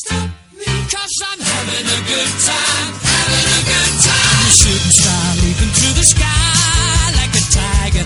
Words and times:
stop 0.00 0.28
me, 0.56 0.64
cause 0.88 1.16
I'm 1.28 1.40
having 1.40 1.86
a 1.86 2.00
good 2.08 2.32
time, 2.48 2.88
having 3.04 3.48
a 3.58 3.62
good 3.68 3.94
time. 4.08 4.46
A 4.48 4.52
shooting 4.60 4.94
star 4.96 5.26
leaping 5.44 5.72
through 5.76 5.94
the 6.00 6.06
sky 6.14 7.04
like 7.20 7.32
a 7.36 7.44
tiger, 7.52 8.04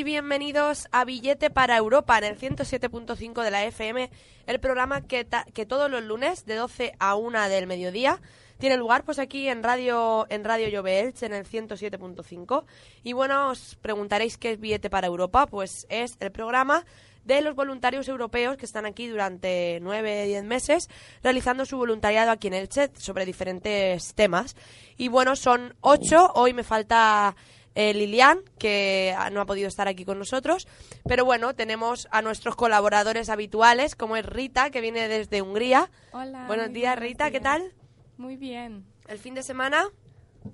y 0.00 0.02
bienvenidos 0.02 0.88
a 0.92 1.04
Billete 1.04 1.50
para 1.50 1.76
Europa 1.76 2.16
en 2.16 2.24
el 2.24 2.38
107.5 2.38 3.42
de 3.42 3.50
la 3.50 3.66
FM, 3.66 4.10
el 4.46 4.58
programa 4.58 5.02
que, 5.02 5.26
que 5.52 5.66
todos 5.66 5.90
los 5.90 6.02
lunes 6.02 6.46
de 6.46 6.54
12 6.54 6.94
a 6.98 7.16
1 7.16 7.50
del 7.50 7.66
mediodía 7.66 8.18
tiene 8.56 8.78
lugar 8.78 9.04
pues 9.04 9.18
aquí 9.18 9.48
en 9.48 9.62
Radio 9.62 10.26
en 10.30 10.42
Radio 10.42 10.68
Llove 10.68 11.00
Elche, 11.00 11.26
en 11.26 11.34
el 11.34 11.44
107.5 11.44 12.64
y 13.04 13.12
bueno, 13.12 13.50
os 13.50 13.76
preguntaréis 13.82 14.38
qué 14.38 14.52
es 14.52 14.58
Billete 14.58 14.88
para 14.88 15.06
Europa, 15.06 15.46
pues 15.46 15.86
es 15.90 16.16
el 16.20 16.32
programa 16.32 16.86
de 17.24 17.42
los 17.42 17.54
voluntarios 17.54 18.08
europeos 18.08 18.56
que 18.56 18.64
están 18.64 18.86
aquí 18.86 19.06
durante 19.06 19.80
nueve, 19.82 20.24
diez 20.24 20.44
meses 20.44 20.88
realizando 21.22 21.66
su 21.66 21.76
voluntariado 21.76 22.30
aquí 22.30 22.48
en 22.48 22.54
Elche 22.54 22.90
sobre 22.96 23.26
diferentes 23.26 24.14
temas. 24.14 24.56
Y 24.96 25.08
bueno, 25.08 25.36
son 25.36 25.74
ocho. 25.82 26.32
Hoy 26.34 26.54
me 26.54 26.64
falta 26.64 27.36
eh, 27.74 27.94
Lilian, 27.94 28.40
que 28.58 29.14
no 29.32 29.40
ha 29.40 29.46
podido 29.46 29.68
estar 29.68 29.88
aquí 29.88 30.04
con 30.04 30.18
nosotros. 30.18 30.66
Pero 31.06 31.24
bueno, 31.24 31.54
tenemos 31.54 32.08
a 32.10 32.22
nuestros 32.22 32.56
colaboradores 32.56 33.28
habituales, 33.28 33.94
como 33.96 34.16
es 34.16 34.26
Rita, 34.26 34.70
que 34.70 34.80
viene 34.80 35.08
desde 35.08 35.42
Hungría. 35.42 35.90
Hola. 36.12 36.46
Buenos 36.46 36.72
días, 36.72 36.96
buenos 36.96 37.08
Rita, 37.10 37.26
¿qué 37.30 37.40
días. 37.40 37.42
tal? 37.42 37.72
Muy 38.16 38.36
bien. 38.36 38.84
¿El 39.08 39.18
fin 39.18 39.34
de 39.34 39.42
semana? 39.42 39.84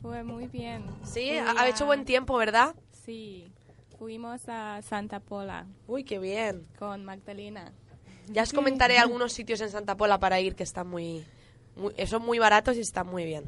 Fue 0.03 0.23
muy 0.25 0.47
bien. 0.49 0.85
Sí, 1.05 1.29
Fui 1.29 1.39
ha, 1.39 1.55
ha 1.61 1.69
hecho 1.69 1.85
a- 1.85 1.87
buen 1.89 2.05
tiempo, 2.05 2.37
¿verdad? 2.37 2.75
Sí. 3.05 3.51
Fuimos 3.99 4.43
a 4.49 4.83
Santa 4.83 5.21
Pola 5.21 5.67
Uy, 5.87 6.05
qué 6.05 6.19
bien. 6.19 6.67
con 6.79 7.05
Magdalena. 7.05 7.73
Ya 8.29 8.43
os 8.43 8.53
comentaré 8.53 8.99
algunos 8.99 9.33
sitios 9.33 9.61
en 9.63 9.71
Santa 9.71 9.97
Pola 9.97 10.19
para 10.19 10.39
ir 10.41 10.55
que 10.55 10.65
están 10.65 10.89
muy, 10.89 11.25
muy- 11.77 11.95
son 12.07 12.23
muy 12.23 12.39
baratos 12.39 12.77
y 12.77 12.81
están 12.81 13.07
muy 13.07 13.25
bien. 13.25 13.45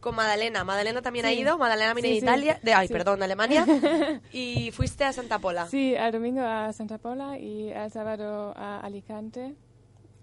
Con 0.00 0.14
Madalena. 0.14 0.64
Madalena 0.64 1.02
también 1.02 1.26
ha 1.26 1.30
Sí. 1.30 1.40
ido. 1.40 1.58
Madalena 1.58 1.92
viene 1.94 2.08
Sí, 2.08 2.14
de 2.14 2.20
sí. 2.20 2.26
Italia. 2.26 2.60
De, 2.62 2.72
ay, 2.74 2.86
Sí. 2.88 2.92
perdón, 2.94 3.18
de 3.18 3.26
Alemania. 3.26 3.66
y 4.32 4.70
fuiste 4.72 5.04
a 5.04 5.12
Santa 5.12 5.38
Pola. 5.38 5.66
Sí, 5.66 5.94
el 5.94 6.10
domingo 6.12 6.40
a 6.42 6.72
Santa 6.72 6.98
Pola 6.98 7.38
y 7.38 7.70
el 7.70 7.90
sábado 7.90 8.54
a 8.56 8.80
Alicante. 8.80 9.54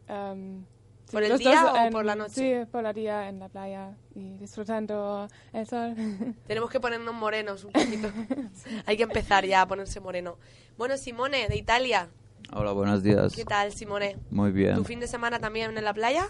Sí, 0.08 1.12
¿Por 1.14 1.24
el 1.24 1.38
día 1.38 1.62
dos 1.62 1.72
o 1.74 1.78
en- 1.78 1.92
por 1.94 2.04
la 2.06 2.16
noche? 2.16 2.34
Sí, 2.64 2.70
por 2.72 2.86
el 2.86 2.94
día 2.94 3.30
en 3.30 3.40
la 3.40 3.48
playa 3.50 3.92
y 4.16 4.38
disfrutando 4.38 5.28
el 5.54 5.66
sol. 5.66 5.94
Tenemos 6.48 6.70
que 6.70 6.80
ponernos 6.80 7.14
morenos 7.14 7.64
un 7.64 7.72
poquito. 7.72 8.10
Hay 8.86 8.98
que 8.98 9.04
empezar 9.04 9.46
ya 9.46 9.62
a 9.62 9.68
ponerse 9.68 10.00
moreno. 10.02 10.38
Bueno, 10.78 10.98
Simone, 10.98 11.48
de 11.48 11.56
Italia. 11.58 12.10
Hola, 12.54 12.72
buenos 12.72 13.04
días. 13.04 13.34
¿Qué 13.36 13.46
tal, 13.46 13.72
Simone? 13.74 14.18
Muy 14.32 14.52
bien. 14.52 14.76
¿Tu 14.76 14.84
fin 14.84 15.00
de 15.00 15.08
semana 15.08 15.40
también 15.40 15.78
en 15.78 15.84
la 15.84 15.94
playa? 15.94 16.28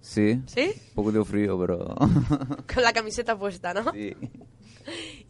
Sí, 0.00 0.40
¿Sí? 0.46 0.72
un 0.90 0.94
poco 0.94 1.12
de 1.12 1.24
frío, 1.24 1.58
pero... 1.58 1.94
Con 2.72 2.82
la 2.82 2.92
camiseta 2.92 3.38
puesta, 3.38 3.74
¿no? 3.74 3.92
sí. 3.92 4.14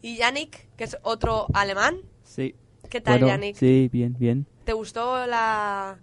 Y 0.01 0.15
Yannick, 0.15 0.69
que 0.77 0.85
es 0.85 0.97
otro 1.03 1.47
alemán. 1.53 1.97
Sí. 2.23 2.55
¿Qué 2.89 3.01
tal, 3.01 3.15
Bueno, 3.19 3.27
Yannick? 3.27 3.55
Sí, 3.57 3.89
bien, 3.91 4.15
bien. 4.17 4.45
¿Te 4.63 4.71
gustó 4.73 5.25
la, 5.27 5.99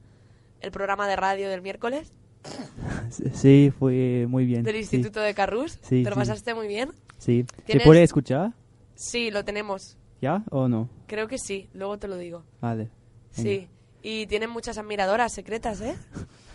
el 0.61 0.71
programa 0.71 1.09
de 1.09 1.17
radio 1.17 1.49
del 1.49 1.63
miércoles 1.63 2.13
Sí, 3.33 3.73
fue 3.79 4.27
muy 4.29 4.45
bien. 4.45 4.63
del 4.63 4.75
sí, 4.75 4.81
Instituto 4.81 5.21
de 5.21 5.33
Carrús? 5.35 5.79
Sí, 5.83 6.03
¿Te 6.03 6.11
lo 6.11 6.17
sí. 6.17 6.21
pasaste 6.21 6.55
muy 6.55 6.67
bien? 6.69 6.91
Sí. 7.19 7.47
¿Se 7.59 7.63
¿Tienes- 7.65 7.85
puede 7.85 8.03
escuchar? 8.03 8.53
Sí, 8.95 9.31
lo 9.31 9.45
tenemos. 9.45 9.97
¿Ya 10.21 10.45
o 10.51 10.69
no? 10.69 10.89
Creo 11.07 11.29
que 11.29 11.39
sí, 11.39 11.69
luego 11.73 11.99
te 11.99 12.09
lo 12.09 12.17
digo. 12.19 12.45
Vale. 12.61 12.91
venga. 13.37 13.51
Sí. 13.51 13.69
Y 14.03 14.27
tienen 14.27 14.51
muchas 14.51 14.77
admiradoras 14.79 15.33
secretas, 15.33 15.81
¿eh? 15.81 15.95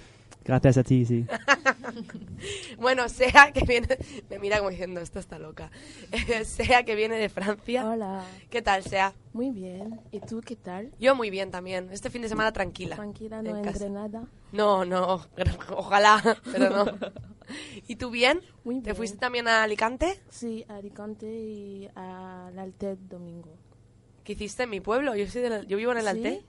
Gracias 0.43 0.77
a 0.77 0.83
ti, 0.83 1.05
sí. 1.05 1.25
Bueno, 2.79 3.07
sea 3.09 3.51
que 3.53 3.63
viene... 3.65 3.87
Me 4.29 4.39
mira 4.39 4.57
como 4.57 4.69
diciendo, 4.71 4.99
esta 5.01 5.19
está 5.19 5.37
loca. 5.37 5.69
sea 6.45 6.83
que 6.83 6.95
viene 6.95 7.17
de 7.17 7.29
Francia. 7.29 7.87
Hola, 7.87 8.25
¿Qué 8.49 8.61
tal, 8.61 8.83
sea? 8.83 9.13
muy 9.33 9.51
bien. 9.51 9.99
¿Y 10.11 10.19
tú 10.19 10.41
qué 10.41 10.55
tal? 10.55 10.91
Yo 10.99 11.15
muy 11.15 11.29
bien 11.29 11.51
también. 11.51 11.89
Este 11.91 12.09
fin 12.09 12.21
de 12.23 12.29
semana 12.29 12.51
tranquila. 12.51 12.95
Tranquila, 12.95 13.41
no 13.41 13.55
en 13.55 13.63
casa. 13.63 13.85
entre 13.85 13.89
nada. 13.91 14.27
No, 14.51 14.83
no, 14.85 15.21
ojalá, 15.75 16.21
pero 16.51 16.69
no. 16.69 16.85
¿Y 17.87 17.95
tú 17.97 18.09
bien? 18.09 18.41
Muy 18.63 18.75
¿Te 18.77 18.85
bien. 18.85 18.95
fuiste 18.95 19.17
también 19.17 19.47
a 19.47 19.63
Alicante? 19.63 20.19
Sí, 20.29 20.65
a 20.67 20.75
Alicante 20.77 21.27
y 21.27 21.87
al 21.95 22.57
Altet 22.57 22.97
domingo. 22.99 23.53
¿Qué 24.23 24.33
hiciste 24.33 24.63
en 24.63 24.69
mi 24.71 24.81
pueblo? 24.81 25.15
Yo, 25.15 25.27
soy 25.27 25.41
del- 25.43 25.67
yo 25.67 25.77
vivo 25.77 25.91
en 25.91 25.97
el 25.99 26.03
¿Sí? 26.03 26.09
Alte. 26.09 26.43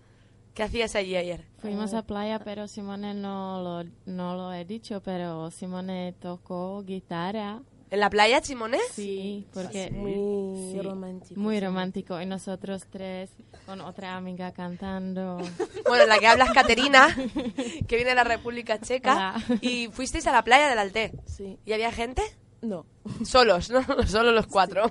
¿Qué 0.54 0.62
hacías 0.62 0.94
allí 0.96 1.16
ayer? 1.16 1.46
Fuimos 1.58 1.94
a 1.94 2.02
playa, 2.02 2.38
pero 2.40 2.68
Simone 2.68 3.14
no 3.14 3.62
lo, 3.62 3.90
no 4.04 4.34
lo 4.36 4.52
he 4.52 4.64
dicho, 4.66 5.00
pero 5.02 5.50
Simone 5.50 6.14
tocó 6.20 6.82
guitarra. 6.82 7.62
¿En 7.90 8.00
la 8.00 8.08
playa, 8.10 8.42
Simone? 8.42 8.78
Sí, 8.90 9.46
porque 9.52 9.90
Muy 9.90 10.72
sí, 10.72 10.80
romántico. 10.82 11.40
muy 11.40 11.56
sí. 11.58 11.64
romántico. 11.64 12.20
Y 12.20 12.26
nosotros 12.26 12.86
tres 12.90 13.30
con 13.66 13.80
otra 13.82 14.16
amiga 14.16 14.52
cantando. 14.52 15.38
Bueno, 15.88 16.06
la 16.06 16.18
que 16.18 16.26
hablas, 16.26 16.50
Caterina, 16.52 17.08
que 17.88 17.96
viene 17.96 18.10
de 18.10 18.14
la 18.14 18.24
República 18.24 18.78
Checa. 18.80 19.34
Hola. 19.46 19.58
Y 19.60 19.88
fuisteis 19.88 20.26
a 20.26 20.32
la 20.32 20.42
playa 20.44 20.68
del 20.68 20.78
Alte. 20.78 21.12
Sí, 21.26 21.58
¿Y 21.66 21.72
había 21.72 21.92
gente? 21.92 22.22
no. 22.62 22.86
Solos, 23.24 23.68
¿no? 23.70 23.82
Solo 24.06 24.32
los 24.32 24.46
cuatro. 24.46 24.84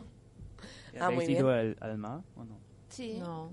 Ah, 1.00 1.06
¿Habéis 1.06 1.16
muy 1.20 1.26
bien. 1.28 1.40
ido 1.40 1.50
al, 1.50 1.78
al 1.80 1.98
mar 1.98 2.22
o 2.36 2.44
no? 2.44 2.60
Sí. 2.90 3.16
No, 3.20 3.52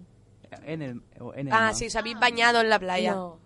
En 0.65 0.83
el, 0.83 1.03
en 1.35 1.47
el 1.49 1.53
Ah, 1.53 1.61
mar. 1.61 1.75
sí, 1.75 1.87
os 1.87 1.97
habéis 1.97 2.19
bañado 2.19 2.61
en 2.61 2.69
la 2.69 2.79
playa. 2.79 3.13
No. 3.15 3.39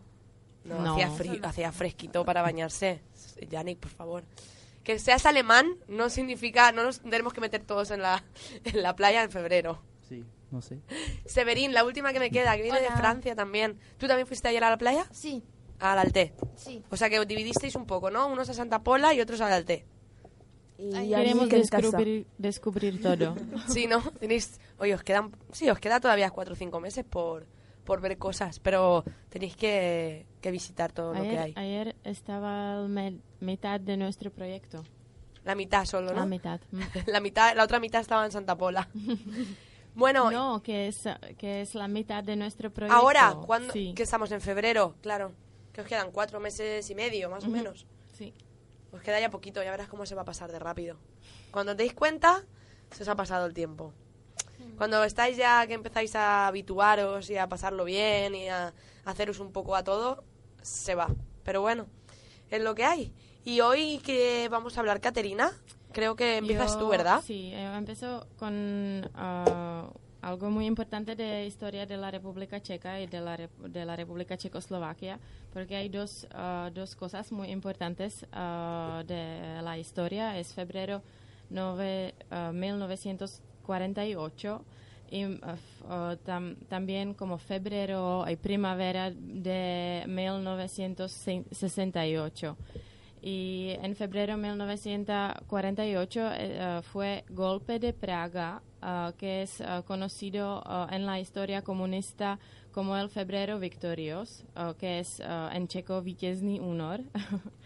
No, 0.65 0.81
No. 0.81 0.93
Hacía, 0.95 1.11
fri- 1.11 1.41
hacía 1.45 1.73
fresquito 1.73 2.25
para 2.25 2.43
bañarse. 2.43 3.03
Yannick, 3.49 3.79
por 3.81 3.91
favor. 3.91 4.25
Que 4.85 4.99
seas 4.99 5.27
alemán 5.27 5.77
no 5.89 6.09
significa... 6.11 6.71
No 6.73 6.85
nos 6.85 7.01
tenemos 7.01 7.33
que 7.33 7.41
meter 7.41 7.63
todos 7.65 7.91
en 7.91 8.03
la, 8.03 8.23
en 8.65 8.83
la 8.83 8.95
playa 8.95 9.23
en 9.23 9.31
febrero. 9.31 9.83
Sí, 10.09 10.25
no 10.51 10.63
sé. 10.63 10.79
Severín, 11.27 11.73
la 11.73 11.85
última 11.85 12.13
que 12.13 12.21
me 12.21 12.31
queda, 12.31 12.55
que 12.57 12.63
viene 12.63 12.81
de. 12.81 12.91
Francia 12.91 13.34
también. 13.34 13.79
¿Tú 13.99 14.07
también 14.07 14.27
fuiste 14.27 14.49
ayer 14.49 14.63
a 14.65 14.71
la 14.71 14.79
playa? 14.79 15.07
Sí, 15.11 15.43
Al 15.81 15.99
Alte. 15.99 16.34
sí. 16.57 16.84
O 16.91 16.97
sea 16.97 17.09
que 17.11 17.19
os 17.19 17.27
dividisteis 17.27 17.75
un 17.75 17.87
poco, 17.87 18.11
¿no? 18.11 18.29
Unos 18.29 18.49
a 18.49 18.55
Santa 18.55 18.83
Pola 18.83 19.15
y 19.15 19.21
otros 19.21 19.41
al 19.41 19.53
Alte. 19.53 19.84
Y 20.78 20.91
queremos 21.10 21.50
en 21.53 21.66
casa. 21.69 21.81
descubrir, 21.81 22.27
descubrir 22.38 23.00
todo. 23.03 23.34
Sí, 23.69 23.87
¿no? 23.87 24.00
Tenéis... 24.19 24.60
Oye, 24.78 24.95
os 24.95 25.03
quedan... 25.03 25.30
Sí, 25.53 25.69
os 25.71 25.78
queda 25.78 26.01
todavía 26.01 26.30
cuatro 26.30 26.54
o 26.54 26.57
cinco 26.57 26.80
meses 26.80 27.04
por, 27.04 27.47
por 27.84 28.01
ver 28.01 28.19
cosas, 28.19 28.59
pero 28.59 29.04
tenéis 29.28 29.57
que, 29.57 30.27
que 30.41 30.51
visitar 30.51 30.91
todo 30.92 31.15
lo 31.15 31.22
que 31.22 31.28
Ayer, 31.39 31.39
hay. 31.39 31.54
ayer 31.57 31.97
estaba 32.04 32.77
la 32.89 33.13
mitad 33.41 33.78
de 33.80 33.97
nuestro 33.97 34.30
proyecto. 34.30 34.83
La 35.45 35.54
mitad 35.54 35.84
solo, 35.84 36.13
¿no? 36.13 36.21
La 36.21 36.27
mitad. 36.27 36.60
Mm. 36.72 36.80
La 37.07 37.21
mitad, 37.21 37.54
la 37.54 37.65
otra 37.65 37.78
mitad 37.80 38.01
estaba 38.01 38.24
en 38.24 38.33
Santa 38.33 38.57
Pola. 38.57 38.89
bueno, 39.95 40.30
No, 40.30 40.63
que 40.63 40.89
es, 40.89 41.04
que 41.39 41.60
es 41.63 41.74
la 41.74 41.86
mitad 41.89 42.24
de 42.24 42.36
nuestro 42.36 42.72
proyecto. 42.72 42.97
ahora, 42.98 43.36
cuando 43.47 43.72
Sí, 43.72 43.92
que 43.95 44.03
estamos 44.04 44.30
en 44.33 44.41
febrero, 44.41 44.95
claro, 45.03 45.33
que 45.72 45.80
os 45.83 45.86
quedan 45.86 46.10
cuatro 46.13 46.41
meses 46.41 46.89
y 46.91 46.95
medio, 46.95 47.28
más 47.30 47.45
o 47.45 47.48
menos. 47.48 47.86
sí. 48.13 48.33
Os 48.92 49.00
queda 49.03 49.18
ya 49.21 49.30
poquito, 49.30 49.62
ya 49.62 49.71
verás 49.71 49.89
cómo 49.89 50.04
se 50.06 50.15
va 50.15 50.22
a 50.22 50.24
pasar 50.24 50.53
de 50.53 50.59
rápido. 50.59 50.97
Cuando 51.50 51.72
os 51.72 51.78
deis 51.78 51.94
cuenta, 51.94 52.44
se 52.91 53.03
os 53.03 53.09
ha 53.09 53.16
pasado 53.16 53.47
el 53.47 53.54
tiempo. 53.54 53.92
Cuando 54.77 55.03
estáis 55.04 55.36
ya 55.36 55.66
que 55.66 55.74
empezáis 55.74 56.15
a 56.15 56.47
habituaros 56.47 57.28
y 57.30 57.36
a 57.36 57.48
pasarlo 57.48 57.84
bien 57.84 58.34
y 58.34 58.48
a 58.48 58.72
haceros 59.04 59.41
un 59.41 59.53
poco 59.53 59.74
a 59.77 59.83
todo, 59.83 60.24
se 60.62 60.94
va. 60.94 61.09
Pero 61.42 61.60
bueno, 61.62 61.86
es 62.50 62.62
lo 62.62 62.74
que 62.74 62.84
hay. 62.84 63.12
Y 63.44 63.60
hoy 63.60 63.98
que 63.98 64.48
vamos 64.50 64.77
a 64.77 64.80
hablar, 64.80 65.00
Caterina, 65.00 65.53
creo 65.92 66.15
que 66.15 66.36
empiezas 66.36 66.74
Yo- 66.74 66.78
tú, 66.80 66.88
¿verdad? 66.88 67.22
Sí, 67.24 67.50
eh, 67.53 67.74
empiezo 67.77 68.27
con 68.38 69.10
ah, 69.15 69.88
algo 70.22 70.51
muy 70.51 70.66
importante 70.66 71.16
de 71.16 71.47
historia 71.47 71.84
de 71.84 71.97
la 71.97 72.10
República 72.10 72.60
Checa 72.63 73.01
y 73.01 73.07
de 73.09 73.21
la, 73.21 73.36
de 73.36 73.84
la 73.84 73.97
República 73.97 74.36
Checoslovaquia, 74.36 75.19
porque 75.53 75.74
hay 75.77 75.89
dos, 75.89 76.27
ah, 76.33 76.71
dos 76.72 76.95
cosas 76.97 77.33
muy 77.33 77.48
importantes 77.51 78.24
ah, 78.33 79.03
de 79.07 79.60
la 79.63 79.77
historia. 79.78 80.39
Es 80.39 80.54
febrero 80.54 81.03
nove- 81.51 82.15
ah, 82.30 82.53
1948 82.54 84.65
y 85.10 85.24
ah, 85.42 85.57
tam- 86.24 86.57
también 86.69 87.15
como 87.15 87.36
febrero 87.39 88.24
y 88.30 88.36
primavera 88.36 89.10
de 89.10 90.04
1968. 90.07 92.57
Y 93.24 93.77
en 93.83 93.95
febrero 93.95 94.34
de 94.36 94.42
1948 94.42 96.21
eh, 96.21 96.34
eh, 96.39 96.80
fue 96.92 97.24
golpe 97.30 97.78
de 97.78 97.92
Praga, 97.92 98.60
ah, 98.83 99.13
que 99.17 99.43
es 99.43 99.61
ah, 99.61 99.83
conocido 99.87 100.63
ah, 100.67 100.89
en 100.91 101.07
la 101.07 101.19
historia 101.21 101.63
comunista 101.63 102.39
como 102.73 102.97
el 102.97 103.09
febrero 103.09 103.59
victorios, 103.59 104.45
que 104.79 104.99
es 105.01 105.21
en 105.21 105.69
checo 105.69 106.01
vítězný 106.03 106.59
únor. 106.61 107.01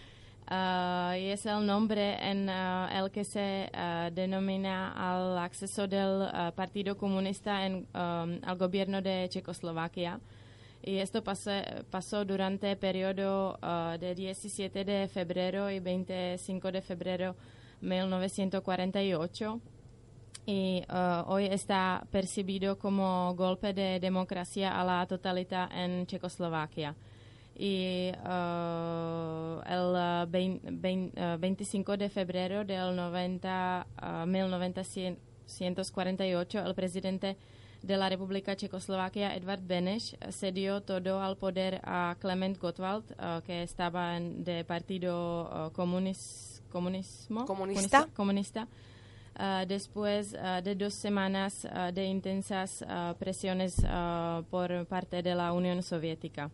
Es 0.49 1.45
el 1.47 1.67
nombre 1.67 2.17
en 2.23 2.49
el 2.49 3.11
que 3.11 3.25
se 3.25 3.69
denomina 4.13 4.93
al 4.93 5.39
acceso 5.39 5.89
del 5.89 6.29
Partido 6.55 6.97
Comunista 6.97 7.67
en, 7.67 7.87
um, 7.95 8.39
al 8.45 8.57
gobierno 8.57 9.03
de 9.03 9.29
Checoslovaquia. 9.29 10.21
Y 10.83 10.99
esto 10.99 11.23
pase- 11.25 11.85
pasó 11.91 12.25
durante 12.25 12.71
el 12.71 12.77
periodo 12.79 13.59
ah, 13.61 13.97
de 13.99 14.15
17 14.15 14.85
de 14.85 15.09
febrero 15.09 15.69
y 15.71 15.81
25 15.81 16.71
de 16.71 16.81
febrero 16.83 17.35
1948 17.81 19.61
y 20.47 20.83
ah, 20.89 21.25
hoy 21.27 21.47
está 21.47 22.07
percibido 22.11 22.79
como 22.79 23.35
golpe 23.35 23.73
de 23.75 23.99
democracia 24.01 24.81
a 24.81 24.85
la 24.85 25.05
totalidad 25.07 25.69
en 25.73 26.07
Checoslovaquia. 26.07 26.95
Y 27.59 28.11
ah, 28.25 29.61
el 29.67 29.97
ah, 29.97 30.27
vein- 30.29 30.61
vein- 30.81 31.13
ah, 31.17 31.37
25 31.41 31.97
de 31.97 32.09
febrero 32.11 32.65
del 32.65 32.95
90, 32.95 33.87
ah, 33.97 34.27
1948 34.27 36.61
el 36.65 36.75
presidente 36.75 37.37
de 37.83 37.97
la 37.97 38.09
República 38.09 38.57
Checoslovaquia, 38.57 39.35
Edvard 39.37 39.61
Beneš, 39.63 40.17
cedió 40.31 40.83
todo 40.83 41.21
al 41.23 41.37
poder 41.37 41.81
a 41.85 42.17
Klement 42.21 42.59
Gottwald, 42.59 43.05
que 43.45 43.63
estaba 43.63 44.17
en, 44.17 44.43
de 44.45 44.65
partido 44.65 45.71
comunis- 45.75 46.63
comunismo, 46.71 47.45
¿Comunista? 47.47 48.09
comunista. 48.15 48.67
Ah, 49.39 49.65
después 49.69 50.35
ah, 50.41 50.63
de 50.63 50.75
dos 50.75 50.95
semanas 50.95 51.67
ah, 51.71 51.93
de 51.93 52.07
intensas 52.07 52.83
presiones 53.19 53.77
por 54.51 54.87
parte 54.87 55.23
de 55.23 55.35
la 55.35 55.53
Unión 55.53 55.83
Soviética. 55.83 56.51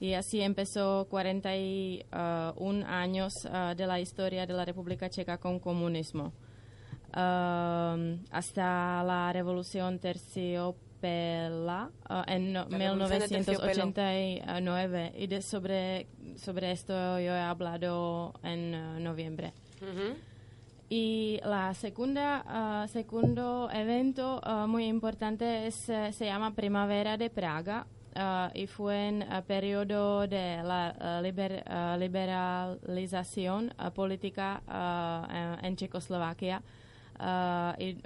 Y 0.00 0.14
así 0.14 0.40
empezó 0.40 1.06
41 1.10 2.86
años 2.86 3.46
de 3.76 3.86
la 3.86 4.00
historia 4.00 4.46
de 4.46 4.54
la 4.54 4.64
República 4.64 5.08
Checa 5.10 5.36
con 5.38 5.58
comunismo. 5.60 6.32
Hasta 8.30 9.02
la 9.04 9.30
Revolución 9.32 9.98
Terciopela 9.98 11.90
en 12.26 12.52
no- 12.52 12.66
La 12.68 12.78
Revolución 12.78 13.20
de 13.20 13.28
Terciopelo. 13.28 13.86
1989. 13.86 15.12
Y 15.16 15.26
de 15.26 15.42
sobre, 15.42 16.06
sobre 16.36 16.72
esto 16.72 16.92
yo 17.20 17.34
he 17.34 17.40
hablado 17.40 18.34
en 18.42 19.02
noviembre. 19.02 19.52
Ujú. 19.82 20.16
Y 20.92 21.38
la 21.44 21.72
segunda, 21.74 22.42
ah, 22.48 22.84
segundo 22.88 23.70
evento 23.72 24.40
ah, 24.42 24.66
muy 24.66 24.86
importante 24.86 25.68
es, 25.68 25.88
eh, 25.88 26.12
se 26.12 26.24
llama 26.26 26.52
Primavera 26.52 27.16
de 27.16 27.30
Praga 27.30 27.86
ah, 28.16 28.50
y 28.54 28.66
fue 28.66 29.06
en 29.06 29.22
el 29.22 29.42
periodo 29.44 30.26
de 30.26 30.60
la 30.64 30.92
liber- 31.22 31.62
liberalización 31.96 33.72
política 33.94 34.62
en 35.30 35.64
en 35.64 35.76
Checoslovaquia 35.76 36.60
y 37.78 37.96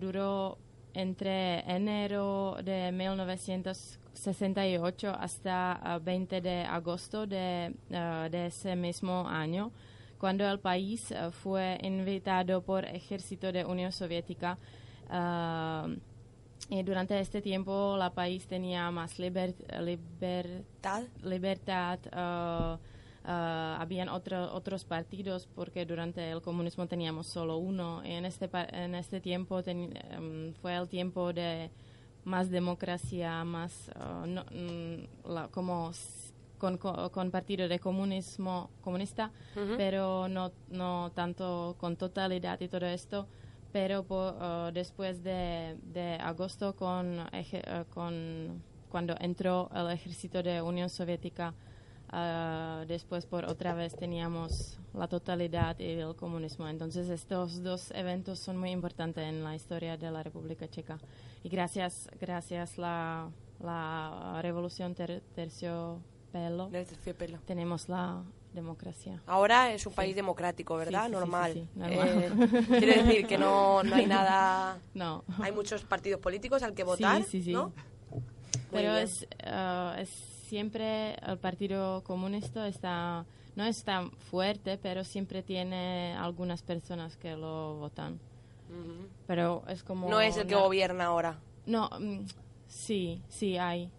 duró 0.00 0.58
entre 0.92 1.60
enero 1.72 2.56
de 2.64 2.90
1968 2.90 5.12
hasta 5.16 5.72
ah, 5.74 6.00
20 6.00 6.40
de 6.40 6.64
agosto 6.64 7.28
de, 7.28 7.76
de 7.88 8.46
ese 8.46 8.74
mismo 8.74 9.28
año 9.28 9.70
cuando 10.18 10.48
el 10.48 10.58
país 10.60 11.10
eh, 11.10 11.30
fue 11.30 11.78
invitado 11.82 12.62
por 12.62 12.84
ejército 12.84 13.52
de 13.52 13.64
Unión 13.64 13.92
Soviética. 13.92 14.58
ah, 15.10 15.86
y 16.70 16.82
durante 16.82 17.18
este 17.20 17.42
tiempo 17.42 17.94
la 17.98 18.14
país 18.14 18.46
tenía 18.46 18.90
más 18.90 19.18
liber- 19.18 19.54
libertad. 21.22 21.98
ah, 22.12 22.78
ah, 23.24 23.76
habían 23.80 24.08
otro- 24.08 24.52
otros 24.54 24.84
partidos 24.84 25.46
porque 25.54 25.84
durante 25.84 26.30
el 26.30 26.40
comunismo 26.40 26.86
teníamos 26.86 27.26
solo 27.26 27.58
uno. 27.58 28.02
En 28.04 28.24
este, 28.24 28.48
en 28.72 28.94
este 28.94 29.20
tiempo 29.20 29.60
teni- 29.62 29.92
em, 30.10 30.54
fue 30.54 30.74
el 30.74 30.88
tiempo 30.88 31.32
de 31.32 31.70
más 32.24 32.48
democracia, 32.50 33.44
más 33.44 33.90
no- 34.26 34.44
mm, 34.50 35.28
la- 35.34 35.48
como 35.48 35.90
con, 36.58 36.78
co- 36.78 37.10
con 37.12 37.30
partido 37.30 37.68
de 37.68 37.78
comunismo 37.78 38.70
comunista, 38.80 39.30
pero 39.76 40.28
no, 40.28 40.52
no 40.68 41.10
tanto 41.14 41.74
con 41.78 41.96
totalidad 41.96 42.60
y 42.60 42.68
todo 42.68 42.86
esto. 42.86 43.26
Pero 43.72 44.04
ah, 44.40 44.70
después 44.72 45.22
de, 45.24 45.76
de 45.92 46.14
agosto, 46.20 46.74
con, 46.76 47.18
eje- 47.32 47.64
ah, 47.66 47.84
con, 47.92 48.62
cuando 48.88 49.14
entró 49.20 49.68
el 49.74 49.90
ejército 49.90 50.42
de 50.44 50.62
Unión 50.62 50.88
Soviética, 50.88 51.52
ah, 52.10 52.84
después 52.86 53.26
por 53.26 53.44
otra 53.46 53.74
vez 53.74 53.96
teníamos 53.96 54.78
la 54.94 55.08
totalidad 55.08 55.76
y 55.80 55.90
el 55.98 56.14
comunismo. 56.14 56.68
Entonces 56.68 57.08
estos 57.08 57.62
dos 57.64 57.90
eventos 57.96 58.38
son 58.38 58.56
muy 58.58 58.70
importantes 58.70 59.24
en 59.24 59.42
la 59.42 59.56
historia 59.56 59.96
de 59.96 60.08
la 60.10 60.22
República 60.22 60.68
Checa. 60.68 60.98
Y 61.42 61.48
gracias, 61.48 62.08
gracias 62.20 62.78
la, 62.78 63.28
la 63.60 64.38
revolución 64.40 64.94
ter- 64.94 65.22
terciopelo, 66.34 66.68
Del 66.70 66.86
terciopelo. 66.86 67.38
tenemos 67.46 67.88
la 67.88 68.22
democracia. 68.52 69.20
Ahora 69.26 69.72
es 69.72 69.86
un 69.86 69.92
país 69.94 70.14
democrático, 70.14 70.76
¿verdad? 70.76 71.02
Sí, 71.02 71.06
sí, 71.06 71.12
sí, 71.12 71.12
normal. 71.18 71.52
sí, 71.52 71.60
sí, 71.72 71.78
normal. 71.78 72.08
Eh, 72.08 72.64
quiere 72.78 73.02
decir 73.02 73.26
que 73.26 73.38
no, 73.38 73.82
no 73.82 73.94
hay 73.96 74.06
nada... 74.06 74.78
No. 74.94 75.24
Hay 75.40 75.52
muchos 75.52 75.82
partidos 75.84 76.20
políticos 76.20 76.62
al 76.62 76.74
que 76.74 76.84
votar, 76.84 77.22
Sí, 77.24 77.30
sí, 77.30 77.42
sí. 77.44 77.52
¿no? 77.52 77.72
Pero 78.70 78.96
es, 78.96 79.26
ah, 79.44 79.96
es 79.98 80.08
siempre 80.08 81.14
el 81.26 81.38
Partido 81.38 82.02
Comunista 82.04 82.66
está 82.68 83.24
no 83.56 83.64
es 83.64 83.84
tan 83.84 84.10
fuerte, 84.10 84.78
pero 84.78 85.04
siempre 85.04 85.42
tiene 85.44 86.14
algunas 86.16 86.62
personas 86.62 87.16
que 87.16 87.36
lo 87.36 87.76
votan. 87.76 88.14
Ujú. 88.68 89.06
Pero 89.28 89.62
es 89.68 89.84
como 89.84 90.08
No 90.10 90.20
es 90.20 90.36
el 90.36 90.46
que 90.48 90.54
na- 90.56 90.60
gobierna 90.60 91.04
ahora. 91.06 91.38
No, 91.66 91.88
mm, 92.00 92.26
sí, 92.66 93.22
sí 93.28 93.56
hay. 93.56 93.90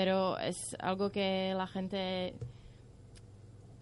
Pero 0.00 0.38
es 0.38 0.74
algo 0.80 1.10
que 1.12 1.52
la 1.54 1.66
gente 1.66 2.32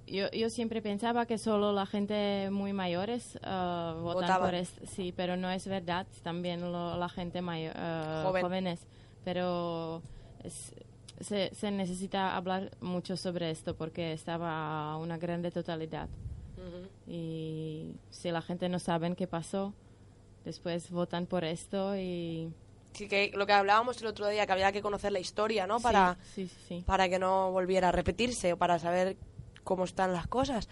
yo, 0.08 0.28
yo 0.32 0.50
siempre 0.50 0.82
pensaba 0.82 1.26
que 1.26 1.38
solo 1.38 1.72
la 1.72 1.86
gente 1.86 2.48
muy 2.50 2.72
mayores 2.72 3.38
ah, 3.44 3.94
votan 4.02 4.26
por 4.46 4.54
esto, 4.56 4.80
sí, 4.86 5.12
pero 5.16 5.36
no 5.36 5.48
es 5.48 5.68
verdad, 5.68 6.08
también 6.24 6.60
lo- 6.72 6.96
la 6.96 7.08
gente 7.08 7.40
mayor, 7.40 7.72
Joven. 8.24 8.42
jóvenes, 8.42 8.80
pero 9.24 10.02
es- 10.42 10.74
se, 11.20 11.54
se 11.54 11.70
necesita 11.70 12.34
hablar 12.36 12.70
mucho 12.80 13.16
sobre 13.16 13.50
esto 13.52 13.76
porque 13.76 14.12
estaba 14.12 14.96
una 14.96 15.18
grande 15.18 15.52
totalidad. 15.52 16.08
Y 17.06 17.92
si 18.10 18.32
la 18.32 18.42
gente 18.42 18.68
no 18.68 18.80
sabe 18.80 19.14
qué 19.14 19.28
pasó, 19.28 19.72
después 20.44 20.90
votan 20.90 21.26
por 21.26 21.44
esto 21.44 21.96
y 21.96 22.52
Sí, 22.92 23.06
que 23.08 23.30
lo 23.34 23.46
que 23.46 23.52
hablábamos 23.52 24.00
el 24.00 24.06
otro 24.08 24.26
día, 24.28 24.46
que 24.46 24.52
había 24.52 24.72
que 24.72 24.82
conocer 24.82 25.12
la 25.12 25.20
historia, 25.20 25.66
¿no? 25.66 25.78
Para, 25.80 26.16
sí, 26.34 26.50
sí, 26.66 26.82
para 26.86 27.08
que 27.08 27.18
no 27.18 27.52
volviera 27.52 27.88
a 27.90 27.92
repetirse 27.92 28.52
o 28.54 28.56
para 28.56 28.78
saber 28.78 29.16
cómo 29.62 29.84
están 29.84 30.12
las 30.12 30.26
cosas. 30.26 30.68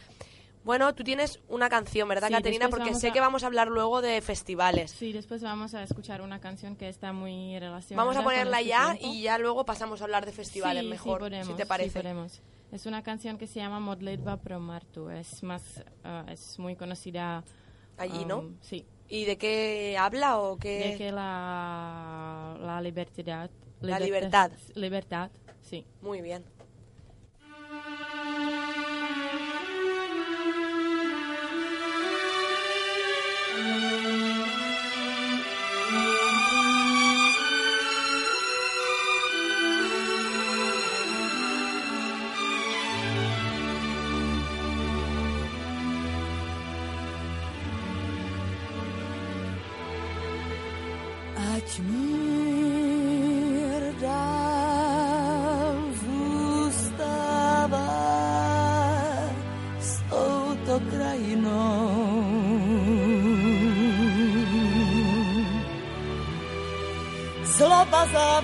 Bueno, 0.65 0.93
tú 0.97 1.05
tienes 1.05 1.39
una 1.49 1.69
canción, 1.69 2.09
¿verdad, 2.09 2.29
Caterina? 2.29 2.69
Porque 2.69 2.93
sé 2.95 3.11
a- 3.11 3.13
que 3.13 3.21
vamos 3.21 3.45
a 3.45 3.47
hablar 3.47 3.69
luego 3.69 4.03
de 4.03 4.21
festivales. 4.21 4.91
Sí, 4.91 5.13
después 5.13 5.41
vamos 5.41 5.75
a 5.75 5.85
escuchar 5.85 6.23
una 6.23 6.41
canción 6.41 6.75
que 6.75 6.89
está 6.89 7.13
muy 7.13 7.57
relacionada. 7.61 8.05
Vamos 8.05 8.21
a 8.21 8.25
ponerla 8.25 8.59
este 8.59 8.71
ya 8.71 8.97
tiempo. 8.97 9.15
y 9.15 9.23
ya 9.23 9.39
luego 9.39 9.65
pasamos 9.65 10.01
a 10.01 10.05
hablar 10.05 10.27
de 10.27 10.33
festivales 10.33 10.83
mejor, 10.85 11.21
podemos, 11.21 11.47
si 11.47 11.55
te 11.55 11.63
sí, 11.63 11.69
parece. 11.69 12.01
podemos. 12.01 12.43
Es 12.73 12.85
una 12.87 13.05
canción 13.05 13.39
que 13.39 13.47
se 13.47 13.61
llama 13.61 13.79
Modlitba 13.79 14.39
pro 14.39 14.59
Martu. 14.59 15.09
Es 15.09 15.45
más, 15.45 15.63
ah, 16.03 16.25
es 16.29 16.59
muy 16.59 16.75
conocida 16.75 17.45
Allí, 17.97 18.23
um, 18.23 18.29
¿no? 18.29 18.51
Sí. 18.61 18.85
¿Y 19.09 19.25
de 19.25 19.39
qué 19.39 19.97
habla 19.99 20.39
o 20.39 20.59
qué? 20.59 20.79
De 20.91 20.97
que 20.99 21.13
la, 21.13 22.57
la 22.61 22.81
libertad, 22.81 23.51
La 23.81 23.99
libertad- 24.01 24.51
libertad. 24.51 24.51
Libertad, 24.75 25.31
sí. 25.63 25.87
Muy 26.01 26.21
bien. 26.23 26.45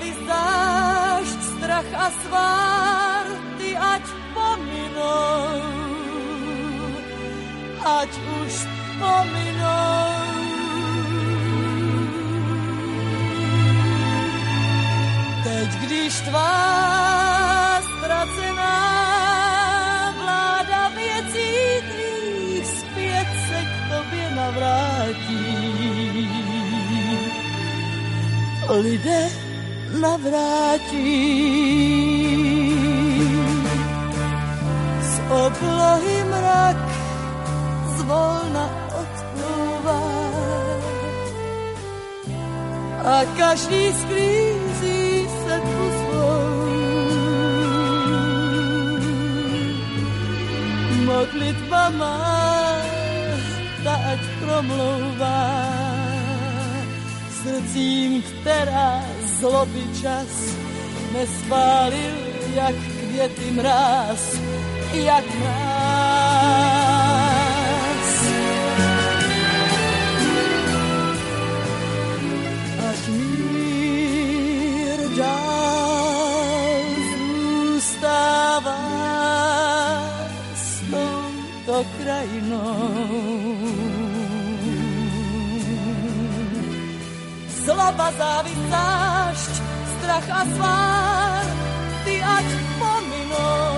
Zášť, 0.02 1.40
strach 1.54 1.90
a 1.94 2.08
svár, 2.24 3.26
ty 3.58 3.76
ať 3.76 4.02
pominou, 4.34 5.62
ať 7.78 8.12
už 8.42 8.54
pominou. 8.98 10.10
Teď, 15.42 15.70
když 15.86 16.12
tvá 16.26 16.54
ztracená 17.82 18.78
vláda 20.22 20.82
věcí 20.98 21.52
tvých 21.92 22.66
zpět 22.66 23.28
se 23.46 23.60
k 23.62 23.74
tobě 23.90 24.26
navrátí. 24.34 25.46
Lidé 28.82 29.41
navrátí 30.02 31.14
z 35.02 35.14
oblohy 35.30 36.16
mrak 36.30 36.82
zvolna 37.96 38.66
odplouvá 39.02 40.02
a 43.04 43.16
každý 43.38 43.92
sklízí 43.92 45.28
se 45.44 45.54
tu 45.60 45.82
svou. 45.98 46.52
Modlitba 51.06 51.90
má, 51.90 52.18
ta 53.84 53.94
ať 54.12 54.22
promlouvá 54.40 55.42
srdcím, 57.42 58.22
která 58.22 59.11
zloby 59.42 59.82
čas 59.98 60.54
nespálil, 61.12 62.14
jak 62.54 62.74
květy 62.78 63.50
mráz, 63.50 64.38
jak 64.94 65.24
mráz. 65.34 66.62
Ať 72.90 73.08
mír 73.08 74.98
dál 75.18 76.86
zůstává 77.10 78.78
s 80.54 80.80
touto 80.90 81.86
krajinou. 81.98 83.58
Zloba, 87.64 88.12
závist, 88.18 89.11
strach 90.12 90.28
a 90.28 90.42
svár, 90.44 91.44
ty 92.04 92.20
ať 92.20 92.48
pominou, 92.76 93.72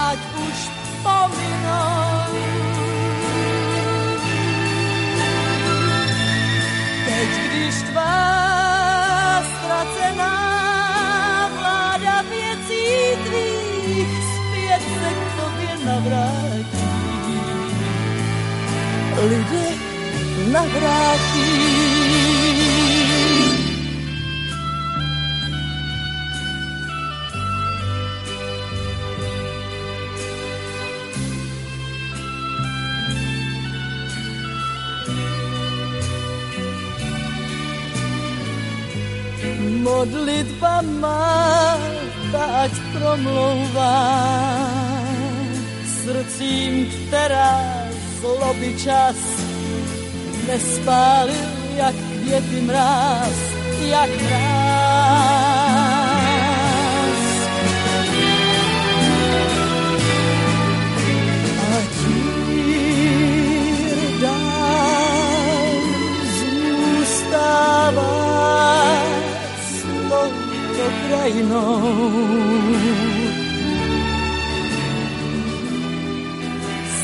ať 0.00 0.20
už 0.48 0.58
pominou. 1.04 2.32
Teď, 7.04 7.30
když 7.44 7.74
tvá 7.92 8.16
ztracená 9.44 10.36
vláda 11.60 12.16
věcí 12.32 12.84
tvých 13.28 14.14
zpět 14.32 14.82
se 15.00 15.10
k 15.20 15.22
tobě 15.36 15.72
navrátí. 15.84 16.88
Lidé 19.28 19.68
navrátí. 20.52 21.83
Modlitba 39.84 40.80
má, 40.80 41.76
ať 42.32 42.72
promlouvá 42.96 44.00
srdcím, 45.84 46.88
která 46.88 47.60
zloby 48.20 48.74
čas 48.80 49.16
nespálil, 50.48 51.50
jak 51.76 51.94
květy 51.94 52.60
mráz, 52.60 53.36
jak 53.84 54.10
mráz. 54.22 54.53
that 71.10 71.34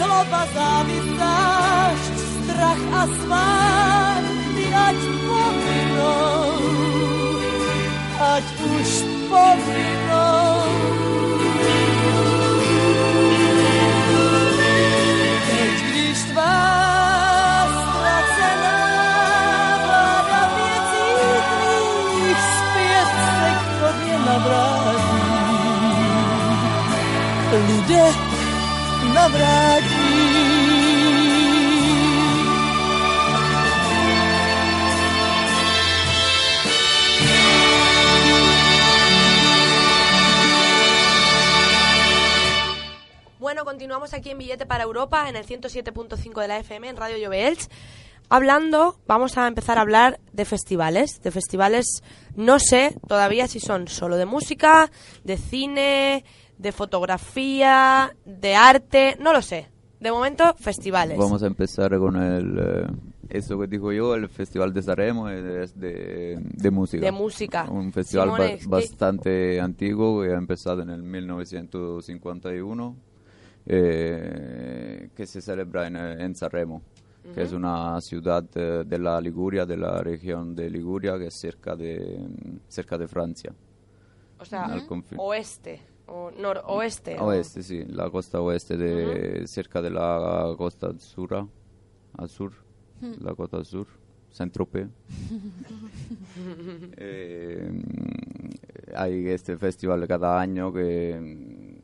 slova 0.01 0.43
závisášť, 0.55 2.15
strach 2.47 2.85
a 2.95 3.05
smát, 3.21 4.25
ty 4.57 4.65
ať 4.73 4.99
povinou, 5.29 6.55
ať 8.17 8.47
už 8.65 8.89
povinou. 9.29 11.00
Navrátí. 29.15 30.11
Bueno, 43.39 43.65
continuamos 43.65 44.15
aquí 44.15 44.31
en 44.31 44.39
Billete 44.39 44.67
para 44.67 44.85
Europa, 44.85 45.29
en 45.29 45.35
el 45.35 45.45
107.5 45.45 46.41
de 46.41 46.49
la 46.49 46.59
FM, 46.59 46.89
en 46.91 46.97
Radio 46.97 47.17
Llobels. 47.17 47.69
Hablando, 48.29 49.01
vamos 49.09 49.37
a 49.39 49.49
empezar 49.49 49.77
a 49.77 49.81
hablar 49.81 50.21
de 50.33 50.45
festivales. 50.45 51.21
De 51.21 51.33
festivales, 51.33 52.05
no 52.37 52.61
sé 52.61 52.97
todavía 53.09 53.49
si 53.49 53.59
son 53.59 53.89
solo 53.89 54.17
de 54.17 54.27
música, 54.27 54.93
de 55.25 55.37
cine, 55.37 56.25
de 56.61 56.73
fotografía, 56.73 58.15
de 58.25 58.55
arte, 58.55 59.17
no 59.21 59.33
lo 59.33 59.43
sé. 59.43 59.69
De 59.99 60.11
momento, 60.11 60.55
festivales. 60.59 61.19
Vamos 61.19 61.43
a 61.43 61.47
empezar 61.47 61.97
con 61.99 62.17
el, 62.17 62.59
eh, 62.59 62.87
eso 63.29 63.59
que 63.61 63.67
dijo 63.67 63.93
yo, 63.93 64.15
el 64.15 64.29
Festival 64.29 64.73
de 64.73 64.83
Sanremo 64.83 65.29
es 65.29 65.79
de, 65.79 66.39
de 66.41 66.71
música. 66.71 67.05
De 67.05 67.13
música. 67.13 67.65
Un 67.71 67.93
festival 67.93 68.31
ba- 68.31 68.51
bastante 68.67 69.61
antiguo 69.61 70.23
que 70.23 70.31
ha 70.33 70.39
empezado 70.39 70.81
en 70.83 70.91
el 70.91 71.03
1951, 71.03 72.97
eh, 73.67 75.11
que 75.15 75.27
se 75.27 75.41
celebra 75.41 75.87
en, 75.87 75.97
eh, 75.97 76.25
en 76.25 76.35
Sanremo, 76.35 76.83
que 77.35 77.43
es 77.43 77.53
una 77.53 78.01
ciudad 78.01 78.45
eh, 78.55 78.85
de 78.87 78.99
la 78.99 79.21
Liguria, 79.21 79.67
de 79.67 79.77
la 79.77 80.03
región 80.03 80.55
de 80.57 80.71
Liguria, 80.71 81.19
que 81.19 81.27
es 81.27 81.35
cerca 81.35 81.77
de, 81.77 82.19
cerca 82.69 82.97
de 82.99 83.07
Francia. 83.07 83.53
o 84.39 84.45
sea, 84.47 84.67
oeste, 85.19 85.81
o 86.11 86.31
noroeste. 86.33 87.17
Oeste, 87.21 87.63
sí, 87.63 87.85
la 87.89 88.11
costa 88.11 88.41
oeste, 88.41 88.77
de, 88.77 89.47
cerca 89.47 89.81
de 89.81 89.91
la 89.91 90.55
costa 90.59 90.93
sur, 90.99 91.47
al 92.19 92.29
sur, 92.29 92.53
la 93.21 93.35
costa 93.35 93.63
sur, 93.65 93.87
Saint-Tropez. 94.31 94.89
Eh, 96.97 97.71
hay 98.95 99.29
este 99.29 99.57
festival 99.57 100.07
cada 100.07 100.41
año 100.41 100.73
que 100.73 101.79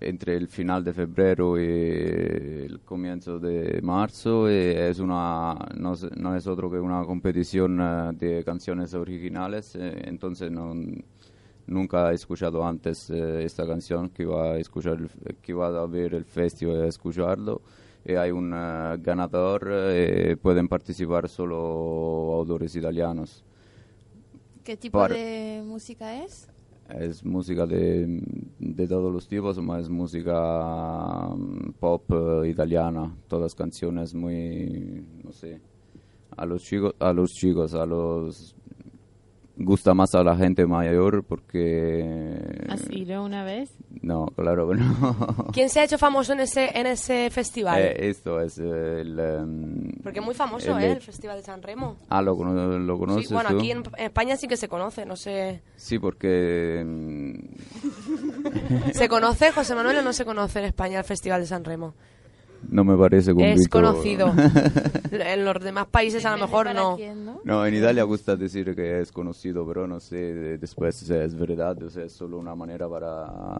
entre 0.00 0.36
el 0.36 0.48
final 0.48 0.82
de 0.84 0.92
febrero 0.94 1.58
y 1.58 1.62
el 1.62 2.80
comienzo 2.84 3.38
de 3.38 3.80
marzo 3.82 4.48
y 4.50 4.54
es 4.54 4.98
una 4.98 5.54
no, 5.76 5.92
es- 5.94 6.16
no 6.16 6.34
es 6.36 6.46
otro 6.46 6.70
que 6.70 6.78
una 6.78 7.04
competición 7.04 7.78
eh, 7.80 8.12
de 8.14 8.44
canciones 8.44 8.94
originales 8.94 9.74
eh, 9.76 10.02
entonces 10.04 10.50
no, 10.50 10.74
nunca 11.70 12.10
he 12.12 12.14
escuchado 12.14 12.64
antes 12.64 13.08
eh, 13.10 13.44
esta 13.44 13.66
canción 13.66 14.10
que 14.10 14.24
iba 14.24 14.52
a 14.52 14.58
escuchar 14.58 14.98
que 15.42 15.52
iba 15.52 15.66
a 15.68 15.86
ver 15.86 16.14
el 16.14 16.24
festival 16.26 16.82
a 16.82 16.88
escucharlo. 16.88 17.62
Y 18.04 18.14
hay 18.14 18.30
un 18.30 18.52
eh, 18.54 18.96
ganador 19.00 19.68
eh, 19.72 20.36
pueden 20.40 20.68
participar 20.68 21.28
solo 21.28 21.56
autores 22.34 22.74
italianos. 22.76 23.44
¿Qué 24.64 24.76
tipo 24.76 24.98
Para- 24.98 25.14
de 25.14 25.62
música 25.64 26.22
es? 26.24 26.48
es 26.98 27.24
música 27.24 27.66
de, 27.66 28.20
de 28.58 28.88
todos 28.88 29.12
los 29.12 29.28
tipos, 29.28 29.56
pero 29.56 29.78
es 29.78 29.88
música 29.88 31.28
mm, 31.36 31.72
pop 31.78 32.02
eh, 32.10 32.48
italiana, 32.48 33.14
todas 33.28 33.54
canciones 33.54 34.12
muy, 34.14 35.04
no 35.22 35.30
sé, 35.32 35.60
a 36.36 36.44
los 36.46 36.62
chicos, 36.62 36.94
a 36.98 37.12
los 37.12 37.30
chicos, 37.30 37.74
a 37.74 37.86
los 37.86 38.56
gusta 39.62 39.94
más 39.94 40.14
a 40.14 40.22
la 40.24 40.36
gente 40.36 40.66
mayor 40.66 41.22
porque 41.24 42.64
¿Has 42.68 42.90
ido 42.90 43.22
una 43.24 43.44
vez? 43.44 43.70
no, 44.02 44.26
claro 44.34 44.68
que 44.70 44.76
no. 44.76 45.46
¿Quién 45.52 45.68
se 45.68 45.80
ha 45.80 45.84
hecho 45.84 45.98
famoso 45.98 46.32
en 46.32 46.40
ese, 46.40 46.70
en 46.78 46.86
ese 46.86 47.28
festival? 47.30 47.80
Eh, 47.80 48.08
esto 48.08 48.40
es 48.40 48.58
el 48.58 49.18
em, 49.18 49.92
Porque 50.02 50.20
es 50.20 50.24
muy 50.24 50.34
famoso, 50.34 50.76
el- 50.78 50.84
¿eh? 50.84 50.92
El 50.92 51.02
Festival 51.02 51.36
de 51.36 51.42
San 51.42 51.62
Remo. 51.62 51.96
Ah, 52.08 52.22
lo, 52.22 52.36
cono- 52.36 52.78
lo 52.78 52.98
conoces 52.98 53.28
Sí, 53.28 53.34
bueno, 53.34 53.50
tú? 53.50 53.58
aquí 53.58 53.70
en, 53.70 53.78
en 53.98 54.04
España 54.06 54.36
sí 54.36 54.48
que 54.48 54.56
se 54.56 54.68
conoce, 54.68 55.04
no 55.04 55.16
sé. 55.16 55.62
Sí, 55.76 55.98
porque 55.98 56.82
mm, 56.86 58.90
¿Se 58.92 59.08
conoce, 59.08 59.52
José 59.52 59.74
Manuel, 59.74 59.98
o 59.98 60.02
no 60.02 60.12
se 60.12 60.24
conoce 60.24 60.60
en 60.60 60.64
España 60.66 60.98
el 60.98 61.04
Festival 61.04 61.40
de 61.40 61.46
San 61.46 61.64
Remo? 61.64 61.94
No 62.70 62.84
me 62.84 62.96
parece. 62.96 63.32
Es 63.38 63.68
conocido. 63.68 64.32
en 65.10 65.44
los 65.44 65.62
demás 65.62 65.86
países 65.86 66.24
a 66.24 66.32
lo 66.36 66.46
mejor 66.46 66.66
¿Para 66.66 66.80
no. 66.80 66.96
quién, 66.96 67.24
no? 67.24 67.40
No, 67.44 67.66
en 67.66 67.74
Italia 67.74 68.02
gusta 68.04 68.36
decir 68.36 68.74
que 68.74 69.00
es 69.00 69.12
conocido, 69.12 69.66
pero 69.66 69.86
no 69.86 70.00
sé 70.00 70.16
de- 70.16 70.58
después 70.58 70.96
si 70.96 71.12
es 71.14 71.34
verdad 71.34 71.82
o 71.82 71.90
sea, 71.90 72.04
es 72.04 72.12
solo 72.12 72.38
una 72.38 72.54
manera 72.54 72.88
para, 72.88 73.56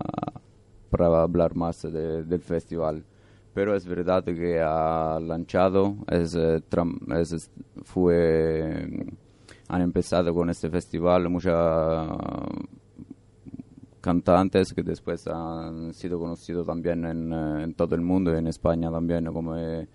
para 0.90 1.22
hablar 1.22 1.54
más 1.54 1.82
de- 1.82 2.24
del 2.24 2.40
festival. 2.40 3.02
Pero 3.52 3.74
es 3.74 3.84
verdad 3.84 4.22
que 4.24 4.60
ha 4.62 5.18
lanzado, 5.20 5.96
es, 6.08 6.34
eh, 6.36 6.62
es- 7.18 7.32
es- 7.32 7.50
fue, 7.82 9.06
han 9.68 9.82
empezado 9.82 10.32
con 10.32 10.50
este 10.50 10.70
festival 10.70 11.28
muchas 11.28 12.08
cantantes 14.00 14.72
que 14.72 14.82
después 14.82 15.26
han 15.26 15.92
sido 15.94 16.18
conocidos 16.18 16.66
también 16.66 17.04
en, 17.04 17.32
eh, 17.32 17.62
en 17.64 17.74
todo 17.74 17.94
el 17.94 18.00
mundo, 18.00 18.34
en 18.34 18.46
España 18.46 18.90
también, 18.90 19.26
como 19.26 19.56
eh, 19.56 19.86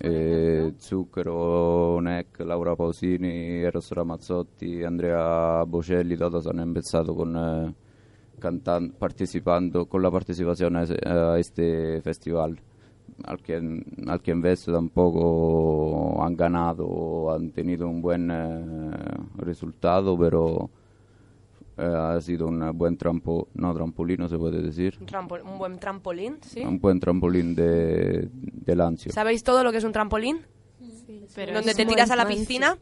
eh, 0.00 0.72
Zucchero, 0.78 2.00
Neck, 2.00 2.40
Laura 2.40 2.76
Pausini, 2.76 3.62
Eros 3.62 3.90
Ramazzotti, 3.90 4.84
Andrea 4.84 5.64
Bocelli, 5.66 6.16
todos 6.16 6.46
han 6.46 6.60
empezado 6.60 7.14
con 7.14 7.34
eh, 7.36 7.74
cantan- 8.38 8.92
participando 8.92 9.86
con 9.86 10.02
la 10.02 10.10
participación 10.10 10.76
a, 10.76 10.84
a 11.32 11.38
este 11.38 12.00
festival. 12.02 12.60
Al 13.24 13.38
que, 13.42 13.56
al 14.06 14.20
que 14.22 14.34
vez 14.34 14.64
tampoco 14.66 16.22
han 16.22 16.36
ganado 16.36 17.32
han 17.34 17.50
tenido 17.50 17.88
un 17.88 18.00
buen 18.00 18.30
eh, 18.30 18.92
resultado, 19.38 20.16
pero 20.16 20.70
eh, 21.78 21.82
ha 22.16 22.20
sido 22.20 22.46
un 22.48 22.76
buen 22.76 22.96
trampo, 22.96 23.48
no 23.54 23.72
trampolino 23.74 24.28
se 24.28 24.36
puede 24.36 24.60
decir, 24.60 24.96
Un, 25.00 25.06
trampo- 25.06 25.42
un 25.42 25.58
buen 25.58 25.78
trampolín, 25.78 26.38
¿sí? 26.42 26.60
un 26.62 26.78
buen 26.80 26.98
trampolín 27.00 27.54
de, 27.54 28.28
de 28.32 28.76
Lancio. 28.76 29.12
¿Sabéis 29.12 29.42
todo 29.42 29.62
lo 29.64 29.70
que 29.72 29.78
es 29.78 29.84
un 29.84 29.92
trampolín? 29.92 30.40
Pero 31.34 31.52
Donde 31.54 31.70
es 31.70 31.76
te 31.76 31.86
tiras 31.86 32.10
a 32.10 32.16
la 32.16 32.26
piscina. 32.26 32.76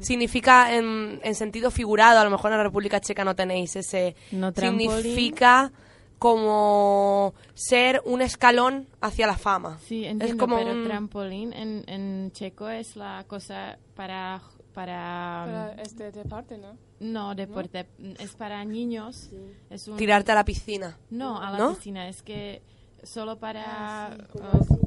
Significa 0.00 0.74
en, 0.74 1.20
en 1.22 1.34
sentido 1.34 1.70
figurado, 1.70 2.18
a 2.18 2.24
lo 2.24 2.30
mejor 2.30 2.50
en 2.52 2.58
la 2.58 2.64
República 2.64 3.00
Checa 3.00 3.24
no 3.24 3.34
tenéis 3.36 3.76
ese. 3.76 4.16
No 4.32 4.52
trampolín. 4.52 4.90
Significa 4.90 5.70
como 6.18 7.34
ser 7.54 8.02
un 8.04 8.20
escalón 8.22 8.86
hacia 9.00 9.26
la 9.26 9.36
fama. 9.36 9.78
Sí, 9.80 10.04
es 10.04 10.12
entiendo, 10.12 10.38
como 10.38 10.56
pero 10.58 10.72
un- 10.72 10.84
trampolín 10.84 11.52
en, 11.52 11.84
en 11.88 12.30
checo 12.32 12.68
es 12.68 12.96
la 12.96 13.24
cosa 13.26 13.78
para... 13.94 14.40
para, 14.70 15.42
Para 15.46 15.82
este 15.82 16.10
deporte, 16.12 16.58
¿no? 16.58 16.76
no, 17.00 17.34
deporte, 17.34 17.86
es 18.18 18.34
para 18.34 18.64
niños. 18.64 19.30
Es 19.68 19.88
un, 19.88 19.96
tirarte 19.96 20.32
a 20.32 20.34
la 20.34 20.44
piscina. 20.44 20.98
No, 21.10 21.40
a 21.40 21.50
la 21.50 21.58
¿No? 21.58 21.74
piscina, 21.74 22.08
es 22.08 22.22
que 22.22 22.62
solo 23.02 23.38
para... 23.38 24.16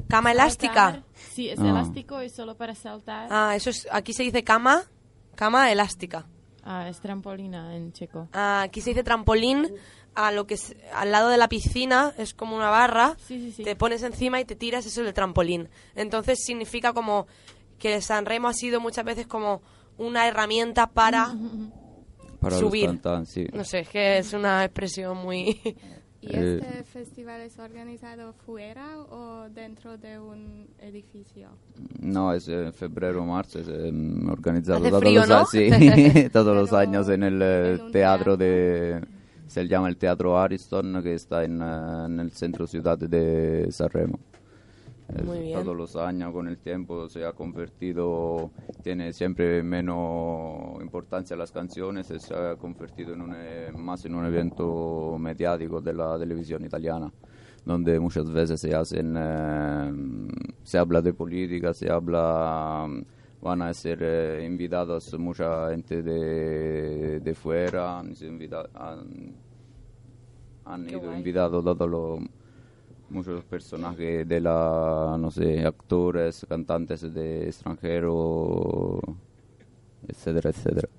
Cama 0.07 0.29
uh, 0.29 0.33
elástica. 0.33 0.73
saltar. 0.91 1.03
Sí, 1.13 1.49
es 1.49 1.59
Ah. 1.59 1.69
elástico 1.69 2.21
y 2.21 2.29
solo 2.29 2.55
para 2.55 2.75
saltar. 2.75 3.27
Ah, 3.31 3.55
eso 3.55 3.69
es. 3.69 3.87
Aquí 3.91 4.13
se 4.13 4.23
dice 4.23 4.43
cama, 4.43 4.83
cama 5.35 5.71
elástica. 5.71 6.27
Ah, 6.63 6.87
es 6.87 6.99
trampolina 6.99 7.75
en 7.75 7.91
checo. 7.93 8.27
Ah, 8.31 8.61
aquí 8.61 8.81
se 8.81 8.91
dice 8.91 9.03
trampolín. 9.03 9.67
A 10.15 10.31
lo 10.31 10.45
que 10.45 10.53
es, 10.53 10.75
al 10.93 11.11
lado 11.11 11.29
de 11.29 11.37
la 11.37 11.49
piscina 11.49 12.13
es 12.19 12.35
como 12.35 12.55
una 12.55 12.69
barra. 12.69 13.15
Sí, 13.25 13.39
sí, 13.39 13.51
sí. 13.51 13.63
Te 13.63 13.75
pones 13.75 14.03
encima 14.03 14.39
y 14.39 14.45
te 14.45 14.55
tiras, 14.55 14.85
eso 14.85 15.01
es 15.01 15.07
el 15.07 15.13
trampolín. 15.15 15.69
Entonces 15.95 16.37
significa 16.45 16.93
como 16.93 17.25
que 17.83 17.95
el 17.95 18.01
San 18.01 18.25
Remo 18.25 18.47
ha 18.47 18.53
sido 18.53 18.79
muchas 18.79 19.03
veces 19.03 19.27
como 19.27 19.61
una 19.97 20.25
herramienta 20.25 20.87
para, 20.87 21.35
Para 22.39 22.57
subir. 22.57 22.97
sí. 23.25 23.45
no 23.51 23.65
sé, 23.65 23.79
es 23.81 23.89
que 23.89 24.17
es 24.19 24.31
una 24.31 24.63
expresión 24.63 25.17
muy... 25.17 25.59
¿Y 26.21 26.27
Eh, 26.27 26.61
este 26.61 26.83
festival 26.85 27.41
es 27.41 27.59
organizado 27.59 28.31
fuera 28.31 28.99
o 29.09 29.49
dentro 29.49 29.97
de 29.97 30.17
un 30.17 30.69
edificio? 30.79 31.49
No, 31.99 32.31
es 32.31 32.47
en 32.47 32.71
febrero 32.71 33.21
o 33.23 33.25
marzo, 33.25 33.59
es 33.59 33.67
organizado 33.67 34.87
todos, 34.87 35.01
frío, 35.01 35.19
los, 35.19 35.29
¿no? 35.29 35.45
sí, 35.45 35.69
todos 36.31 36.55
los 36.55 36.71
años 36.71 37.09
en 37.09 37.23
el 37.23 37.41
eh, 37.41 37.73
en 37.73 37.81
un 37.81 37.91
teatro 37.91 38.37
teatro. 38.37 38.37
de... 38.37 39.01
Se 39.47 39.67
llama 39.67 39.89
el 39.89 39.97
Teatro 39.97 40.39
Ariston, 40.39 41.03
que 41.03 41.15
está 41.15 41.43
en, 41.43 41.61
eh, 41.61 42.05
en 42.05 42.21
el 42.21 42.31
centro 42.31 42.65
ciudad 42.65 42.97
de 42.97 43.67
Sanremo. 43.71 44.17
Es 45.09 45.41
bien. 45.41 45.59
Todos 45.59 45.75
los 45.75 45.95
años 45.95 46.31
con 46.31 46.47
el 46.47 46.57
tiempo 46.57 47.07
se 47.09 47.25
ha 47.25 47.33
convertido, 47.33 48.51
tiene 48.81 49.11
siempre 49.11 49.61
menos 49.61 50.81
importancia 50.81 51.35
las 51.35 51.51
canciones, 51.51 52.09
y 52.09 52.19
se 52.19 52.33
ha 52.33 52.55
convertido 52.55 53.13
en 53.13 53.21
un, 53.21 53.33
eh, 53.35 53.71
más 53.75 54.05
en 54.05 54.15
un 54.15 54.25
evento 54.25 55.17
mediático 55.19 55.81
de 55.81 55.93
la 55.93 56.17
televisión 56.17 56.63
italiana, 56.63 57.11
donde 57.65 57.99
muchas 57.99 58.31
veces 58.31 58.59
se 58.61 58.73
hacen, 58.73 59.15
eh, 59.17 59.91
se 60.63 60.77
habla 60.77 61.01
de 61.01 61.13
política, 61.13 61.73
se 61.73 61.91
habla, 61.91 62.87
van 63.41 63.61
a 63.61 63.73
ser 63.73 63.99
eh, 64.01 64.45
invitados 64.45 65.13
mucha 65.19 65.69
gente 65.69 66.01
de, 66.01 67.19
de 67.19 67.35
fuera, 67.35 67.99
han, 67.99 68.13
han, 68.73 69.35
han 70.65 70.89
ido 70.89 71.13
invitados 71.13 71.63
todos 71.63 71.89
los 71.89 72.19
muchos 73.13 73.43
personajes 73.45 74.27
de 74.27 74.39
la, 74.41 75.15
no 75.19 75.31
sé, 75.31 75.65
actores, 75.65 76.45
cantantes 76.49 77.13
de 77.13 77.47
extranjero, 77.47 78.99
etcétera, 80.07 80.49
etcétera. 80.49 80.89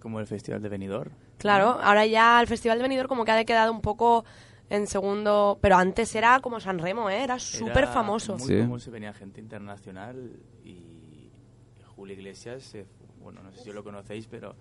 Como 0.00 0.20
el 0.20 0.26
Festival 0.26 0.62
de 0.62 0.68
Benidorm. 0.68 1.10
Claro, 1.38 1.78
ahora 1.82 2.06
ya 2.06 2.40
el 2.40 2.46
Festival 2.46 2.78
de 2.78 2.82
Benidorm 2.82 3.08
como 3.08 3.24
que 3.24 3.32
ha 3.32 3.44
quedado 3.44 3.72
un 3.72 3.80
poco 3.80 4.24
en 4.70 4.86
segundo... 4.86 5.58
Pero 5.60 5.76
antes 5.76 6.14
era 6.14 6.40
como 6.40 6.60
San 6.60 6.78
Remo, 6.78 7.08
¿eh? 7.10 7.22
Era 7.24 7.38
súper 7.38 7.86
famoso. 7.86 8.36
Muy 8.38 8.46
Sí. 8.46 8.58
famoso, 8.60 8.90
venía 8.90 9.12
gente 9.12 9.40
internacional 9.40 10.32
y 10.64 11.30
Julio 11.96 12.14
Iglesias, 12.14 12.74
eh, 12.74 12.86
bueno, 13.20 13.42
no 13.42 13.50
sé 13.52 13.64
si 13.64 13.72
lo 13.72 13.82
conocéis, 13.82 14.26
pero 14.28 14.54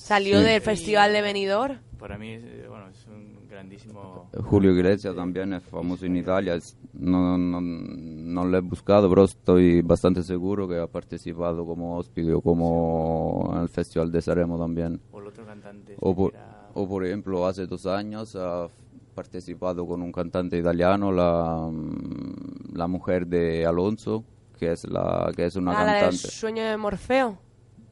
Salió 0.00 0.38
Sí. 0.38 0.44
del 0.44 0.60
Festival 0.62 1.12
de 1.12 1.20
Benidorm. 1.22 1.78
para 1.98 2.16
mí 2.16 2.30
es, 2.32 2.42
eh, 2.42 2.64
bueno, 2.66 2.88
es 2.88 3.06
un 3.06 3.46
grandísimo... 3.46 4.30
Julio 4.44 4.72
Iglesias 4.72 5.14
también 5.14 5.52
es 5.52 5.62
famoso 5.64 6.06
en 6.06 6.16
Italia, 6.16 6.58
no, 6.94 7.36
no, 7.36 7.60
no 7.60 8.44
lo 8.46 8.56
he 8.56 8.60
buscado, 8.62 9.10
pero 9.10 9.24
estoy 9.24 9.82
bastante 9.82 10.22
seguro 10.22 10.66
que 10.66 10.78
ha 10.78 10.86
participado 10.86 11.66
como 11.66 11.98
hóspede 11.98 12.32
o 12.32 12.40
como 12.40 13.50
en 13.54 13.60
el 13.60 13.68
Festival 13.68 14.10
de 14.10 14.22
Sanremo 14.22 14.58
también. 14.58 14.98
O 15.12 15.20
el 15.20 15.26
otro 15.26 15.44
cantante. 15.44 15.94
O 16.00 16.10
este 16.10 16.16
por, 16.22 16.34
era- 16.34 16.70
o 16.72 16.88
por 16.88 17.04
ejemplo, 17.04 17.46
hace 17.46 17.66
dos 17.66 17.84
años 17.84 18.34
ha 18.36 18.66
participado 19.14 19.86
con 19.86 20.00
un 20.00 20.10
cantante 20.12 20.56
italiano, 20.56 21.12
la, 21.12 21.68
mm, 21.70 22.76
la 22.76 22.86
mujer 22.86 23.26
de 23.26 23.66
Alonso, 23.66 24.24
que 24.58 24.72
es, 24.72 24.84
la, 24.88 25.30
que 25.36 25.44
es 25.44 25.56
una 25.56 25.72
Ah, 25.72 25.84
la 25.84 25.92
del 25.92 26.00
cantante. 26.04 26.28
sueño 26.30 26.62
de 26.64 26.76
Morfeo. 26.78 27.38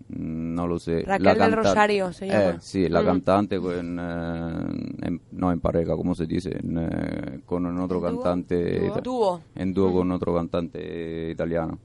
Mm, 0.09 0.49
No 0.55 0.67
lo 0.67 0.79
sé. 0.79 1.03
Raquel 1.07 1.39
La 1.39 1.47
del 1.47 1.53
Rosario 1.57 2.13
se 2.13 2.27
Eh, 2.27 2.31
llama. 2.31 2.61
sí, 2.61 2.89
la 2.89 3.03
Mm. 3.03 3.05
cantante 3.05 3.61
con, 3.61 3.99
eh, 4.01 5.07
en- 5.07 5.21
no 5.33 5.53
en 5.53 5.61
pareja, 5.61 5.95
¿cómo 5.95 6.15
se 6.15 6.27
dice? 6.27 6.51
En, 6.59 6.79
eh, 6.79 7.41
con 7.47 7.65
otro 7.79 7.99
¿En 7.99 8.17
cantante. 8.17 8.91
¿Dúo? 9.03 9.41
En 9.55 9.73
dúo 9.75 9.93
con 9.93 10.11
otro 10.11 10.35
cantante 10.35 11.31
italiano. 11.31 11.79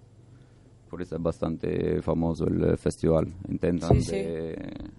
Por 0.93 1.01
eso 1.01 1.15
es 1.15 1.23
bastante 1.23 2.03
famoso 2.03 2.45
el 2.45 2.77
festival. 2.77 3.25
Intentan 3.49 3.99
Sí, 3.99 4.01
sí. 4.11 4.23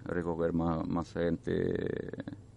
recoger 0.03 0.51
más, 0.51 0.85
más 0.85 1.13
gente 1.13 1.53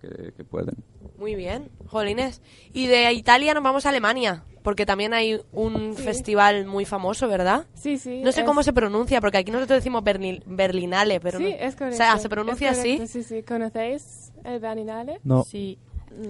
que, 0.01 0.33
que 0.37 0.43
pueden. 0.45 0.75
Muy 1.19 1.37
bien, 1.37 1.69
jolines. 1.87 2.43
Y 2.73 2.89
de 2.89 3.13
Italia 3.13 3.55
nos 3.55 3.63
vamos 3.63 3.87
a 3.87 3.91
Alemania, 3.91 4.43
porque 4.65 4.85
también 4.85 5.15
hay 5.15 5.41
un 5.53 5.95
festival 5.95 6.67
muy 6.67 6.85
famoso, 6.85 7.29
¿verdad? 7.29 7.67
Sí, 7.75 7.97
sí. 7.97 8.23
No 8.25 8.33
sé 8.33 8.41
es- 8.41 8.47
cómo 8.47 8.65
se 8.65 8.73
pronuncia, 8.73 9.21
porque 9.21 9.39
aquí 9.39 9.53
nosotros 9.53 9.79
decimos 9.79 10.03
Berlin- 10.03 10.43
Berlinale, 10.45 11.21
pero 11.21 11.39
Sí, 11.39 11.45
no- 11.45 11.51
es 11.51 11.77
correcto. 11.77 11.95
O 11.95 11.97
sea, 11.97 12.19
¿se 12.19 12.29
pronuncia 12.29 12.71
así? 12.73 13.07
Sí, 13.07 13.23
sí. 13.23 13.45
¿Conocéis 13.45 14.33
el 14.43 14.59
Berlinale? 14.59 15.21
No. 15.23 15.45
Sí. 15.45 15.79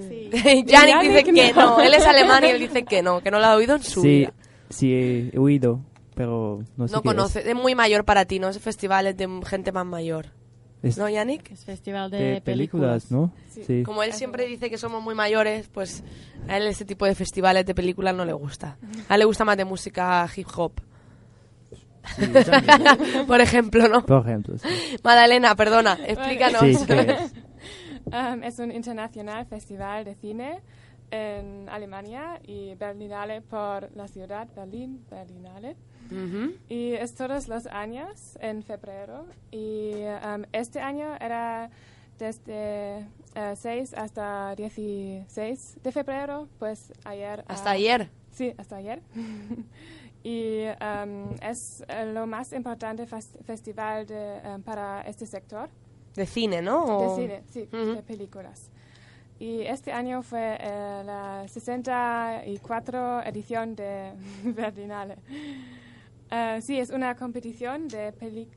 Sí. 0.08 0.28
Yannick 0.30 0.66
Yannick 0.66 1.00
dice 1.02 1.24
que 1.24 1.52
no. 1.54 1.78
no. 1.78 1.80
Él 1.80 1.94
es 1.94 2.04
alemán 2.04 2.44
y 2.44 2.48
él 2.48 2.58
dice 2.68 2.84
que 2.84 3.02
no, 3.02 3.22
que 3.22 3.30
no 3.30 3.38
lo 3.38 3.46
ha 3.46 3.54
oído 3.56 3.76
en 3.76 3.82
su 3.82 4.02
Sí, 4.02 4.08
vida. 4.08 4.32
sí 4.68 4.92
he 5.32 5.38
oído, 5.38 5.80
pero 6.18 6.64
no 6.76 6.88
sé 6.88 6.94
No 6.96 7.00
qué 7.00 7.08
es. 7.10 7.14
conoce, 7.14 7.48
es 7.48 7.54
muy 7.54 7.76
mayor 7.76 8.04
para 8.04 8.24
ti, 8.24 8.40
¿no? 8.40 8.48
Es 8.48 8.60
de 8.64 9.40
gente 9.46 9.70
más 9.70 9.86
mayor. 9.86 10.26
Es 10.82 10.98
¿No, 10.98 11.08
Yannick? 11.08 11.52
Es 11.52 11.64
festival 11.64 12.10
de, 12.10 12.18
de 12.18 12.40
películas, 12.40 13.12
¿no? 13.12 13.32
Sí. 13.48 13.84
Como 13.84 14.02
él 14.02 14.12
siempre 14.12 14.44
dice 14.44 14.68
que 14.68 14.78
somos 14.78 15.00
muy 15.00 15.14
mayores, 15.14 15.68
pues 15.68 16.02
a 16.48 16.56
él 16.56 16.66
ese 16.66 16.84
tipo 16.84 17.06
de 17.06 17.14
festivales 17.14 17.64
de 17.66 17.72
películas 17.72 18.16
no 18.16 18.24
le 18.24 18.32
gusta. 18.32 18.78
A 19.08 19.14
él 19.14 19.20
le 19.20 19.26
gusta 19.26 19.44
más 19.44 19.56
de 19.56 19.64
música 19.64 20.28
hip 20.36 20.48
hop. 20.56 20.72
Por 23.28 23.40
ejemplo, 23.40 23.86
¿no? 23.86 24.04
Por 24.04 24.26
ejemplo, 24.26 24.58
sí. 24.58 24.68
Madalena, 25.04 25.54
perdona, 25.54 25.98
explícanos. 26.04 26.62
Sí, 26.62 26.84
¿qué 26.84 27.00
es? 27.00 27.32
Um, 28.06 28.42
es 28.42 28.58
un 28.58 28.72
internacional 28.72 29.44
festival 29.44 30.02
de 30.06 30.14
cine 30.14 30.62
en 31.10 31.68
Alemania 31.68 32.40
y 32.42 32.74
Berlinale 32.76 33.42
por 33.42 33.94
la 33.94 34.08
ciudad 34.08 34.48
Berlín, 34.56 35.04
Berlinale. 35.10 35.76
Y 36.68 36.92
es 36.92 37.14
todos 37.14 37.48
los 37.48 37.66
años 37.66 38.38
en 38.40 38.62
febrero. 38.62 39.26
Y 39.50 39.92
um, 40.02 40.44
este 40.52 40.80
año 40.80 41.16
era 41.20 41.70
desde 42.18 43.06
eh, 43.34 43.54
6 43.54 43.94
hasta 43.94 44.54
16 44.56 45.78
de 45.82 45.92
febrero, 45.92 46.48
pues 46.58 46.92
ayer. 47.04 47.44
Hasta 47.48 47.70
ah, 47.70 47.74
ayer. 47.74 48.10
Sí, 48.32 48.54
hasta 48.58 48.76
ayer. 48.76 49.00
y 50.22 50.64
um, 50.66 51.34
es 51.42 51.84
eh, 51.88 52.10
lo 52.12 52.26
más 52.26 52.52
importante 52.52 53.06
fes- 53.06 53.38
festival 53.44 54.06
de, 54.06 54.40
um, 54.44 54.62
para 54.62 55.02
este 55.02 55.26
sector. 55.26 55.68
De 56.14 56.26
cine, 56.26 56.62
¿no? 56.62 57.16
De 57.16 57.22
cine, 57.22 57.42
sí, 57.48 57.68
de 57.70 58.02
películas. 58.02 58.70
Y 59.38 59.60
este 59.60 59.92
año 59.92 60.22
fue 60.22 60.58
eh, 60.60 61.02
la 61.04 61.46
64 61.46 63.22
edición 63.22 63.76
de 63.76 64.12
Berlinale. 64.42 65.16
Eh, 66.30 66.60
sí, 66.62 66.78
es 66.78 66.90
una 66.90 67.16
competición 67.16 67.88
de, 67.88 68.12
peli- 68.12 68.48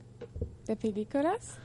de 0.65 0.75
películas. 0.75 1.57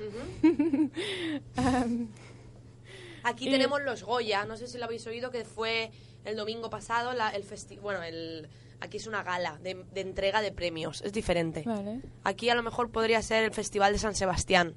Um, 1.58 2.08
Aquí 3.24 3.48
Y- 3.48 3.50
tenemos 3.50 3.82
los 3.82 4.04
Goya, 4.04 4.44
no 4.44 4.56
sé 4.56 4.68
si 4.68 4.78
lo 4.78 4.84
habéis 4.84 5.04
oído, 5.06 5.30
que 5.32 5.44
fue 5.44 5.90
el 6.24 6.36
domingo 6.36 6.70
pasado, 6.70 7.12
la- 7.12 7.30
el 7.30 7.42
festi 7.42 7.76
bueno, 7.76 8.02
el, 8.02 8.48
aquí 8.80 8.98
es 8.98 9.06
una 9.08 9.22
gala 9.24 9.58
de, 9.62 9.84
de 9.92 10.00
entrega 10.00 10.40
de 10.42 10.52
premios, 10.52 11.02
es 11.02 11.12
diferente. 11.12 11.62
Vale. 11.66 12.00
Aquí 12.22 12.50
a 12.50 12.54
lo 12.54 12.62
mejor 12.62 12.90
podría 12.90 13.20
ser 13.22 13.42
el 13.44 13.50
Festival 13.52 13.92
de 13.92 13.98
San 13.98 14.14
Sebastián, 14.14 14.74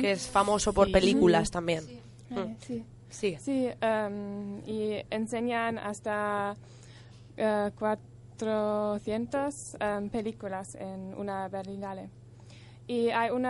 que 0.00 0.12
es 0.12 0.28
famoso 0.28 0.72
por 0.72 0.86
Sí. 0.86 0.92
películas 0.94 1.48
Sí. 1.48 1.52
también. 1.52 1.84
Vale, 2.30 2.46
Mm. 2.52 2.56
sí. 3.10 3.36
Sí, 3.38 3.68
um, 3.82 4.58
y 4.66 5.04
enseñan 5.10 5.78
hasta 5.78 6.56
eh, 7.36 7.70
400 8.44 9.76
um, 9.80 10.08
películas 10.10 10.74
en 10.74 11.14
una 11.16 11.48
Berlinale. 11.48 12.10
Y 12.86 13.08
hay 13.08 13.30
un 13.30 13.46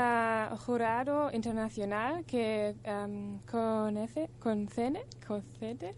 jurado 0.59 1.31
internacional 1.33 2.25
que 2.25 2.77
um, 2.87 3.41
conoce- 3.51 4.29
concede, 4.39 5.05
concede, 5.27 5.95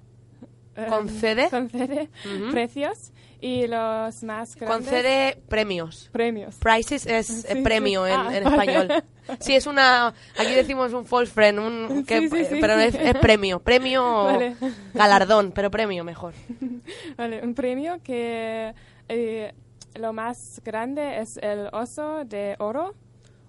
¿Concede? 0.89 1.49
concede 1.51 2.09
Ujú. 2.25 2.51
precios 2.51 3.13
y 3.41 3.67
los 3.67 4.23
más 4.23 4.57
grandes... 4.57 4.77
Concede 4.79 5.37
premios. 5.49 6.09
Premios. 6.13 6.57
Prizes 6.57 7.07
es 7.07 7.45
eh, 7.45 7.55
Sí, 7.57 7.63
premio 7.63 8.07
sí. 8.07 8.13
en, 8.13 8.21
Ah, 8.21 8.37
en 8.37 8.45
vale. 8.45 8.57
español. 8.73 9.05
Sí, 9.41 9.55
es 9.57 9.67
una. 9.67 10.09
Aquí 10.39 10.53
decimos 10.55 10.93
un 10.93 11.05
false 11.05 11.33
friend, 11.33 11.59
un, 11.59 12.05
que- 12.05 12.29
Sí, 12.29 12.59
pero 12.61 12.75
es, 12.75 12.95
es 12.95 13.15
premio. 13.19 13.59
Premio 13.61 14.25
Vale. 14.25 14.57
galardón, 14.95 15.53
pero 15.53 15.71
premio 15.71 16.05
mejor. 16.05 16.33
Vale, 17.17 17.43
un 17.43 17.55
premio 17.55 18.01
que 18.05 18.73
eh, 19.09 19.53
lo 19.97 20.13
más 20.13 20.61
grande 20.65 21.19
es 21.21 21.39
el 21.39 21.69
oso 21.73 22.25
de 22.25 22.55
oro 22.59 22.95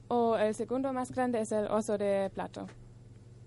o 0.08 0.36
el 0.38 0.56
segundo 0.56 0.91
más 0.93 1.12
grande 1.12 1.41
es 1.41 1.52
el 1.52 1.65
oso 1.67 1.97
de 1.97 2.30
plato. 2.34 2.67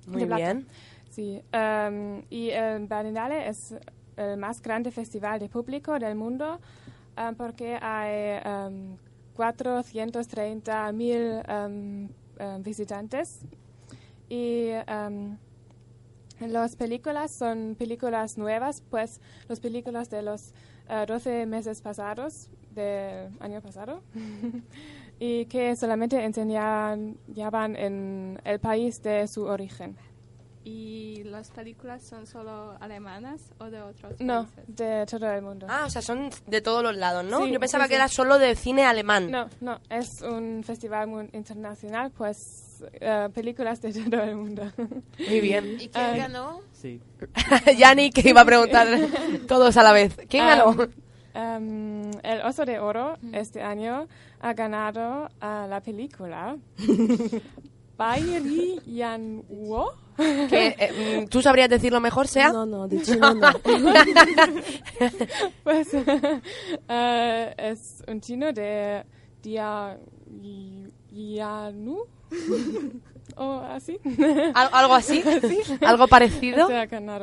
Muy 0.06 0.20
De 0.20 0.26
plata. 0.26 0.42
bien. 0.42 0.66
Sí, 1.10 1.42
um, 1.52 2.22
y 2.30 2.50
el 2.50 2.86
Berlinale 2.86 3.48
es 3.48 3.74
el 4.20 4.36
más 4.36 4.60
grande 4.60 4.90
festival 4.90 5.40
de 5.40 5.48
público 5.48 5.98
del 5.98 6.14
mundo 6.14 6.60
um, 7.16 7.34
porque 7.34 7.78
hay 7.80 8.40
um, 8.44 8.96
430 9.34 10.92
mil 10.92 11.42
um, 11.48 12.08
visitantes 12.62 13.40
y 14.28 14.70
las 16.40 16.74
películas 16.76 17.30
son 17.30 17.74
películas 17.78 18.38
nuevas, 18.38 18.82
pues 18.88 19.20
las 19.48 19.60
películas 19.60 20.08
de 20.08 20.22
los 20.22 20.54
eh, 20.88 21.04
12 21.06 21.46
meses 21.46 21.82
pasados, 21.82 22.48
del 22.74 23.30
año 23.40 23.60
pasado, 23.60 24.02
y 25.18 25.44
que 25.46 25.76
solamente 25.76 26.16
van 27.50 27.76
en 27.76 28.40
el 28.44 28.58
país 28.58 29.02
de 29.02 29.26
su 29.26 29.44
origen. 29.44 29.96
¿Y 30.62 31.22
las 31.24 31.50
películas 31.50 32.02
son 32.02 32.26
solo 32.26 32.76
alemanas 32.80 33.40
o 33.58 33.70
de 33.70 33.80
otros 33.80 34.20
No, 34.20 34.44
países? 34.44 34.76
de 34.76 35.06
todo 35.06 35.30
el 35.30 35.40
mundo. 35.40 35.66
Ah, 35.70 35.84
o 35.86 35.90
sea, 35.90 36.02
son 36.02 36.28
de 36.46 36.60
todos 36.60 36.82
los 36.82 36.94
lados, 36.96 37.24
¿no? 37.24 37.46
Sí, 37.46 37.50
Yo 37.52 37.58
pensaba 37.58 37.84
sí, 37.84 37.88
que 37.88 37.94
sí. 37.94 38.00
era 38.00 38.08
solo 38.08 38.38
de 38.38 38.54
cine 38.56 38.84
alemán. 38.84 39.30
No, 39.30 39.48
no, 39.62 39.80
es 39.88 40.20
un 40.20 40.62
festival 40.62 41.06
muy 41.08 41.30
internacional, 41.32 42.10
pues 42.10 42.84
eh, 43.00 43.28
películas 43.32 43.80
de 43.80 43.92
todo 44.10 44.22
el 44.22 44.36
mundo. 44.36 44.70
Muy 45.18 45.40
bien. 45.40 45.76
¿Y 45.80 45.88
quién 45.88 46.04
Ah, 46.04 46.14
ganó? 46.16 46.60
Sí. 46.72 47.00
Yanni, 47.78 48.10
que 48.10 48.28
iba 48.28 48.42
a 48.42 48.44
preguntar 48.44 48.86
todos 49.48 49.78
a 49.78 49.82
la 49.82 49.92
vez. 49.92 50.14
¿Quién 50.28 50.46
ganó? 50.46 50.72
um, 50.72 52.10
el 52.22 52.42
Oso 52.44 52.66
de 52.66 52.78
Oro 52.80 53.16
este 53.32 53.62
año 53.62 54.06
ha 54.40 54.52
ganado 54.52 55.30
a 55.40 55.66
la 55.66 55.80
película 55.80 56.56
Bayri 57.96 58.78
Yanwo. 58.86 59.94
Que, 60.48 60.76
eh, 60.78 61.22
mm, 61.22 61.28
¿Tú 61.28 61.42
sabrías 61.42 61.68
decirlo 61.68 62.00
mejor, 62.00 62.28
sea? 62.28 62.52
No, 62.52 62.64
no, 62.66 62.86
de 62.88 63.02
chino 63.02 63.34
no. 63.34 63.50
pues 65.64 65.88
eh, 66.88 67.54
es 67.58 68.02
un 68.08 68.20
chino 68.20 68.52
de 68.52 69.04
Dia 69.42 69.98
Yanu 71.10 72.04
o 73.36 73.52
así. 73.60 73.98
¿Al- 74.54 74.68
algo 74.72 74.94
así? 74.94 75.22
¿Algo 75.86 76.08
parecido? 76.08 76.68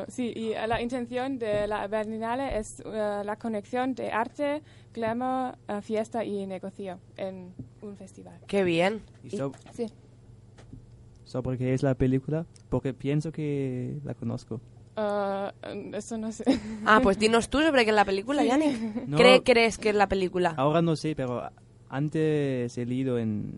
Sí, 0.10 0.34
y 0.36 0.52
eh, 0.54 0.68
la 0.68 0.82
intención 0.82 1.38
de 1.38 1.68
la 1.68 1.88
Berlinale 1.88 2.58
es 2.58 2.82
eh, 2.86 3.22
la 3.24 3.36
conexión 3.38 3.94
de 3.94 4.12
arte, 4.12 4.64
glamour, 4.94 5.58
eh, 5.68 5.82
fiesta 5.82 6.24
y 6.24 6.46
negocio 6.48 7.00
en 7.18 7.54
un 7.82 7.96
festival. 7.98 8.40
Qué 8.48 8.64
bien. 8.64 9.02
¿Y 9.24 9.38
so- 9.38 9.52
Sí. 9.74 9.88
Sobre 11.28 11.58
qué 11.58 11.74
es 11.74 11.84
la 11.84 11.94
película? 11.96 12.46
Porque 12.70 12.94
pienso 12.94 13.32
que 13.32 14.00
la 14.04 14.14
conozco. 14.16 14.62
Eh, 14.96 15.52
eso 15.94 16.18
no 16.18 16.32
sé. 16.32 16.44
Ah, 16.86 17.00
pues 17.04 17.20
dinos 17.20 17.50
tú 17.50 17.60
sobre 17.62 17.84
qué 17.84 17.92
es 17.92 17.96
la 17.96 18.06
película, 18.06 18.42
Sí. 18.42 18.48
Yanni. 18.48 18.74
No. 19.08 19.18
¿Cree, 19.18 19.44
¿Crees 19.44 19.78
que 19.78 19.90
es 19.90 19.96
la 19.96 20.08
película? 20.08 20.54
Ahora 20.58 20.82
no 20.82 20.96
sé, 20.96 21.16
pero 21.16 21.44
antes 21.90 22.78
he 22.78 22.86
leído 22.86 23.20
en 23.20 23.54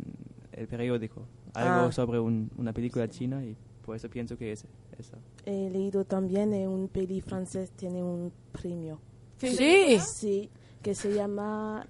el 0.52 0.68
periódico 0.68 1.22
algo 1.54 1.88
Ah. 1.88 1.92
sobre 1.92 2.20
un- 2.20 2.52
una 2.58 2.74
película 2.74 3.08
china 3.08 3.44
y 3.44 3.56
por 3.86 3.96
eso 3.96 4.10
pienso 4.10 4.38
que 4.38 4.52
es 4.52 4.66
esa. 4.98 5.18
He 5.46 5.70
leído 5.70 6.04
también 6.06 6.54
en 6.54 6.68
un 6.70 6.88
peli 6.90 7.22
francés 7.22 7.72
tiene 7.72 8.04
un 8.04 8.32
premio. 8.52 9.00
Sí. 9.38 9.48
Sí. 9.56 10.00
Sí, 10.00 10.50
que 10.82 10.94
se 10.96 11.14
llama 11.14 11.88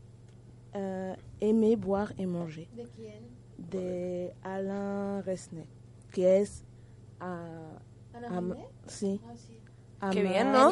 eh, 0.74 1.16
Aimer, 1.42 1.78
boire 1.78 2.14
et 2.18 2.28
manger. 2.28 2.68
¿De 2.76 2.84
quién? 2.96 3.39
De 3.70 4.34
Alain 4.44 5.24
Resnais, 5.24 5.68
que 6.12 6.40
es 6.40 6.64
a, 7.20 7.46
¿Alain 8.14 8.34
am- 8.34 8.50
Resnais? 8.52 8.70
sí. 8.88 9.22
Ah, 9.26 9.34
sí. 9.36 9.60
Qué 10.12 10.24
bien, 10.24 10.52
¿no? 10.54 10.72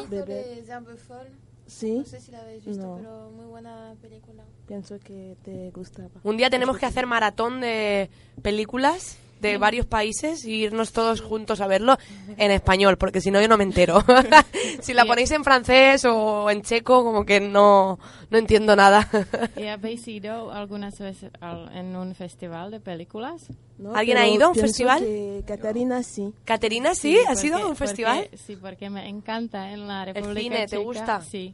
Sí. 1.67 1.97
No 1.97 2.05
sé 2.05 2.21
si 2.21 2.31
la 2.31 2.39
habéis 2.39 2.65
visto, 2.65 2.81
No. 2.81 2.95
pero 2.95 3.29
muy 3.31 3.45
buena 3.45 3.93
película. 4.01 4.43
Pienso 4.67 4.99
que 4.99 5.35
te 5.43 5.69
gustaba. 5.71 6.09
Un 6.23 6.37
día 6.37 6.49
tenemos 6.49 6.77
que 6.77 6.85
hacer 6.85 7.05
maratón 7.05 7.59
de 7.59 8.09
películas 8.41 9.17
de 9.41 9.57
varios 9.57 9.85
países 9.85 10.45
y 10.45 10.63
irnos 10.63 10.91
todos 10.91 11.21
juntos 11.21 11.61
a 11.61 11.67
verlo 11.67 11.97
en 12.37 12.51
español, 12.51 12.97
porque 12.97 13.21
si 13.21 13.29
no 13.31 13.39
yo 13.41 13.47
no 13.47 13.57
me 13.57 13.63
entero. 13.63 14.03
si 14.81 14.93
la 14.93 15.03
Sí. 15.03 15.07
ponéis 15.07 15.31
en 15.31 15.43
francés 15.43 16.05
o 16.05 16.49
en 16.49 16.61
checo, 16.63 17.03
como 17.03 17.25
que 17.25 17.39
no, 17.39 17.99
no 18.29 18.37
entiendo 18.37 18.75
nada. 18.75 19.07
¿Y 19.57 19.65
habéis 19.67 20.07
ido 20.07 20.51
algunas 20.51 20.97
veces 20.99 21.31
al- 21.39 21.75
en 21.75 21.95
un 21.95 22.15
festival 22.15 22.71
de 22.71 22.79
películas? 22.79 23.47
¿no? 23.77 23.93
¿Alguien 23.95 24.17
ha 24.17 24.27
ido 24.27 24.45
a 24.45 24.49
un 24.49 24.55
festival? 24.55 24.99
que 25.01 25.43
Catarina 25.47 26.01
sí. 26.03 26.33
Caterina, 26.45 26.95
¿sí? 26.95 27.17
¿Has 27.27 27.35
porque- 27.35 27.47
ido 27.47 27.57
a 27.57 27.59
un 27.59 27.65
porque- 27.67 27.77
festival? 27.87 28.29
sí, 28.35 28.55
porque 28.55 28.89
me 28.89 29.07
encanta 29.07 29.71
en 29.71 29.87
la 29.87 30.05
República 30.05 30.39
cine, 30.41 30.57
¿te 30.61 30.67
Checa. 30.77 30.81
gusta? 30.83 31.21
Sí. 31.21 31.53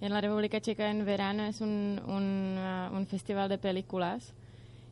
En 0.00 0.12
la 0.12 0.20
República 0.20 0.60
Checa 0.60 0.90
en 0.90 1.04
verano 1.06 1.44
es 1.46 1.60
un, 1.60 2.00
un, 2.06 2.56
ah, 2.58 2.90
un 2.92 3.06
festival 3.06 3.48
de 3.48 3.56
películas 3.58 4.34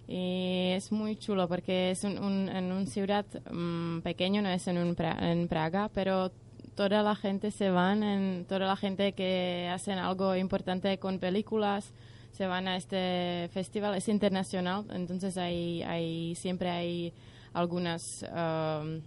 y 0.06 0.70
es 0.72 0.92
muy 0.92 1.16
chulo 1.16 1.48
porque 1.48 1.90
es 1.90 2.04
un, 2.04 2.18
un- 2.18 2.48
en 2.48 2.70
una 2.72 2.86
ciudad 2.86 3.24
mm, 3.50 4.00
pequeño, 4.00 4.42
no 4.42 4.48
es 4.50 4.66
en, 4.68 4.78
un 4.78 4.94
Pra- 4.94 5.18
en 5.22 5.48
Praga, 5.48 5.90
pero 5.94 6.30
toda 6.74 7.02
la 7.02 7.14
gente 7.14 7.50
se 7.50 7.70
van, 7.70 8.02
en, 8.02 8.44
toda 8.46 8.66
la 8.66 8.76
gente 8.76 9.12
que 9.12 9.68
hacen 9.72 9.98
algo 9.98 10.34
importante 10.36 10.98
con 10.98 11.18
películas 11.18 11.92
se 12.32 12.46
van 12.48 12.66
a 12.66 12.76
este 12.76 13.48
festival, 13.52 13.94
es 13.94 14.08
internacional, 14.08 14.84
entonces 14.92 15.36
hay, 15.38 15.82
hay 15.84 16.34
siempre 16.34 16.68
hay 16.68 17.12
algunas 17.52 18.02
um, 18.24 19.00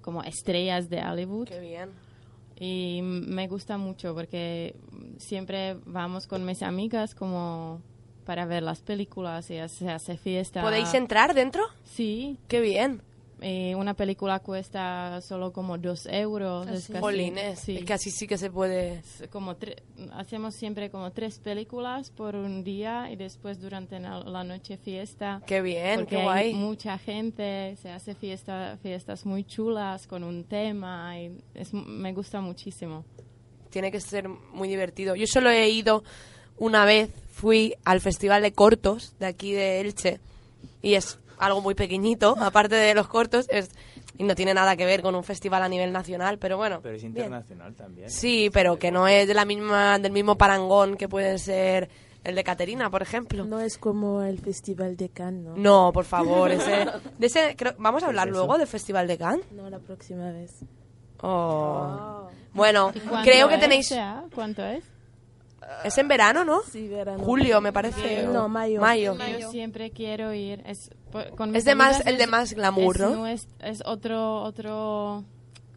como 0.00 0.22
estrellas 0.22 0.88
de 0.88 1.02
Hollywood 1.04 1.48
Qué 1.48 1.60
bien. 1.60 1.90
y 2.58 3.00
me 3.02 3.48
gusta 3.48 3.76
mucho 3.76 4.14
porque 4.14 4.74
siempre 5.18 5.76
vamos 5.84 6.26
con 6.26 6.44
mis 6.46 6.62
amigas 6.62 7.14
como 7.14 7.82
para 8.26 8.44
ver 8.44 8.62
las 8.62 8.80
películas 8.80 9.50
y 9.50 9.56
se 9.68 9.88
hace 9.88 10.18
fiesta. 10.18 10.60
¿Podéis 10.60 10.92
entrar 10.92 11.32
dentro? 11.32 11.62
Sí. 11.84 12.36
Qué 12.48 12.60
bien. 12.60 13.00
Y 13.40 13.74
una 13.74 13.94
película 13.94 14.38
cuesta 14.40 15.20
solo 15.20 15.52
como 15.52 15.76
dos 15.76 16.06
euros. 16.10 16.66
es 16.68 16.88
casi- 16.88 17.32
sí. 17.56 17.84
así 17.92 18.10
sí 18.10 18.26
que 18.26 18.38
se 18.38 18.50
puede... 18.50 19.02
Como 19.30 19.54
hacemos 20.14 20.54
siempre 20.54 20.90
como 20.90 21.12
tres 21.12 21.38
películas 21.38 22.10
por 22.10 22.34
un 22.34 22.64
día 22.64 23.10
y 23.10 23.16
después 23.16 23.60
durante 23.60 24.00
la, 24.00 24.42
noche 24.42 24.78
fiesta. 24.78 25.42
Qué 25.46 25.60
bien, 25.60 25.96
porque 25.96 26.16
qué 26.16 26.22
hay 26.22 26.24
guay. 26.24 26.54
mucha 26.54 26.98
gente, 26.98 27.76
se 27.80 27.90
hace 27.90 28.14
fiesta, 28.14 28.78
fiestas 28.82 29.26
muy 29.26 29.44
chulas 29.44 30.06
con 30.06 30.24
un 30.24 30.44
tema 30.44 31.18
y 31.20 31.36
es, 31.54 31.74
me 31.74 32.12
gusta 32.14 32.40
muchísimo. 32.40 33.04
Tiene 33.70 33.92
que 33.92 34.00
ser 34.00 34.28
muy 34.28 34.68
divertido. 34.68 35.14
Yo 35.14 35.26
solo 35.26 35.50
he 35.50 35.68
ido 35.68 36.02
una 36.58 36.86
vez, 36.86 37.10
fui 37.36 37.74
al 37.84 38.00
Festival 38.00 38.40
de 38.40 38.52
Cortos 38.54 39.14
de 39.18 39.26
aquí 39.26 39.52
de 39.52 39.80
Elche 39.80 40.20
y 40.80 40.94
es 40.94 41.18
algo 41.38 41.60
muy 41.60 41.74
pequeñito, 41.74 42.34
aparte 42.40 42.76
de 42.76 42.94
los 42.94 43.08
cortos, 43.08 43.46
es, 43.50 43.68
y 44.16 44.24
no 44.24 44.34
tiene 44.34 44.54
nada 44.54 44.74
que 44.74 44.86
ver 44.86 45.02
con 45.02 45.14
un 45.14 45.22
festival 45.22 45.62
a 45.62 45.68
nivel 45.68 45.92
nacional, 45.92 46.38
pero 46.38 46.56
bueno. 46.56 46.80
Pero 46.82 46.96
es 46.96 47.02
bien. 47.02 47.14
internacional 47.14 47.74
también. 47.74 48.08
Sí, 48.08 48.48
pero 48.50 48.78
que 48.78 48.90
no 48.90 49.06
es 49.06 49.28
de 49.28 49.34
la 49.34 49.44
misma, 49.44 49.98
del 49.98 50.12
mismo 50.12 50.38
parangón 50.38 50.96
que 50.96 51.10
puede 51.10 51.38
ser 51.38 51.90
el 52.24 52.34
de 52.36 52.42
Caterina, 52.42 52.88
por 52.88 53.02
ejemplo. 53.02 53.44
No 53.44 53.60
es 53.60 53.76
como 53.76 54.22
el 54.22 54.38
Festival 54.38 54.96
de 54.96 55.10
Cannes, 55.10 55.44
¿no? 55.44 55.56
No, 55.58 55.92
por 55.92 56.06
favor, 56.06 56.50
ese, 56.50 56.86
de 57.18 57.26
ese 57.26 57.54
creo- 57.54 57.74
vamos 57.76 58.02
a 58.02 58.06
hablar 58.06 58.28
¿Qué 58.28 58.30
es 58.30 58.36
luego 58.38 58.56
del 58.56 58.66
Festival 58.66 59.06
de 59.06 59.18
Cannes. 59.18 59.52
No, 59.52 59.68
la 59.68 59.78
próxima 59.78 60.30
vez. 60.32 60.60
Oh. 61.20 62.28
Bueno, 62.54 62.92
¿Y 62.94 63.00
cuánto 63.00 63.30
creo 63.30 63.48
que 63.48 63.54
es, 63.56 63.60
tenéis... 63.60 63.94
¿Cuánto 64.34 64.64
es? 64.64 64.84
Es 65.84 65.98
en 65.98 66.08
verano, 66.08 66.44
¿no? 66.44 66.62
Sí, 66.70 66.88
verano. 66.88 67.22
Julio, 67.22 67.60
me 67.60 67.72
parece. 67.72 68.24
No, 68.26 68.48
mayo. 68.48 68.80
Mayo. 68.80 69.16
Yo 69.38 69.50
siempre 69.50 69.90
quiero 69.90 70.32
ir. 70.32 70.62
Es, 70.66 70.90
con 71.36 71.54
Es 71.56 71.64
de 71.64 71.74
más- 71.74 72.06
el 72.06 72.18
de 72.18 72.26
más 72.26 72.52
glamour, 72.54 72.96
es 72.96 73.00
¿no? 73.02 73.26
Es, 73.26 73.46
otro, 73.84 74.42
otro 74.42 75.24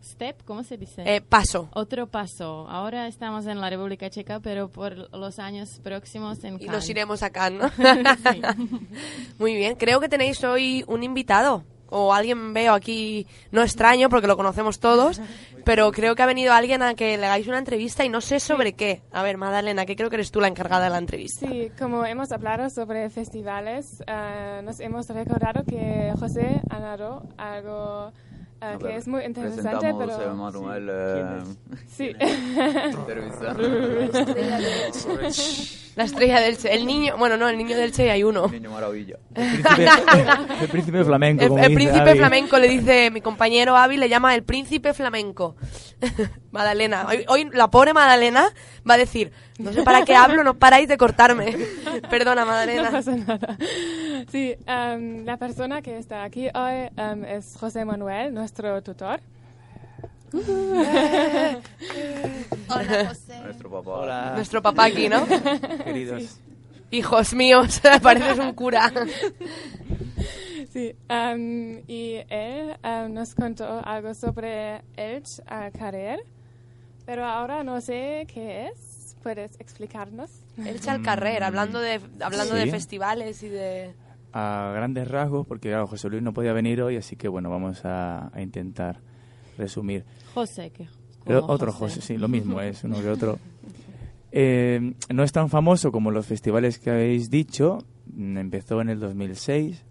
step, 0.03 0.43
¿cómo 0.45 0.63
se 0.63 0.77
dice? 0.77 1.03
Eh, 1.05 1.21
paso. 1.21 1.69
Otro 1.73 2.07
paso. 2.07 2.67
Ahora 2.69 3.07
estamos 3.07 3.45
en 3.45 3.59
la 3.61 3.69
República 3.69 4.09
Checa, 4.09 4.39
pero 4.39 4.69
por 4.69 5.13
los 5.15 5.39
años 5.39 5.79
próximos 5.83 6.43
en 6.43 6.55
Y 6.55 6.59
Cannes. 6.59 6.71
nos 6.71 6.89
iremos 6.89 7.21
a 7.23 7.29
Cannes, 7.29 7.71
¿no? 7.77 7.85
Sí. 8.31 8.41
Muy 9.39 9.55
bien, 9.55 9.75
creo 9.75 9.99
que 9.99 10.09
tenéis 10.09 10.43
hoy 10.43 10.83
un 10.87 11.03
invitado. 11.03 11.63
O 11.91 12.13
alguien 12.13 12.53
veo 12.53 12.73
aquí, 12.73 13.25
no 13.51 13.61
extraño 13.63 14.09
porque 14.09 14.27
lo 14.27 14.37
conocemos 14.37 14.79
todos, 14.79 15.21
pero 15.65 15.91
creo 15.91 16.15
que 16.15 16.23
ha 16.23 16.25
venido 16.25 16.53
alguien 16.53 16.81
a 16.83 16.93
que 16.93 17.17
le 17.17 17.25
hagáis 17.25 17.47
una 17.47 17.57
entrevista 17.57 18.05
y 18.05 18.09
no 18.09 18.21
sé 18.21 18.39
sobre 18.39 18.73
qué. 18.73 19.01
A 19.11 19.23
ver, 19.23 19.37
Madalena, 19.37 19.85
que 19.85 19.95
creo 19.95 20.09
que 20.09 20.15
eres 20.17 20.31
tú 20.31 20.39
la 20.41 20.47
encargada 20.47 20.85
de 20.85 20.89
la 20.91 20.97
entrevista. 20.97 21.47
Sí, 21.47 21.71
como 21.77 22.05
hemos 22.05 22.31
hablado 22.31 22.69
sobre 22.69 23.09
festivales, 23.09 24.03
eh, 24.07 24.61
nos 24.63 24.79
hemos 24.79 25.07
recordado 25.09 25.63
que 25.65 26.13
José 26.19 26.61
ha 26.69 26.79
narrado 26.79 27.23
algo 27.37 28.11
A 28.61 28.77
que 28.77 28.95
es 28.95 29.07
muy 29.07 29.23
interesante, 29.23 29.71
presentamos, 29.71 30.05
pero... 30.05 30.31
eh, 30.31 30.35
Manuel, 30.35 30.89
eh, 30.91 31.43
Sí. 31.87 32.13
La 35.95 36.03
estrella 36.03 36.39
del 36.39 36.57
Che. 36.57 36.73
El 36.73 36.85
niño, 36.85 37.17
bueno, 37.17 37.37
no, 37.37 37.49
el 37.49 37.57
niño 37.57 37.75
del 37.75 37.91
Che 37.91 38.11
hay 38.11 38.23
uno. 38.23 38.47
Niño 38.47 38.71
maravilla. 38.71 39.17
El 39.35 40.67
príncipe 40.69 41.03
flamenco, 41.03 41.43
El, 41.43 41.49
como 41.49 41.63
el 41.63 41.73
príncipe 41.73 42.15
flamenco 42.15 42.57
le 42.57 42.67
dice, 42.67 43.11
mi 43.11 43.21
compañero 43.21 43.75
Avi 43.75 43.97
le 43.97 44.09
llama 44.09 44.35
el 44.35 44.43
príncipe 44.43 44.93
flamenco. 44.93 45.55
Madalena, 46.51 47.05
hoy, 47.07 47.25
hoy 47.27 47.49
la 47.53 47.69
pobre 47.69 47.93
Madalena 47.93 48.49
va 48.89 48.95
a 48.95 48.97
decir, 48.97 49.31
no 49.59 49.71
sé 49.71 49.83
para 49.83 50.03
qué 50.05 50.15
hablo, 50.15 50.43
no 50.43 50.55
paráis 50.55 50.87
de 50.87 50.97
cortarme. 50.97 51.57
Perdona, 52.09 52.45
Madalena. 52.45 52.83
No 52.83 52.91
pasa 52.91 53.15
nada. 53.15 53.57
Sí, 54.31 54.55
em, 54.65 55.25
la 55.25 55.37
persona 55.37 55.81
que 55.81 55.97
está 55.97 56.23
aquí 56.23 56.47
hoy 56.53 56.89
em, 56.97 57.25
es 57.25 57.55
José 57.59 57.85
Manuel, 57.85 58.33
nuestro 58.33 58.81
tutor. 58.81 59.21
Hola, 62.67 63.07
José. 63.07 63.41
Nuestro 63.43 63.69
papá. 63.69 63.91
Hola. 63.91 64.31
Nuestro 64.35 64.61
papá 64.61 64.85
aquí, 64.85 65.09
¿no? 65.09 65.25
Queridos. 65.83 66.39
Hijos 66.91 67.33
míos, 67.33 67.81
pareces 68.01 68.39
un 68.39 68.53
cura. 68.53 68.91
Sí, 70.71 70.95
y 71.87 72.15
él 72.29 72.77
nos 73.09 73.35
contó 73.35 73.81
algo 73.85 74.13
sobre 74.13 74.83
Elch 74.95 75.41
a 75.47 75.71
Carrer, 75.71 76.19
pero 77.05 77.25
ahora 77.25 77.63
no 77.63 77.81
sé 77.81 78.25
qué 78.31 78.67
es. 78.67 79.15
¿Puedes 79.21 79.59
explicarnos? 79.59 80.31
Elche 80.57 80.89
al 80.89 81.01
carrer, 81.01 81.43
hablando 81.43 81.79
de 81.79 81.99
hablando 82.21 82.55
de 82.55 82.67
festivales 82.67 83.43
y 83.43 83.49
de... 83.49 83.93
A 84.31 84.71
grandes 84.73 85.09
rasgos, 85.09 85.45
porque 85.45 85.69
claro, 85.69 85.87
José 85.87 86.07
Luis 86.07 86.23
no 86.23 86.33
podía 86.33 86.53
venir 86.53 86.81
hoy, 86.81 86.95
así 86.95 87.17
que 87.17 87.27
bueno, 87.27 87.49
vamos 87.49 87.83
a, 87.83 88.29
a 88.33 88.41
intentar 88.41 89.01
resumir. 89.59 90.05
José, 90.33 90.71
que 90.71 90.87
Pero 91.25 91.45
otro 91.45 91.71
José, 91.71 92.01
sí, 92.01 92.17
lo 92.17 92.27
mismo 92.27 92.59
es, 92.61 92.83
uno 92.83 92.99
que 92.99 93.09
otro. 93.09 93.37
Eh, 94.31 94.93
no 95.13 95.23
es 95.23 95.31
tan 95.31 95.49
famoso 95.49 95.91
como 95.91 96.11
los 96.11 96.25
festivales 96.25 96.79
que 96.79 96.89
habéis 96.89 97.29
dicho, 97.29 97.79
mm, 98.13 98.37
empezó 98.37 98.81
en 98.81 98.89
el 98.89 98.99
2006 98.99 99.85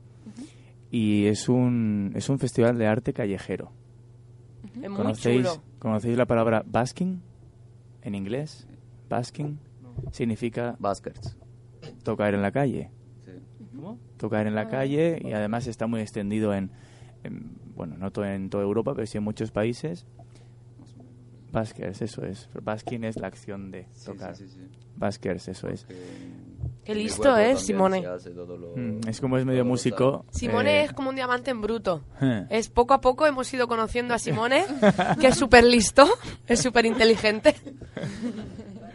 y 0.90 1.26
es 1.26 1.48
un, 1.48 2.12
es 2.14 2.28
un 2.28 2.38
festival 2.38 2.78
de 2.78 2.86
arte 2.86 3.12
callejero. 3.12 3.72
¿Conocéis, 4.96 5.46
chulo. 5.46 5.62
¿Conocéis 5.78 6.16
la 6.16 6.26
palabra 6.26 6.64
basking 6.66 7.20
en 8.02 8.14
inglés? 8.14 8.66
Basking 9.08 9.58
significa 10.12 10.76
Baskets. 10.78 11.36
tocar 12.02 12.34
en 12.34 12.42
la 12.42 12.52
calle. 12.52 12.90
¿Cómo? 13.74 13.98
Tocar 14.16 14.46
en 14.46 14.54
la 14.54 14.68
calle 14.68 15.20
y 15.22 15.32
además 15.32 15.66
está 15.66 15.86
muy 15.86 16.00
extendido 16.00 16.54
en, 16.54 16.70
en- 17.24 17.50
bueno, 17.74 17.96
no 17.98 18.10
to- 18.10 18.24
en 18.24 18.50
toda 18.50 18.64
Europa, 18.64 18.92
pero 18.94 19.06
sí 19.06 19.18
en 19.18 19.24
muchos 19.24 19.50
países. 19.50 20.04
Baskers, 21.50 22.02
eso 22.02 22.24
es. 22.24 22.48
Basking 22.62 23.04
es 23.04 23.16
la 23.16 23.28
acción 23.28 23.70
de 23.70 23.86
tocar. 24.04 24.36
sí, 24.36 24.46
sí. 24.48 24.60
Baskers, 24.96 25.48
eso 25.48 25.68
es. 25.68 25.86
Qué 26.84 26.94
listo 26.94 27.36
es, 27.36 27.60
Simone. 27.60 28.02
todo 28.02 28.56
lo- 28.58 28.72
Mm, 28.76 29.00
es 29.08 29.20
como 29.20 29.38
es 29.38 29.44
medio 29.46 29.60
todo 29.60 29.68
músico. 29.70 30.24
Simone 30.32 30.80
eh, 30.80 30.84
es 30.84 30.92
como 30.92 31.10
un 31.10 31.14
diamante 31.16 31.50
en 31.50 31.60
bruto. 31.62 32.02
eh. 32.20 32.46
Es 32.50 32.68
poco 32.68 32.94
a 32.94 33.00
poco 33.00 33.26
hemos 33.26 33.52
ido 33.54 33.68
conociendo 33.68 34.12
a 34.14 34.18
Simone, 34.18 34.64
que 35.20 35.28
es 35.28 35.36
súper 35.36 35.64
listo, 35.64 36.06
es 36.46 36.60
súper 36.60 36.84
inteligente. 36.86 37.54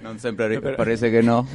No 0.03 0.19
siempre 0.19 0.59
parece 0.75 1.09
que 1.09 1.23
no. 1.23 1.47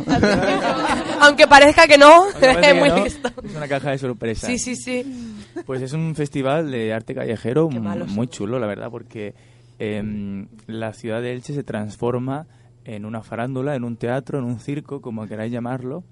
Aunque 1.21 1.47
parece 1.47 1.87
que 1.87 1.99
no, 1.99 2.29
es 2.41 2.57
que 2.59 2.75
muy 2.75 2.89
no, 2.89 3.05
listo. 3.05 3.29
Es 3.45 3.55
una 3.55 3.69
caja 3.69 3.91
de 3.91 3.99
sorpresas. 3.99 4.49
Sí, 4.51 4.59
sí, 4.59 4.75
sí. 4.77 5.05
Pues 5.67 5.83
es 5.83 5.93
un 5.93 6.15
festival 6.15 6.71
de 6.71 6.93
arte 6.93 7.15
callejero 7.15 7.69
muy 7.71 8.29
chulo, 8.29 8.59
la 8.59 8.67
verdad, 8.67 8.91
porque 8.91 9.35
em, 9.79 10.49
la 10.67 10.93
ciudad 10.93 11.23
de 11.23 11.33
Elche 11.33 11.55
se 11.55 11.63
transforma 11.63 12.47
en 12.85 13.05
una 13.05 13.23
farándula, 13.23 13.75
en 13.75 13.85
un 13.85 13.97
teatro, 13.97 14.39
en 14.39 14.45
un 14.45 14.61
circo, 14.61 15.01
como 15.01 15.27
queráis 15.27 15.53
llamarlo, 15.53 16.05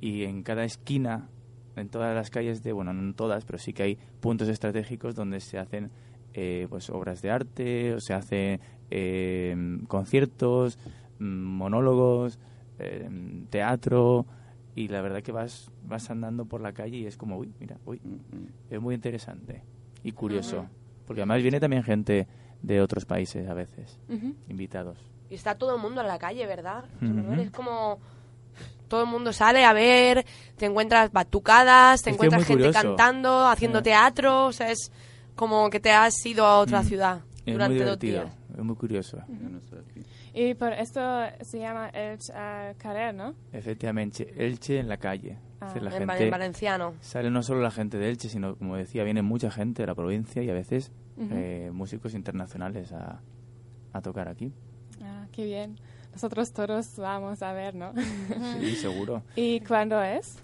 y 0.00 0.24
en 0.24 0.42
cada 0.42 0.64
esquina, 0.64 1.28
en 1.76 1.88
todas 1.88 2.14
las 2.14 2.30
calles 2.30 2.62
de, 2.62 2.72
bueno, 2.72 2.92
no 2.92 3.02
en 3.02 3.14
todas, 3.14 3.44
pero 3.44 3.58
sí 3.58 3.72
que 3.72 3.82
hay 3.82 3.98
puntos 4.20 4.48
estratégicos 4.48 5.14
donde 5.14 5.40
se 5.40 5.58
hacen 5.58 5.90
eh, 6.34 6.66
pues 6.68 6.90
obras 6.90 7.22
de 7.22 7.30
arte, 7.30 7.94
o 7.94 8.00
se 8.00 8.14
hacen 8.14 8.60
em, 8.90 9.84
conciertos, 9.86 10.78
mm, 11.18 11.24
monólogos, 11.24 12.38
em, 12.78 13.46
teatro, 13.46 14.26
y 14.74 14.88
la 14.88 15.00
verdad 15.02 15.22
que 15.22 15.32
vas, 15.32 15.70
vas 15.84 16.10
andando 16.10 16.44
por 16.46 16.60
la 16.60 16.72
calle 16.72 16.96
y 16.98 17.06
es 17.06 17.16
como, 17.16 17.38
uy, 17.38 17.52
mira, 17.60 17.78
uy, 17.86 18.00
es 18.70 18.80
muy 18.80 18.94
interesante 18.94 19.62
y 20.02 20.12
curioso. 20.12 20.66
Porque 21.06 21.20
además 21.22 21.42
viene 21.42 21.60
también 21.60 21.82
gente 21.82 22.26
de 22.62 22.80
otros 22.80 23.04
países 23.04 23.48
a 23.48 23.54
veces, 23.54 23.98
invitados. 24.48 24.98
Y 25.30 25.34
está 25.34 25.54
todo 25.54 25.74
el 25.76 25.80
mundo 25.82 26.00
en 26.00 26.06
la 26.08 26.18
calle, 26.18 26.46
¿verdad? 26.46 26.84
Es 27.38 27.50
como... 27.50 27.98
Todo 28.88 29.02
el 29.02 29.08
mundo 29.08 29.32
sale 29.32 29.64
a 29.64 29.72
ver, 29.72 30.24
te 30.56 30.66
encuentras 30.66 31.10
batucadas, 31.10 32.02
te 32.02 32.10
Es 32.10 32.14
encuentras 32.14 32.44
gente 32.44 32.64
curioso. 32.64 32.80
cantando, 32.96 33.46
haciendo 33.48 33.78
Eh. 33.80 33.82
teatro, 33.82 34.46
o 34.46 34.52
sea, 34.52 34.70
es 34.70 34.92
como 35.34 35.68
que 35.70 35.80
te 35.80 35.90
has 35.90 36.14
ido 36.24 36.44
a 36.46 36.58
otra 36.60 36.82
Mm. 36.82 36.84
ciudad 36.84 37.20
Es 37.44 37.52
durante 37.54 37.74
muy 37.76 37.84
dos 37.84 37.98
divertido, 37.98 38.22
días. 38.24 38.36
Es 38.56 38.64
muy 38.64 38.76
curioso. 38.76 39.18
Y 40.32 40.54
por 40.54 40.72
esto 40.72 41.00
se 41.40 41.58
llama 41.58 41.88
el 41.90 42.18
uh, 42.18 42.76
Carrer, 42.78 43.14
¿no? 43.14 43.34
Efectivamente, 43.52 44.32
Elche 44.36 44.78
en 44.78 44.88
la 44.88 44.96
calle. 44.98 45.38
Ah. 45.60 45.72
La 45.80 45.90
En, 45.90 45.98
gente 46.08 46.24
en 46.24 46.30
valenciano. 46.30 46.94
Sale 47.00 47.30
no 47.30 47.42
solo 47.42 47.60
la 47.60 47.70
gente 47.70 47.98
de 47.98 48.08
Elche, 48.10 48.28
sino, 48.28 48.56
como 48.56 48.76
decía, 48.76 49.04
viene 49.04 49.22
mucha 49.22 49.50
gente 49.50 49.82
de 49.82 49.86
la 49.86 49.94
provincia 49.94 50.42
y 50.42 50.50
a 50.50 50.54
veces 50.54 50.92
Ujú. 51.16 51.28
eh, 51.32 51.70
músicos 51.72 52.14
internacionales 52.14 52.92
a, 52.92 53.20
a 53.92 54.02
tocar 54.02 54.28
aquí. 54.28 54.52
Ah, 55.02 55.26
qué 55.32 55.44
bien. 55.44 55.76
Nosotros 56.12 56.52
todos 56.52 56.96
vamos 56.98 57.42
a 57.42 57.52
ver, 57.52 57.74
¿no? 57.74 57.92
Sí, 58.60 58.76
seguro. 58.76 59.22
¿Y 59.36 59.60
cuándo 59.60 60.00
es? 60.02 60.38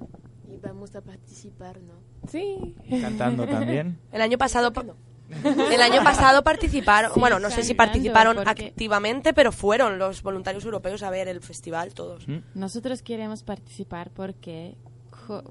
Y 0.53 0.57
vamos 0.59 0.95
a 0.97 1.01
participar, 1.01 1.79
¿no? 1.81 1.95
Sí. 2.29 2.75
Cantando 3.01 3.47
también. 3.47 3.99
El 4.13 4.21
año 4.21 4.37
pasado... 4.39 4.73
pa- 4.73 4.85
El 5.73 5.81
año 5.81 6.03
pasado 6.03 6.43
participaron, 6.43 7.13
Sí, 7.15 7.21
bueno, 7.21 7.39
no 7.39 7.51
sé 7.51 7.63
si 7.63 7.75
participaron 7.75 8.37
porque- 8.37 8.67
activamente, 8.69 9.33
pero 9.33 9.53
fueron 9.53 9.99
los 9.99 10.23
voluntarios 10.23 10.65
europeos 10.65 11.03
a 11.03 11.11
ver 11.11 11.29
el 11.29 11.41
festival 11.41 11.95
todos. 11.95 12.27
¿Mm? 12.29 12.39
Nosotros 12.55 13.03
queremos 13.03 13.43
participar 13.43 14.11
porque, 14.11 14.77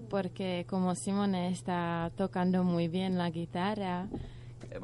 porque 0.09 0.65
como 0.69 0.95
Simone 0.95 1.49
está 1.49 2.11
tocando 2.17 2.63
muy 2.63 2.87
bien 2.87 3.17
la 3.17 3.29
guitarra, 3.29 4.07
Eh, 4.71 4.79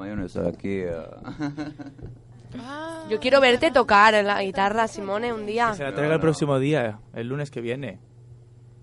aquí. 0.48 0.70
eh, 0.80 0.94
Yo 3.10 3.20
quiero 3.20 3.42
verte 3.42 3.70
tocar 3.72 4.14
la 4.24 4.42
guitarra, 4.42 4.88
Simone, 4.88 5.34
un 5.34 5.46
día. 5.46 5.72
Que 5.72 5.78
se 5.78 5.84
la 5.84 5.94
traiga 5.94 6.14
el 6.16 6.22
próximo 6.22 6.58
día, 6.58 7.00
el 7.14 7.28
lunes 7.28 7.52
que 7.52 7.60
viene. 7.60 8.00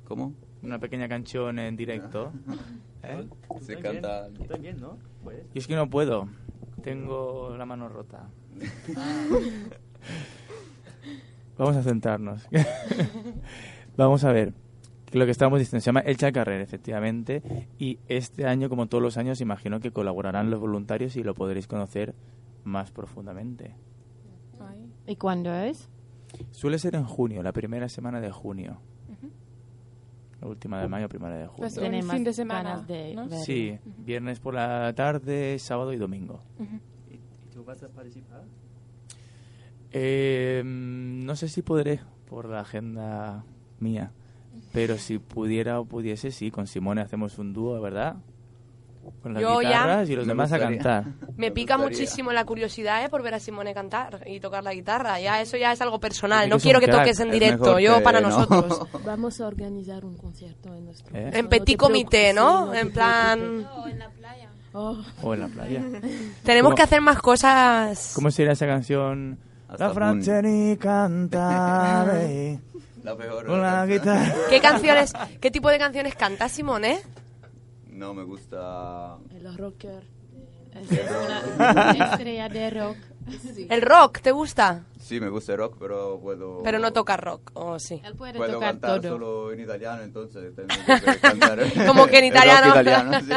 ¿Cómo? 0.05 0.35
Una 0.63 0.79
pequeña 0.79 1.09
canción 1.09 1.59
en 1.59 1.75
directo. 1.77 2.33
¿Eh? 3.03 3.29
Se 3.61 3.77
canta. 3.77 4.29
Estoy 4.29 4.61
bien, 4.61 4.81
¿no? 4.81 4.97
Pues. 5.23 5.45
Yo 5.53 5.59
es 5.59 5.67
que 5.67 5.77
no 5.77 5.91
puedo. 5.91 6.29
Tengo 6.83 7.55
la 7.57 7.67
mano 7.67 7.89
rota. 7.89 8.29
Vamos 11.59 11.77
a 11.77 11.83
centrarnos. 11.83 12.49
Vamos 13.97 14.25
a 14.25 14.33
ver. 14.33 14.55
Lo 15.13 15.27
que 15.27 15.31
estábamos 15.31 15.59
diciendo 15.59 15.81
se 15.81 15.87
llama 15.87 16.01
El 16.01 16.17
Chacarrer, 16.17 16.63
efectivamente. 16.63 17.69
Y 17.79 17.99
este 18.09 18.47
año, 18.47 18.71
como 18.71 18.87
todos 18.87 19.03
los 19.03 19.19
años, 19.19 19.43
imagino 19.43 19.81
que 19.81 19.93
colaborarán 19.93 20.51
los 20.51 20.59
voluntarios 20.59 21.17
y 21.17 21.23
lo 21.23 21.35
podréis 21.35 21.67
conocer 21.67 22.15
más 22.65 22.91
profundamente. 22.91 23.75
¿y 25.07 25.17
cuándo 25.17 25.55
es? 25.55 25.89
Suele 26.51 26.79
ser 26.79 26.95
en 26.95 27.05
junio, 27.05 27.43
la 27.43 27.53
primera 27.53 27.89
semana 27.89 28.21
de 28.21 28.31
junio. 28.31 28.81
La 30.43 30.49
última 30.49 30.81
de 30.83 30.89
mayo, 30.89 31.09
primera 31.09 31.37
de 31.39 31.47
junio. 31.47 31.71
Pues 31.73 32.05
más 32.05 32.17
fin 32.17 32.25
de 32.25 32.33
semana, 32.33 32.71
ganas 32.71 32.89
de 32.89 33.15
¿no? 33.15 33.31
Sí, 33.31 33.79
viernes 33.99 34.41
por 34.41 34.55
la 34.55 34.93
tarde, 34.93 35.57
sábado 35.61 35.93
y 35.93 35.99
domingo. 35.99 36.43
¿Y, 37.09 37.15
y 37.15 37.21
tú 37.55 37.65
vas 37.65 37.81
a 37.85 37.89
participar? 37.89 38.43
Eh, 39.93 40.63
no 40.65 41.37
sé 41.37 41.49
si 41.49 41.63
podré 41.63 42.01
por 42.29 42.49
la 42.49 42.61
agenda 42.61 43.45
mía, 43.79 44.11
pero 44.73 44.99
si 44.99 45.21
pudiera 45.21 45.79
o 45.79 45.85
pudiese, 45.85 46.33
sí, 46.33 46.51
con 46.51 46.67
Simone 46.67 47.03
hacemos 47.03 47.39
un 47.39 47.53
dúo, 47.53 47.81
¿verdad? 47.81 48.17
Con 49.23 49.35
las 49.35 49.43
Yo 49.43 49.63
ya- 49.63 49.69
guitarras 49.69 50.09
y 50.11 50.17
los 50.17 50.27
Me 50.27 50.31
demás 50.33 50.53
a 50.53 50.59
cantar. 50.59 51.05
Me 51.37 51.51
pica 51.51 51.77
muchísimo 51.79 52.33
la 52.33 52.45
curiosidad 52.45 53.05
¿eh? 53.05 53.09
por 53.09 53.23
ver 53.23 53.35
a 53.35 53.41
Simone 53.41 53.73
cantar 53.75 54.23
y 54.27 54.41
tocar 54.41 54.63
la 54.65 54.73
guitarra. 54.75 55.19
Ya 55.21 55.41
eso 55.41 55.57
ya 55.57 55.73
es 55.73 55.81
algo 55.81 55.99
personal. 56.01 56.49
No 56.49 56.59
quiero 56.59 56.81
que 56.81 56.87
crack. 56.87 57.01
toques 57.01 57.21
en 57.21 57.29
Es 57.29 57.33
directo. 57.35 57.79
Yo 57.79 57.97
que 57.99 58.03
para 58.03 58.21
no. 58.21 58.29
nosotros. 58.31 58.87
Vamos 59.05 59.41
a 59.41 59.47
organizar 59.47 60.05
un 60.05 60.17
concierto 60.17 60.75
en 60.75 60.85
nuestro 60.87 61.17
¿Eh? 61.17 61.31
En 61.35 61.49
petit 61.49 61.77
comité, 61.77 62.33
¿no? 62.33 62.63
sí, 62.63 62.67
no 62.67 62.73
te 62.73 62.79
en 62.81 62.93
plan, 62.93 63.39
preocupes. 63.41 63.67
Oh, 64.75 64.97
O 65.23 65.35
en 65.35 65.41
la 65.41 65.49
playa. 65.49 65.83
tenemos 66.45 66.69
¿Cómo- 66.71 66.77
que 66.77 66.83
hacer 66.83 67.01
más 67.01 67.19
cosas. 67.21 68.13
¿Cómo 68.15 68.31
sería 68.31 68.53
esa 68.53 68.67
canción? 68.67 69.39
Hasta 69.69 69.89
la 69.89 69.95
Franceni 69.95 70.77
cantare 70.77 72.59
La 73.03 73.17
peor. 73.17 73.47
con 73.47 73.61
la 73.61 73.87
guitarra. 73.87 74.35
¿Qué 74.49 74.61
canciones, 74.61 75.13
qué 75.41 75.51
tipo 75.51 75.69
de 75.71 75.79
canciones 75.79 76.15
canta 76.15 76.49
Simone? 76.49 77.01
No 77.93 78.15
me 78.15 78.25
gusta. 78.25 79.17
el 79.31 79.57
rocker. 79.57 80.03
Es 80.75 80.91
una 80.91 81.91
estrella 82.13 82.49
de 82.49 82.71
rock. 82.71 82.97
¿El 83.69 83.83
rock 83.83 84.21
te 84.21 84.31
gusta? 84.33 84.87
Sí, 84.99 85.21
me 85.21 85.29
gusta 85.29 85.53
el 85.53 85.59
rock, 85.59 85.77
pero 85.79 86.19
puedo. 86.21 86.63
Pero 86.63 86.79
no 86.79 86.93
toca 86.93 87.17
rock, 87.17 87.51
¿o 87.55 87.79
sí? 87.79 88.01
Él 88.05 88.15
puede 88.17 88.33
Puedo 88.35 88.55
tocar 88.55 88.71
cantar 88.73 89.01
todo. 89.01 89.13
solo 89.13 89.53
en 89.53 89.61
italiano, 89.61 90.03
entonces 90.03 90.55
tengo 90.57 90.69
que 90.69 91.19
cantar. 91.21 91.59
Como 91.87 92.07
que 92.07 92.19
en 92.19 92.25
italiano. 92.25 92.69
italiano, 92.69 93.21
sí. 93.21 93.33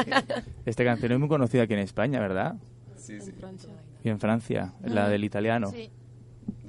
Esta 0.66 0.84
canción 0.86 1.12
es 1.12 1.20
muy 1.20 1.28
conocida 1.28 1.64
aquí 1.64 1.74
en 1.74 1.80
España, 1.80 2.20
¿verdad? 2.20 2.56
Sí, 2.96 3.20
sí. 3.22 3.34
Y 4.04 4.10
en 4.10 4.20
Francia, 4.20 4.74
la 4.84 5.10
del 5.10 5.24
italiano. 5.26 5.68
Sí. 5.72 5.92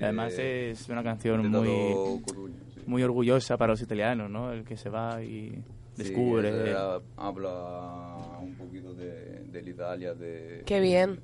Además 0.03 0.37
De- 0.37 0.73
es 0.73 0.89
una 0.89 1.03
canción 1.05 1.49
muy, 1.51 1.69
todo 1.69 2.21
Coruña, 2.27 2.57
sí. 2.75 2.81
muy 2.87 3.03
orgullosa 3.03 3.57
para 3.57 3.73
los 3.73 3.81
italianos, 3.83 4.29
¿no? 4.31 4.53
El 4.53 4.65
que 4.65 4.77
se 4.77 4.91
va 4.91 5.23
y 5.23 5.63
descubre. 5.97 6.49
eso 6.49 6.67
era- 6.67 7.01
habla 7.17 8.39
un 8.43 8.55
poquito 8.57 8.95
de, 8.95 9.45
de 9.51 9.63
la 9.63 9.71
Italia, 9.71 10.15
de, 10.15 10.63
Qué 10.67 10.81
bien. 10.81 11.21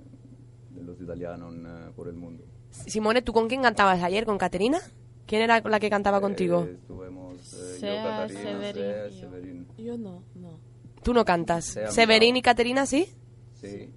de 0.70 0.82
los 0.82 1.00
italianos 1.00 1.54
eh, 1.54 1.92
por 1.94 2.08
el 2.08 2.14
mundo. 2.14 2.44
Simone, 2.70 3.22
¿tú 3.22 3.32
con 3.32 3.48
quién 3.48 3.62
cantabas 3.62 4.02
ayer? 4.02 4.24
¿Con 4.24 4.38
Caterina? 4.38 4.80
¿Quién 5.26 5.42
era 5.42 5.60
la 5.60 5.78
que 5.80 5.90
cantaba 5.90 6.20
contigo? 6.20 6.64
Eh, 6.68 6.72
estuvimos 6.80 7.34
eh, 7.54 7.78
yo, 7.80 8.28
Severín 8.28 9.66
Sea, 9.70 9.78
y 9.78 9.84
yo. 9.84 9.96
No, 9.98 10.22
no. 10.34 10.58
Tú 11.02 11.12
no 11.14 11.24
cantas. 11.24 11.64
Sea 11.66 11.90
¿Severín 11.90 12.36
y 12.36 12.42
Caterina 12.42 12.86
sí? 12.86 13.08
Sí, 13.60 13.90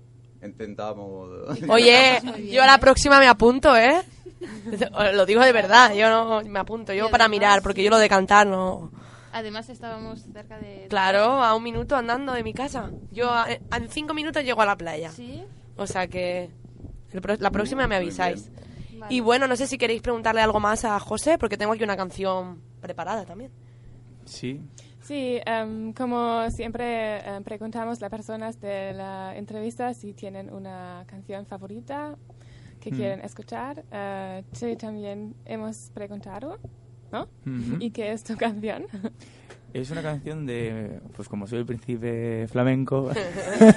intentamos. 0.44 1.30
Oye, 1.70 2.20
yo 2.52 2.64
a 2.64 2.68
la 2.68 2.78
próxima 2.80 3.20
me 3.20 3.28
apunto, 3.28 3.76
¿eh? 3.76 4.02
Lo 5.14 5.26
digo 5.26 5.42
de 5.42 5.52
verdad, 5.52 5.94
yo 5.96 6.10
no 6.10 6.42
me 6.44 6.60
apunto, 6.60 6.94
yo 6.94 7.10
para 7.10 7.28
mirar, 7.28 7.62
porque 7.64 7.84
yo 7.84 7.90
lo 7.90 7.98
de 7.98 8.10
cantar 8.10 8.46
no... 8.46 8.92
Además 9.38 9.70
estábamos 9.70 10.22
cerca 10.32 10.58
de... 10.60 10.88
Claro, 10.90 11.44
a 11.44 11.56
un 11.56 11.64
minuto 11.64 11.96
andando 11.96 12.32
de 12.34 12.42
mi 12.44 12.54
casa. 12.54 12.92
Yo 13.12 13.30
a- 13.32 13.48
en 13.52 13.90
cinco 13.90 14.14
minutos 14.14 14.44
llego 14.46 14.62
a 14.62 14.66
la 14.66 14.78
playa. 14.78 15.12
Sí. 15.12 15.44
O 15.76 15.86
sea 15.88 16.08
que 16.08 16.50
el 17.12 17.22
pro- 17.22 17.36
la 17.38 17.52
próxima 17.52 17.86
me 17.86 17.96
avisáis. 17.96 18.50
Vale. 18.98 19.14
Y 19.14 19.20
bueno, 19.20 19.46
no 19.48 19.56
sé 19.58 19.68
si 19.68 19.78
queréis 19.78 20.02
preguntarle 20.02 20.40
algo 20.42 20.62
más 20.62 20.86
a 20.86 20.98
José, 21.02 21.38
porque 21.38 21.58
tengo 21.58 21.74
aquí 21.74 21.84
una 21.84 21.98
canción 21.98 22.62
preparada 22.82 23.26
también. 23.26 23.52
Sí, 24.26 24.62
Sí, 25.02 25.40
em, 25.46 25.94
como 25.94 26.50
siempre 26.50 27.20
em, 27.20 27.44
preguntamos 27.44 28.00
a 28.00 28.02
las 28.02 28.10
personas 28.10 28.60
de 28.60 28.92
la 28.94 29.38
entrevista 29.38 29.94
si 29.94 30.14
tienen 30.14 30.52
una 30.52 31.04
canción 31.06 31.46
favorita 31.46 32.16
que 32.80 32.90
Mm. 32.92 32.96
quieren 32.96 33.22
escuchar. 33.22 33.84
Eh, 33.92 34.44
sí, 34.54 34.76
también 34.78 35.36
hemos 35.46 35.92
preguntado, 35.94 36.58
¿no? 37.16 37.30
Ujú. 37.46 37.78
¿Y 37.80 37.92
qué 37.92 38.12
es 38.12 38.24
tu 38.24 38.36
canción? 38.36 38.84
es 39.74 39.90
una 39.92 40.02
canción 40.02 40.46
de, 40.46 41.00
pues 41.16 41.28
como 41.28 41.48
soy 41.48 41.60
el 41.60 41.66
príncipe 41.66 42.48
flamenco, 42.48 43.10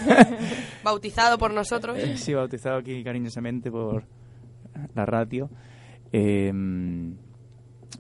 Bautizado 0.85 1.38
por 1.38 1.53
nosotros. 1.53 1.98
sí, 2.16 2.35
bautizado 2.35 2.79
aquí 2.79 3.03
cariñosamente 3.05 3.70
por 3.70 4.05
la 4.94 5.07
radio. 5.07 5.48
eh, 6.12 6.53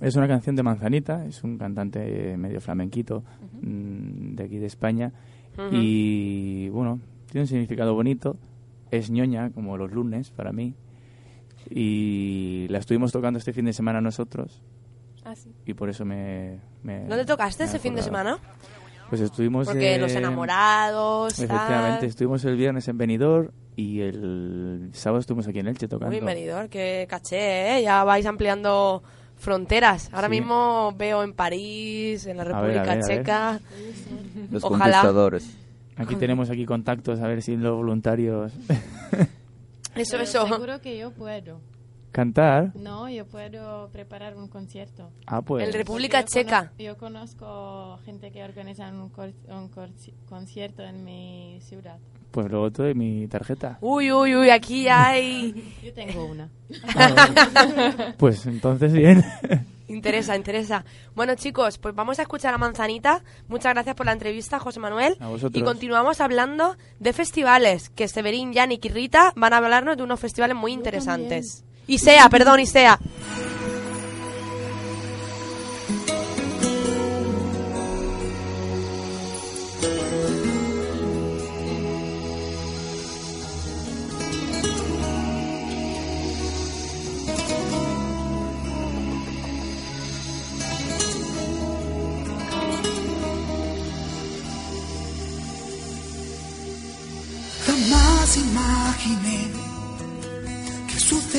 es 0.00 0.14
una 0.14 0.28
canción 0.28 0.54
de 0.54 0.62
Manzanita, 0.62 1.26
es 1.26 1.42
un 1.42 1.58
cantante 1.58 2.36
medio 2.36 2.60
flamenquito 2.60 3.24
mm, 3.62 4.34
de 4.36 4.44
aquí 4.44 4.58
de 4.58 4.66
España. 4.66 5.12
Ujú. 5.56 5.70
Y 5.72 6.68
bueno, 6.68 7.00
tiene 7.30 7.42
un 7.42 7.48
significado 7.48 7.94
bonito. 7.94 8.36
Es 8.92 9.10
ñoña, 9.10 9.50
como 9.50 9.76
los 9.76 9.90
lunes 9.90 10.30
para 10.30 10.52
mí. 10.52 10.74
Y 11.68 12.66
la 12.70 12.78
estuvimos 12.78 13.10
tocando 13.10 13.38
este 13.38 13.52
fin 13.52 13.64
de 13.64 13.72
semana 13.72 14.00
nosotros. 14.00 14.62
Ah, 15.24 15.34
sí. 15.34 15.52
Y 15.66 15.74
por 15.74 15.88
eso 15.90 16.04
me. 16.04 16.58
me 16.82 17.00
¿Dónde 17.06 17.24
tocaste 17.24 17.64
me 17.64 17.68
ese 17.68 17.78
fin 17.78 17.94
de 17.94 18.02
semana? 18.02 18.38
Pues 19.08 19.20
estuvimos. 19.20 19.66
Porque 19.66 19.94
eh, 19.94 19.98
los 19.98 20.12
enamorados. 20.12 21.34
tal. 21.36 21.44
Efectivamente, 21.44 22.06
estuvimos 22.06 22.44
el 22.44 22.56
viernes 22.56 22.86
en 22.88 22.98
Benidorm 22.98 23.50
y 23.76 24.00
el 24.00 24.90
sábado 24.92 25.20
estuvimos 25.20 25.48
aquí 25.48 25.58
en 25.60 25.68
Elche 25.68 25.88
tocando. 25.88 26.14
Uy, 26.14 26.20
Benidorm, 26.22 26.68
qué 26.68 27.06
caché, 27.08 27.78
¿eh? 27.78 27.82
Ya 27.82 28.04
vais 28.04 28.26
ampliando 28.26 29.02
fronteras. 29.36 30.10
Ahora 30.12 30.28
Sí. 30.28 30.32
mismo 30.32 30.94
veo 30.96 31.22
en 31.22 31.32
París, 31.32 32.26
en 32.26 32.36
la 32.38 32.42
A 32.42 32.46
ver, 32.46 32.54
a 32.54 32.60
República 32.60 32.82
ver, 32.82 32.90
a 32.90 32.94
ver. 32.94 33.16
Checa. 33.18 33.60
Los 34.50 34.64
Ojalá. 34.64 34.84
conquistadores. 34.84 35.56
Aquí 35.96 36.14
tenemos 36.16 36.48
aquí 36.50 36.64
contactos, 36.64 37.20
a 37.20 37.26
ver 37.26 37.42
si 37.42 37.56
los 37.56 37.74
voluntarios... 37.76 38.52
Eso, 39.96 40.12
Pero 40.12 40.22
eso. 40.22 40.46
Seguro 40.46 40.80
que 40.80 40.96
yo 40.96 41.10
puedo. 41.10 41.60
Cantar. 42.12 42.72
No, 42.74 43.08
yo 43.08 43.26
puedo 43.26 43.88
preparar 43.90 44.36
un 44.36 44.48
concierto. 44.48 45.10
Ah, 45.26 45.42
pues. 45.42 45.66
El 45.66 45.72
República 45.74 46.20
yo 46.22 46.26
Checa. 46.26 46.58
cono- 46.68 46.72
Yo 46.78 46.96
conozco 46.96 47.98
gente 48.04 48.30
que 48.30 48.42
organiza 48.44 48.88
un, 48.90 49.08
cor- 49.10 49.32
un 49.48 49.68
cor- 49.68 49.90
concierto 50.28 50.82
en 50.82 51.04
mi 51.04 51.58
ciudad. 51.62 51.98
Pues 52.30 52.50
luego 52.50 52.70
te 52.70 52.82
doy 52.82 52.94
mi 52.94 53.26
tarjeta. 53.26 53.78
Uy, 53.80 54.12
uy, 54.12 54.36
uy, 54.36 54.50
aquí 54.50 54.86
hay... 54.88 55.74
Yo 55.82 55.92
tengo 55.94 56.26
una. 56.26 56.50
Pues 58.18 58.44
entonces 58.46 58.92
bien. 58.92 59.24
Interesa, 59.88 60.36
interesa. 60.36 60.84
Bueno, 61.14 61.34
chicos, 61.36 61.78
pues 61.78 61.94
vamos 61.94 62.18
a 62.18 62.22
escuchar 62.22 62.52
a 62.52 62.58
Manzanita. 62.58 63.22
Muchas 63.48 63.72
gracias 63.72 63.96
por 63.96 64.04
la 64.04 64.12
entrevista, 64.12 64.58
José 64.58 64.80
Manuel. 64.80 65.16
A 65.20 65.28
vosotros. 65.28 65.58
Y 65.60 65.64
continuamos 65.64 66.20
hablando 66.20 66.76
de 67.00 67.12
festivales, 67.14 67.88
que 67.88 68.06
Severín, 68.08 68.52
Yannick 68.52 68.84
y 68.84 68.88
Rita 68.90 69.32
van 69.34 69.54
a 69.54 69.56
hablarnos 69.56 69.96
de 69.96 70.02
unos 70.02 70.20
festivales 70.20 70.56
muy 70.56 70.72
interesantes. 70.72 71.64
Isea, 71.88 72.28
perdón, 72.28 72.60
Isea. 72.60 72.98
Jamás 97.66 98.36
imaginé 98.36 99.47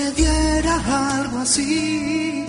sucediera 0.10 1.20
algo 1.20 1.40
así. 1.40 2.46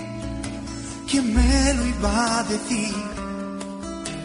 ¿Quién 1.09 1.33
me 1.33 1.73
lo 1.73 1.85
iba 1.85 2.39
a 2.39 2.43
decir? 2.43 2.95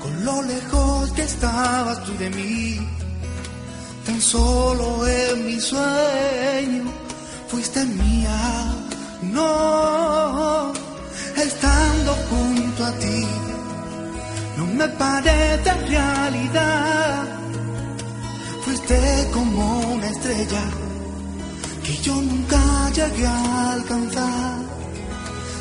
Con 0.01 0.25
lo 0.25 0.43
lejos 0.43 1.13
que 1.13 1.23
estabas 1.23 2.05
tú 2.05 2.17
de 2.19 2.31
mí. 2.31 2.79
Tan 4.07 4.21
solo 4.21 5.07
en 5.07 5.47
mi 5.47 5.61
sueño 5.61 6.85
fuiste 7.49 7.85
mía. 7.85 8.75
No, 9.23 10.73
estando 11.37 12.13
junto 12.31 12.85
a 12.85 12.93
ti, 12.93 13.27
no 14.57 14.67
me 14.67 14.89
parece 14.89 15.73
realidad. 15.89 17.25
Fuiste 18.65 19.31
como 19.33 19.81
una 19.95 20.09
estrella 20.09 20.86
yo 22.07 22.15
nunca 22.15 22.63
llegué 22.95 23.27
a 23.27 23.73
alcanzar. 23.73 24.59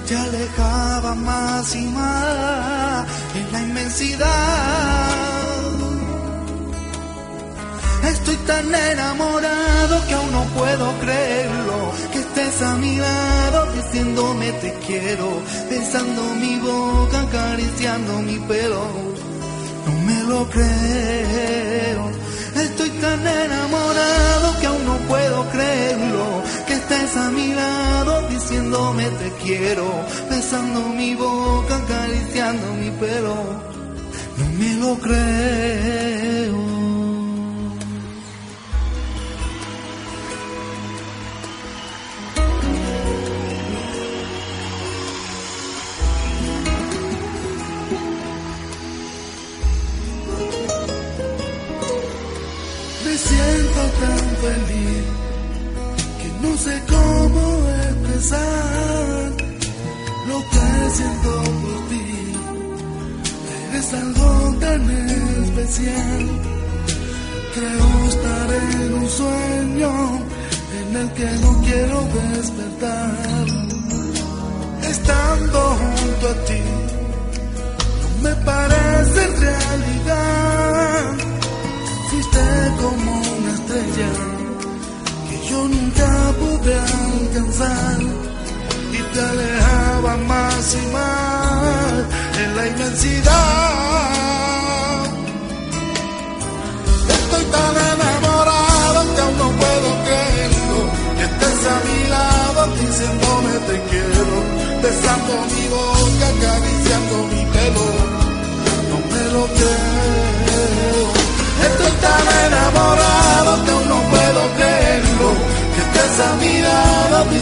Te 0.08 0.16
alejaba 0.16 1.16
más 1.16 1.76
y 1.76 1.86
más 1.88 3.08
en 3.40 3.52
la 3.52 3.60
inmensidad. 3.62 5.16
Estoy 8.14 8.36
tan 8.52 8.76
enamorado 8.92 9.94
que 10.08 10.14
aún 10.14 10.32
no 10.32 10.44
puedo 10.60 10.86
creerlo. 11.04 11.78
Que 12.12 12.20
estés 12.20 12.62
a 12.62 12.76
mi 12.76 12.96
lado 12.98 13.60
diciéndome 13.78 14.52
te 14.64 14.72
quiero, 14.86 15.28
besando 15.72 16.22
mi 16.44 16.60
boca, 16.60 17.22
acariciando 17.22 18.12
mi 18.20 18.38
pelo. 18.50 18.84
No 19.86 19.94
me 20.08 20.20
lo 20.30 20.48
creo. 20.50 22.04
Estoy 22.56 22.90
tan 23.04 23.22
enamorado 23.26 24.60
que 24.60 24.68
aún 24.68 24.86
no 24.86 24.98
puedo 25.10 25.45
Que 26.68 26.74
estés 26.74 27.16
a 27.16 27.32
mi 27.32 27.54
lado 27.54 28.28
diciéndome 28.28 29.06
te 29.22 29.32
quiero, 29.44 29.86
besando 30.30 30.82
mi 30.90 31.16
boca, 31.16 31.78
acariciando 31.78 32.74
mi 32.74 32.90
pelo. 32.92 33.36
No 34.38 34.46
me 34.60 34.74
lo 34.76 34.98
creo. 35.00 36.75
Siento 60.96 61.32
por 61.64 61.80
ti. 61.90 62.08
Eres 63.70 63.94
algo 63.94 64.30
tan 64.60 64.82
especial. 65.44 66.24
Creo 67.56 67.88
estar 68.14 68.48
en 68.54 68.94
un 68.94 69.10
sueño 69.10 69.92
en 70.80 70.88
el 71.02 71.10
que 71.18 71.30
no 71.44 71.52
quiero 71.68 71.98
despertar. 72.20 73.46
Estando 74.94 75.60
junto 75.82 76.26
a 76.34 76.36
ti, 76.50 76.64
no 78.02 78.08
me 78.26 78.36
parece 78.52 79.22
realidad. 79.46 81.04
Fuiste 82.10 82.46
como 82.82 83.12
una 83.38 83.52
estrella 83.60 84.12
que 85.28 85.38
yo 85.50 85.60
nunca 85.68 86.10
pude 86.42 86.74
alcanzar 86.76 88.25
te 89.16 89.22
alejaba 89.22 90.18
más 90.18 90.76
y 90.76 90.86
más 90.92 91.94
en 92.44 92.50
la 92.58 92.68
inmensidad. 92.68 93.36
Estoy 97.18 97.44
tan 97.56 97.76
enamorado 97.94 99.00
que 99.16 99.22
aún 99.22 99.38
no 99.38 99.50
puedo 99.62 99.90
creerlo. 100.06 100.80
Que 101.18 101.24
estés 101.32 101.60
a 101.74 101.78
mi 101.88 102.00
lado 102.16 102.60
diciéndome 102.82 103.54
te 103.70 103.78
quiero, 103.90 104.28
besando 104.84 105.34
mi 105.54 105.66
boca, 105.76 106.26
acariciando 106.36 107.16
mi 107.32 107.42
pelo. 107.56 107.86
No 108.90 108.98
me 109.12 109.24
lo 109.34 109.44
creo. 109.56 109.85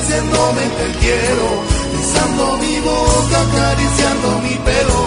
Diciéndome 0.04 0.62
te 0.62 1.00
quiero, 1.00 1.48
besando 1.94 2.58
mi 2.58 2.80
boca, 2.82 3.42
acariciando 3.42 4.40
mi 4.40 4.56
pelo. 4.56 5.03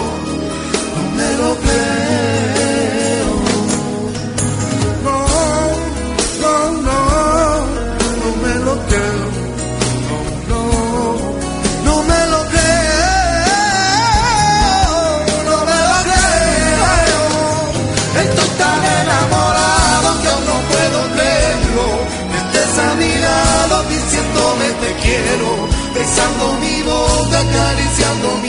Acariciando 28.07 28.46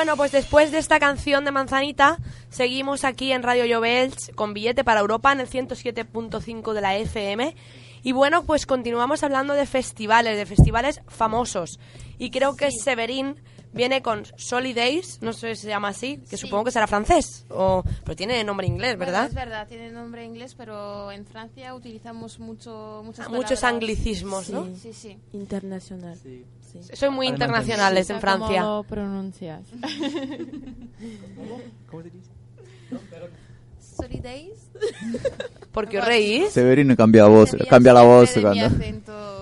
Bueno, 0.00 0.16
pues 0.16 0.32
después 0.32 0.72
de 0.72 0.78
esta 0.78 0.98
canción 0.98 1.44
de 1.44 1.50
Manzanita, 1.50 2.16
seguimos 2.48 3.04
aquí 3.04 3.32
en 3.32 3.42
Radio 3.42 3.64
Jovels 3.68 4.32
con 4.34 4.54
billete 4.54 4.82
para 4.82 5.00
Europa 5.00 5.30
en 5.30 5.40
el 5.40 5.46
107.5 5.46 6.72
de 6.72 6.80
la 6.80 6.96
FM. 6.96 7.54
Y 8.02 8.12
bueno, 8.12 8.44
pues 8.44 8.64
continuamos 8.64 9.22
hablando 9.24 9.52
de 9.52 9.66
festivales, 9.66 10.38
de 10.38 10.46
festivales 10.46 11.02
famosos. 11.06 11.78
Y 12.16 12.30
creo 12.30 12.56
que 12.56 12.70
Severín 12.70 13.36
viene 13.74 14.00
con 14.00 14.24
Solidays, 14.38 15.20
no 15.20 15.34
sé 15.34 15.54
si 15.54 15.64
se 15.64 15.68
llama 15.68 15.88
así, 15.88 16.16
que 16.30 16.38
supongo 16.38 16.64
que 16.64 16.70
será 16.70 16.86
francés, 16.86 17.44
o, 17.50 17.84
pero 18.02 18.16
tiene 18.16 18.42
nombre 18.42 18.66
inglés, 18.66 18.96
Bueno, 18.96 19.12
¿verdad? 19.12 19.28
es 19.28 19.34
verdad, 19.34 19.68
tiene 19.68 19.90
nombre 19.90 20.24
inglés, 20.24 20.54
pero 20.56 21.12
en 21.12 21.26
Francia 21.26 21.74
utilizamos 21.74 22.38
mucho, 22.40 23.02
muchas 23.04 23.26
Ah, 23.26 23.28
muchos 23.28 23.62
anglicismos, 23.64 24.48
¿no? 24.48 24.66
Sí, 24.76 24.94
sí. 24.94 25.18
Internacional. 25.34 26.18
Soy 26.92 27.10
muy 27.10 27.26
internacionales 27.28 28.08
en 28.10 28.20
Francia. 28.20 28.62
¿Cómo 28.62 28.76
lo 28.78 28.82
pronuncias? 28.84 29.62
¿Cómo 31.90 32.02
se 32.02 32.10
dice? 32.10 32.30
Solidays. 33.96 34.70
¿Por 35.72 35.88
qué 35.88 35.98
os 35.98 36.04
reís? 36.04 36.50
Severino 36.50 36.96
cambia 36.96 37.26
voz, 37.26 37.50
cambia 37.68 37.92
la 37.92 38.02
voz 38.02 38.30
cuando... 38.40 38.68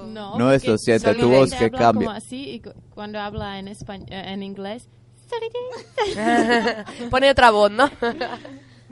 No, 0.08 0.38
No, 0.38 0.52
eso 0.52 0.66
porque 0.66 0.78
siente, 0.78 1.14
tu 1.14 1.28
voz 1.28 1.50
que 1.54 1.70
cambia. 1.70 2.06
como 2.06 2.10
así 2.10 2.50
y 2.50 2.60
cu- 2.60 2.72
cuando 2.94 3.18
habla 3.20 3.58
en, 3.58 3.66
españ- 3.68 4.06
eh, 4.10 4.32
en 4.32 4.42
inglés, 4.42 4.88
Pone 7.10 7.30
otra 7.30 7.50
voz, 7.50 7.70
¿no? 7.70 7.88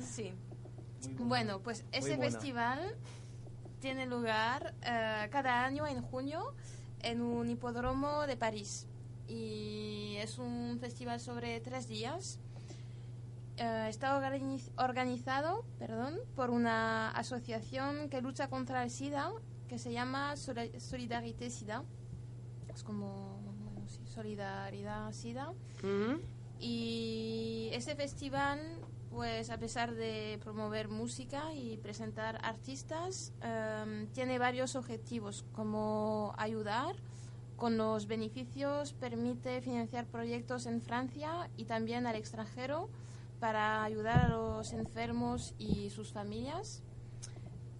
Sí. 0.01 0.33
Bueno, 1.19 1.61
pues 1.61 1.85
ese 1.93 2.17
festival 2.19 2.79
tiene 3.81 4.07
lugar 4.07 4.75
eh, 4.83 5.29
cada 5.31 5.65
año 5.65 5.87
en 5.87 6.03
junio 6.03 6.53
en 7.03 7.21
un 7.23 7.49
hipódromo 7.51 8.27
de 8.27 8.37
París. 8.37 8.87
Y 9.29 10.15
es 10.19 10.39
un 10.39 10.79
festival 10.81 11.21
sobre 11.21 11.61
tres 11.61 11.89
días. 11.89 12.39
Eh, 13.57 13.87
está 13.89 14.19
organiz- 14.21 14.71
organizado 14.77 15.65
perdón, 15.79 16.19
por 16.35 16.51
una 16.51 17.11
asociación 17.11 18.11
que 18.11 18.21
lucha 18.21 18.49
contra 18.49 18.83
el 18.83 18.91
SIDA 18.91 19.33
que 19.67 19.79
se 19.79 19.93
llama 19.93 20.35
Solidarité 20.37 21.51
SIDA. 21.51 21.83
Es 22.73 22.83
como 22.83 23.41
bueno, 23.43 23.89
sí, 23.89 24.01
Solidaridad 24.07 25.11
SIDA. 25.13 25.53
Y 26.61 27.69
este 27.73 27.95
festival, 27.97 28.61
pues 29.17 29.49
a 29.49 29.57
pesar 29.57 29.95
de 29.95 30.39
promover 30.45 30.89
música 30.89 31.55
y 31.55 31.79
presentar 31.79 32.39
artistas, 32.43 33.33
em, 33.41 34.09
tiene 34.09 34.39
varios 34.39 34.77
objetivos, 34.77 35.47
como 35.53 36.35
ayudar 36.37 36.95
con 37.57 37.79
los 37.79 38.09
beneficios, 38.09 38.93
permite 38.93 39.63
financiar 39.63 40.05
proyectos 40.05 40.67
en 40.67 40.83
Francia 40.83 41.49
y 41.57 41.65
también 41.65 42.07
al 42.07 42.15
extranjero 42.15 42.91
para 43.41 43.85
ayudar 43.85 44.27
a 44.27 44.29
los 44.29 44.75
enfermos 44.75 45.55
y 45.57 45.89
sus 45.89 46.13
familias. 46.13 46.83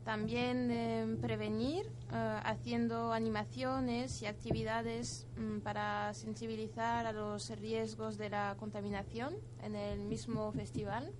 También 0.07 0.71
em, 0.71 1.17
prevenir 1.17 1.85
eh, 2.13 2.41
haciendo 2.45 3.13
animaciones 3.13 4.23
y 4.23 4.27
actividades 4.27 5.27
mm, 5.37 5.59
para 5.63 6.15
sensibilizar 6.15 7.07
a 7.07 7.13
los 7.13 7.51
riesgos 7.59 8.17
de 8.17 8.31
la 8.31 8.55
contaminación 8.57 9.35
en 9.65 9.75
el 9.75 9.99
mismo 9.99 10.53
festival. 10.53 11.13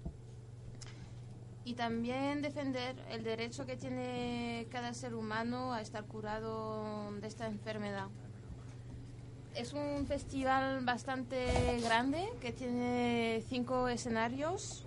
Y 1.65 1.75
también 1.75 2.43
defender 2.43 2.95
el 3.11 3.25
derecho 3.25 3.67
que 3.67 3.77
tiene 3.77 4.69
cada 4.71 4.95
ser 4.95 5.17
humano 5.17 5.73
a 5.73 5.81
estar 5.81 6.05
curado 6.05 7.11
de 7.21 7.27
esta 7.27 7.49
enfermedad. 7.49 8.07
Es 9.57 9.73
un 9.73 10.07
festival 10.07 10.85
bastante 10.85 11.81
grande 11.83 12.25
que 12.41 12.53
tiene 12.53 13.43
cinco 13.49 13.89
escenarios 13.89 14.87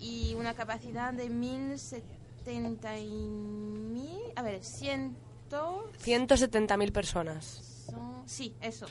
y 0.00 0.34
una 0.34 0.54
capacidad 0.54 1.12
de 1.12 1.30
1070 2.52 2.98
y 2.98 3.10
mil, 3.28 4.20
a 4.36 4.42
ver, 4.42 4.62
100 4.64 5.16
170.000 5.98 6.92
personas. 6.92 7.44
son- 7.90 8.22
sí, 8.28 8.54
eso. 8.60 8.86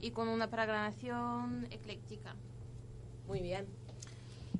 Y 0.00 0.10
con 0.10 0.28
una 0.28 0.48
programación 0.50 1.66
ecléctica. 1.70 2.34
Muy 3.26 3.40
bien. 3.40 3.66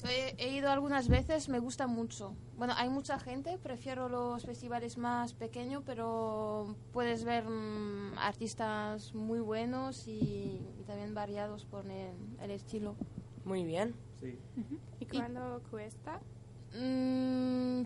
He, 0.05 0.35
he 0.39 0.53
ido 0.55 0.71
algunas 0.71 1.09
veces, 1.09 1.49
me 1.49 1.59
gusta 1.59 1.89
mucho. 1.89 2.33
Bueno, 2.57 2.75
hay 2.77 2.89
mucha 2.89 3.19
gente, 3.19 3.59
prefiero 3.59 4.09
los 4.09 4.45
festivales 4.45 4.97
más 4.97 5.33
pequeños, 5.35 5.83
pero 5.85 6.77
puedes 6.93 7.25
ver 7.25 7.49
mm, 7.49 8.17
artistas 8.19 9.13
muy 9.15 9.41
buenos 9.41 10.07
y, 10.07 10.61
y 10.79 10.85
también 10.87 11.15
variados 11.15 11.65
por 11.65 11.85
el, 11.91 12.13
el 12.41 12.51
estilo. 12.53 12.95
Muy 13.45 13.65
bien. 13.65 13.95
¿Y 15.01 15.07
cuánto 15.07 15.63
cuesta? 15.71 16.21
Mm, 16.75 17.83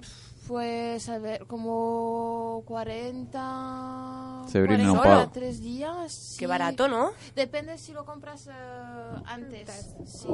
pues, 0.46 1.08
a 1.08 1.18
ver, 1.18 1.46
como 1.46 2.62
40... 2.66 4.44
Severino 4.48 4.84
no 4.84 4.94
40 4.96 5.02
paga. 5.02 5.32
tres 5.32 5.60
días. 5.60 6.36
Qué 6.38 6.44
sí. 6.44 6.46
barato, 6.46 6.88
¿no? 6.88 7.10
Depende 7.34 7.78
si 7.78 7.92
lo 7.92 8.04
compras 8.04 8.48
eh, 8.48 8.52
antes. 9.24 9.94
Sí. 10.04 10.28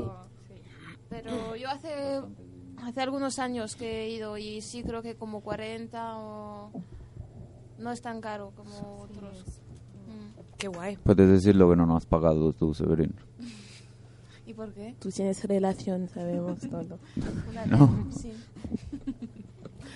Pero 1.09 1.57
yo 1.57 1.69
hace, 1.71 2.23
hace 2.83 3.01
algunos 3.01 3.39
años 3.39 3.77
que 3.77 4.03
he 4.05 4.11
ido 4.11 4.37
y 4.39 4.61
sí 4.61 4.83
creo 4.83 5.03
que 5.03 5.15
como 5.17 5.41
40 5.41 6.19
o... 6.19 6.73
No 7.79 7.93
es 7.93 8.03
tan 8.03 8.21
caro 8.21 8.53
como 8.57 9.03
otros. 9.03 9.45
Mm. 10.07 10.57
Qué 10.59 10.69
guay. 10.69 10.97
Puedes 10.97 11.29
decir 11.29 11.55
lo 11.55 11.71
que 11.71 11.77
no 11.77 11.87
nos 11.87 11.99
has 11.99 12.07
pagado 12.07 12.53
tú, 12.53 12.75
Severino. 12.75 13.28
¿Y 14.59 14.67
por 14.67 14.75
qué? 14.75 14.97
Tú 14.99 15.11
tienes 15.11 15.45
relación, 15.45 16.09
sabemos 16.09 16.59
todo. 16.69 16.99
No. 17.67 18.07
sí. 18.11 18.33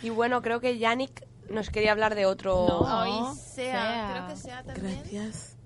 Y 0.05 0.11
bueno, 0.11 0.41
creo 0.41 0.61
que 0.61 0.79
Yannick 0.79 1.27
nos 1.51 1.69
quería 1.71 1.91
hablar 1.93 2.15
de 2.15 2.27
otro... 2.27 2.67
No, 2.69 3.33
y 3.33 3.37
sea, 3.37 4.11
creo 4.13 4.29
que 4.29 4.37
sea 4.37 4.63
también. 4.63 4.99
Gracias. 5.01 5.57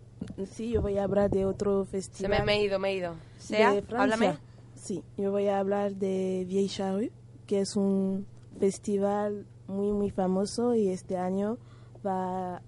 Sí, 0.53 0.71
yo 0.71 0.81
voy 0.83 0.97
a 0.99 1.05
hablar 1.05 1.31
de 1.31 1.45
otro 1.45 1.85
Se 1.85 1.91
festival. 1.93 2.31
me, 2.31 2.45
me 2.45 2.53
he 2.55 2.65
ido, 2.65 2.79
me 2.79 2.91
he 2.91 2.97
ido. 2.97 3.15
Sea, 3.39 3.73
de 3.73 3.85
háblame. 3.97 4.39
Sí, 4.75 5.03
yo 5.19 5.31
voy 5.31 5.49
a 5.49 5.59
hablar 5.59 5.95
de 5.97 6.45
Vieille 6.49 6.69
Charrue, 6.69 7.13
que 7.47 7.61
es 7.61 7.77
un 7.77 8.27
festival 8.59 9.47
muy, 9.69 9.93
muy 9.93 10.11
famoso 10.11 10.75
y 10.75 10.89
este 10.89 11.17
año 11.19 11.59
va, 12.07 12.63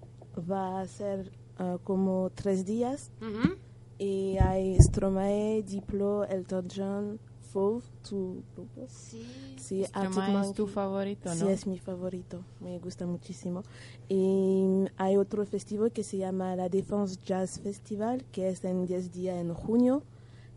va 0.49 0.81
a 0.81 0.87
ser 0.87 1.31
ah, 1.57 1.77
como 1.83 2.29
tres 2.35 2.65
días. 2.65 3.11
Ujú. 3.21 3.55
Y 3.99 4.37
hay 4.37 4.77
Stromae, 4.79 5.61
Diplo, 5.63 6.23
Elton 6.25 6.67
John, 6.73 7.19
Fauve, 7.51 7.83
tu 8.07 8.41
grupo. 8.55 8.85
Sí. 8.87 9.21
Sí, 9.57 9.83
Stromae 9.83 10.41
es 10.41 10.53
tu 10.53 10.67
favorito, 10.67 11.33
Sí, 11.33 11.43
¿no? 11.43 11.49
es 11.49 11.67
mi 11.67 11.77
favorito, 11.79 12.41
me 12.61 12.79
gusta 12.79 13.05
muchísimo. 13.05 13.63
Y 14.07 14.85
hay 14.97 15.17
otro 15.17 15.45
festival 15.45 15.91
que 15.91 16.03
se 16.03 16.17
llama 16.17 16.55
la 16.55 16.69
Défense 16.69 17.17
Jazz 17.25 17.59
Festival, 17.59 18.23
que 18.31 18.47
es 18.49 18.63
en 18.63 18.85
10 18.85 19.11
días 19.11 19.35
en 19.37 19.53
junio, 19.53 20.03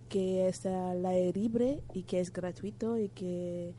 que 0.08 0.46
es 0.48 0.64
al 0.66 1.04
aire 1.04 1.32
libre 1.38 1.80
y 1.94 2.02
que 2.04 2.20
es 2.20 2.32
gratuito 2.32 2.96
y 2.98 3.08
que 3.08 3.74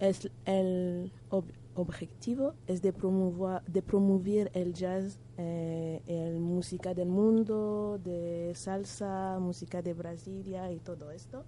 es 0.00 0.28
el 0.44 1.10
ob- 1.30 1.44
objetivo 1.76 2.52
es 2.66 2.82
de 2.82 2.92
promover, 2.92 3.62
de 3.62 3.80
promover 3.80 4.50
el 4.52 4.74
jazz, 4.74 5.18
eh, 5.38 6.02
el 6.06 6.40
música 6.40 6.94
del 6.94 7.08
mundo, 7.08 8.00
de 8.02 8.52
salsa, 8.54 9.38
música 9.40 9.82
de 9.82 9.94
Brasilia 9.94 10.72
y 10.72 10.78
todo 10.78 11.10
esto. 11.10 11.44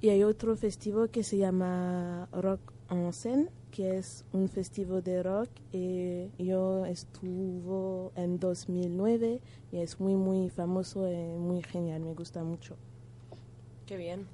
Y 0.00 0.10
hay 0.10 0.22
otro 0.24 0.56
festival 0.56 1.10
que 1.10 1.22
se 1.22 1.38
llama 1.38 2.28
Rock 2.32 2.72
en 2.90 3.12
Scène, 3.12 3.48
que 3.70 3.96
es 3.96 4.24
un 4.32 4.48
festival 4.48 5.02
de 5.02 5.22
rock. 5.22 5.48
Y 5.72 6.30
yo 6.38 6.84
estuve 6.84 8.10
en 8.16 8.38
2009 8.38 9.40
y 9.72 9.76
es 9.78 9.98
muy, 9.98 10.14
muy 10.14 10.50
famoso 10.50 11.10
y 11.10 11.38
muy 11.38 11.62
genial, 11.62 12.02
me 12.02 12.14
gusta 12.14 12.44
mucho. 12.44 12.76
Qué 13.86 13.96
bien. 13.96 14.26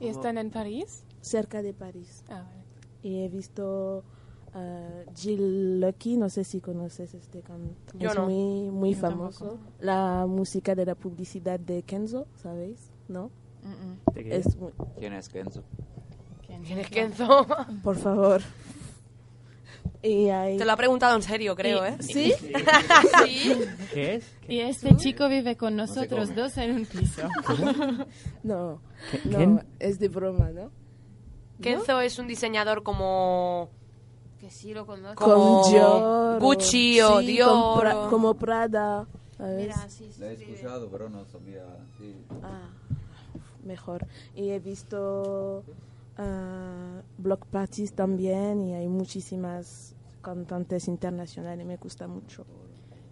¿Y 0.00 0.08
están 0.08 0.38
en 0.38 0.50
París? 0.50 1.04
Cerca 1.20 1.62
de 1.62 1.74
París. 1.74 2.24
Ah, 2.28 2.42
vale. 2.42 2.64
Y 3.02 3.22
he 3.22 3.28
visto 3.28 4.04
a 4.56 5.04
Jill 5.14 5.80
Lucky, 5.80 6.16
no 6.16 6.28
sé 6.30 6.42
si 6.44 6.60
conoces 6.60 7.12
este 7.14 7.40
canto. 7.42 7.74
Yo 7.98 8.10
es 8.10 8.16
no. 8.16 8.26
muy, 8.26 8.70
muy 8.70 8.94
Yo 8.94 9.00
famoso. 9.00 9.44
tampoco. 9.48 9.70
La 9.80 10.24
música 10.26 10.74
de 10.74 10.86
la 10.86 10.94
publicidad 10.94 11.60
de 11.60 11.82
Kenzo, 11.82 12.26
¿sabéis? 12.42 12.90
¿No? 13.08 13.30
Mm, 13.62 14.12
¿De 14.14 14.24
qué? 14.24 14.36
Es 14.36 14.56
muy- 14.56 14.72
¿Quién 14.98 15.12
es 15.12 15.28
Kenzo? 15.28 15.62
¿Quién 16.46 16.78
es 16.78 16.88
Kenzo? 16.90 17.46
Por 17.82 17.96
favor. 17.96 18.40
Y 20.02 20.28
hay... 20.28 20.56
Te 20.56 20.64
lo 20.64 20.72
ha 20.72 20.76
preguntado 20.76 21.16
en 21.16 21.22
serio, 21.22 21.54
creo, 21.56 21.84
¿eh? 21.84 21.96
¿Sí? 22.00 22.32
sí. 23.24 23.52
¿Qué 23.92 24.14
es? 24.16 24.32
Y 24.48 24.60
este 24.60 24.94
chico 24.96 25.28
vive 25.28 25.56
con 25.56 25.74
nosotros 25.76 26.28
come. 26.28 26.40
dos 26.42 26.56
en 26.58 26.76
un 26.76 26.86
piso. 26.86 27.22
No, 28.42 28.80
¿Qué- 29.10 29.28
no, 29.28 29.36
quién? 29.36 29.64
es 29.80 29.98
de 29.98 30.08
broma, 30.08 30.50
¿no? 30.50 30.70
Kenzo 31.60 32.00
es 32.00 32.18
un 32.18 32.26
diseñador 32.28 32.82
como... 32.82 33.70
Que 34.46 34.52
sí 34.52 34.72
lo 34.72 34.86
conozco. 34.86 35.24
Como 35.24 35.62
Con 35.62 35.72
Dior. 35.72 36.40
Gucci 36.40 37.00
o 37.00 37.18
sí, 37.18 37.26
Dior 37.26 37.48
con 37.48 37.80
Pra- 37.84 38.06
o- 38.06 38.10
como 38.10 38.34
Prada, 38.34 39.04
¿sabes? 39.36 39.56
Mira, 39.56 39.88
sí, 39.88 40.08
sí, 40.12 40.20
La 40.20 40.30
he 40.30 40.36
sí. 40.36 40.44
escuchado, 40.44 40.88
pero 40.88 41.08
no 41.10 41.24
sabía. 41.24 41.64
Sí. 41.98 42.14
Ah, 42.44 42.68
mejor. 43.64 44.06
Y 44.36 44.50
he 44.50 44.60
visto 44.60 45.64
ah, 46.16 47.00
block 47.18 47.44
parties 47.46 47.92
también 47.94 48.60
y 48.62 48.74
hay 48.74 48.86
muchísimas 48.86 49.96
cantantes 50.22 50.86
internacionales, 50.86 51.66
me 51.66 51.76
gusta 51.76 52.06
mucho. 52.06 52.46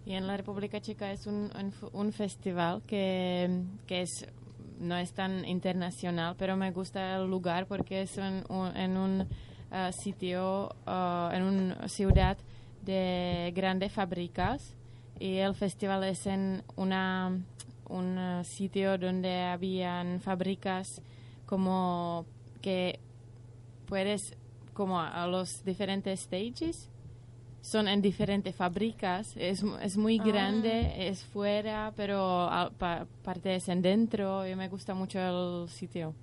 Y 0.05 0.13
en 0.13 0.27
la 0.27 0.37
República 0.37 0.79
Checa 0.79 1.11
es 1.11 1.27
un, 1.27 1.51
un 1.91 2.13
festival 2.13 2.81
que, 2.87 3.61
que 3.87 4.03
es 4.03 4.25
no 4.79 4.95
es 4.95 5.11
tan 5.11 5.43
internacional, 5.43 6.35
pero 6.37 6.55
me 6.55 6.71
gusta 6.71 7.17
el 7.17 7.29
lugar 7.29 7.65
porque 7.67 8.03
es 8.03 8.17
en 8.17 8.45
un, 8.47 8.67
en 8.77 8.95
un 8.95 9.27
ah, 9.71 9.91
sitio, 9.91 10.75
ah, 10.85 11.31
en 11.33 11.43
una 11.43 11.87
ciudad 11.87 12.37
de 12.83 13.51
grandes 13.55 13.91
fábricas. 13.91 14.73
Y 15.19 15.37
el 15.37 15.55
festival 15.55 16.03
es 16.03 16.25
en 16.27 16.63
una, 16.75 17.37
un 17.87 18.17
ah, 18.17 18.43
sitio 18.43 18.97
donde 18.97 19.43
habían 19.43 20.19
fábricas 20.19 21.01
como 21.45 22.25
que 22.61 22.99
puedes 23.87 24.35
como 24.73 24.99
a, 24.99 25.25
los 25.27 25.63
diferentes 25.63 26.21
stages. 26.21 26.89
Son 27.61 27.87
en 27.87 28.01
diferentes 28.01 28.55
fábricas. 28.55 29.33
Es, 29.37 29.63
es 29.81 29.97
muy 29.97 30.19
Ah. 30.19 30.23
grande 30.23 31.07
es 31.07 31.23
fuera 31.23 31.91
pero 31.95 32.49
parte 33.23 33.55
es 33.55 33.69
en 33.69 33.81
dentro. 33.81 34.47
Y 34.47 34.55
me 34.55 34.67
gusta 34.69 34.93
mucho 34.93 35.19
el 35.19 35.69
sitio 35.69 36.13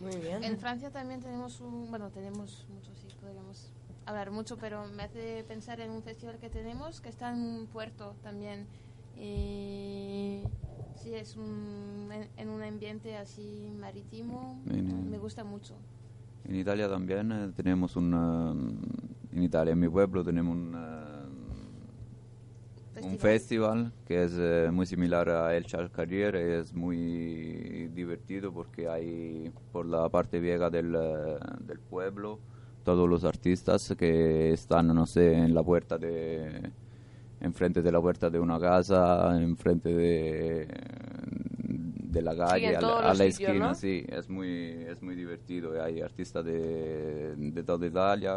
Muy 0.00 0.16
bien. 0.20 0.42
En 0.44 0.58
Francia 0.58 0.90
también 0.90 1.20
tenemos 1.20 1.60
un, 1.60 1.88
bueno, 1.90 2.10
tenemos 2.10 2.66
mucho, 2.68 2.94
sí, 2.94 3.08
podríamos 3.20 3.70
hablar 4.06 4.30
mucho, 4.30 4.56
pero 4.58 4.84
me 4.86 5.04
hace 5.04 5.44
pensar 5.48 5.80
en 5.80 5.90
un 5.90 6.02
festival 6.02 6.38
que 6.38 6.48
tenemos 6.50 7.00
que 7.00 7.08
está 7.08 7.30
en 7.30 7.40
un 7.40 7.66
puerto 7.66 8.14
también. 8.22 8.66
Y 9.16 10.42
sí, 11.02 11.14
es 11.14 11.36
un, 11.36 12.10
en, 12.12 12.28
en 12.36 12.48
un 12.48 12.62
ambiente 12.62 13.16
así 13.16 13.70
marítimo, 13.80 14.60
En- 14.68 15.10
me 15.10 15.18
gusta 15.18 15.44
mucho. 15.44 15.74
En 16.44 16.56
Italia 16.56 16.88
también 16.88 17.32
eh, 17.32 17.52
tenemos 17.56 17.96
un... 17.96 18.12
en 19.32 19.42
Italia, 19.42 19.72
en 19.72 19.80
mi 19.80 19.88
pueblo, 19.88 20.22
tenemos 20.24 20.52
un, 20.54 20.74
un 23.02 23.18
festival 23.18 23.92
que 24.06 24.24
es 24.24 24.32
eh, 24.38 24.70
muy 24.72 24.86
similar 24.86 25.28
a 25.28 25.56
El 25.56 25.64
Charcarier 25.66 26.36
es 26.36 26.72
muy 26.74 27.88
divertido 27.92 28.52
porque 28.52 28.88
hay 28.88 29.52
por 29.72 29.86
la 29.86 30.08
parte 30.08 30.40
vieja 30.40 30.70
del, 30.70 30.94
eh, 30.94 31.38
del 31.60 31.78
pueblo 31.80 32.40
todos 32.84 33.08
los 33.08 33.24
artistas 33.24 33.94
que 33.98 34.52
están, 34.52 34.88
no 34.88 35.06
sé, 35.06 35.32
en 35.34 35.54
la 35.54 35.62
puerta 35.62 35.96
de... 35.98 36.70
enfrente 37.40 37.82
de 37.82 37.92
la 37.92 38.00
puerta 38.00 38.30
de 38.30 38.40
una 38.40 38.60
casa, 38.60 39.40
enfrente 39.42 39.90
de, 39.94 40.68
de 41.58 42.22
la 42.22 42.36
calle, 42.36 42.76
a, 42.76 42.82
la- 42.82 42.98
a 43.00 43.02
los 43.02 43.14
la 43.14 43.24
sitios, 43.24 43.56
esquina, 43.56 43.58
¿no? 43.58 43.74
sí, 43.74 44.04
es 44.08 44.28
muy, 44.28 44.48
es 44.88 45.02
muy 45.02 45.14
divertido. 45.14 45.82
Hay 45.82 46.00
artistas 46.00 46.44
de, 46.44 47.34
de 47.36 47.62
toda 47.64 47.86
Italia, 47.86 48.32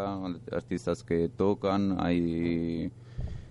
artistas 0.51 1.03
que 1.03 1.29
tocan, 1.29 1.97
hay 1.99 2.91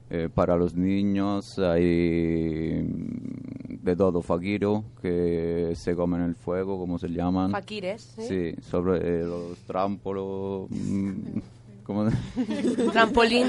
eh, 0.09 0.29
para 0.33 0.57
los 0.57 0.77
niños, 0.77 1.59
hay 1.59 2.81
mm, 2.81 3.83
de 3.83 3.97
todo, 3.97 4.23
faquiro, 4.23 4.85
que 5.03 5.73
se 5.75 5.97
comen 5.97 6.23
el 6.23 6.37
fuego, 6.37 6.79
como 6.79 6.97
se 6.99 7.09
llaman. 7.09 7.51
Faquires, 7.51 8.15
¿sí? 8.17 8.29
Sí, 8.29 8.63
sobre 8.63 8.99
eh, 8.99 9.25
los 9.25 9.59
trámpolos, 9.67 10.69
mm, 10.71 11.39
¿cómo? 11.83 12.09
Trampolín. 12.93 13.49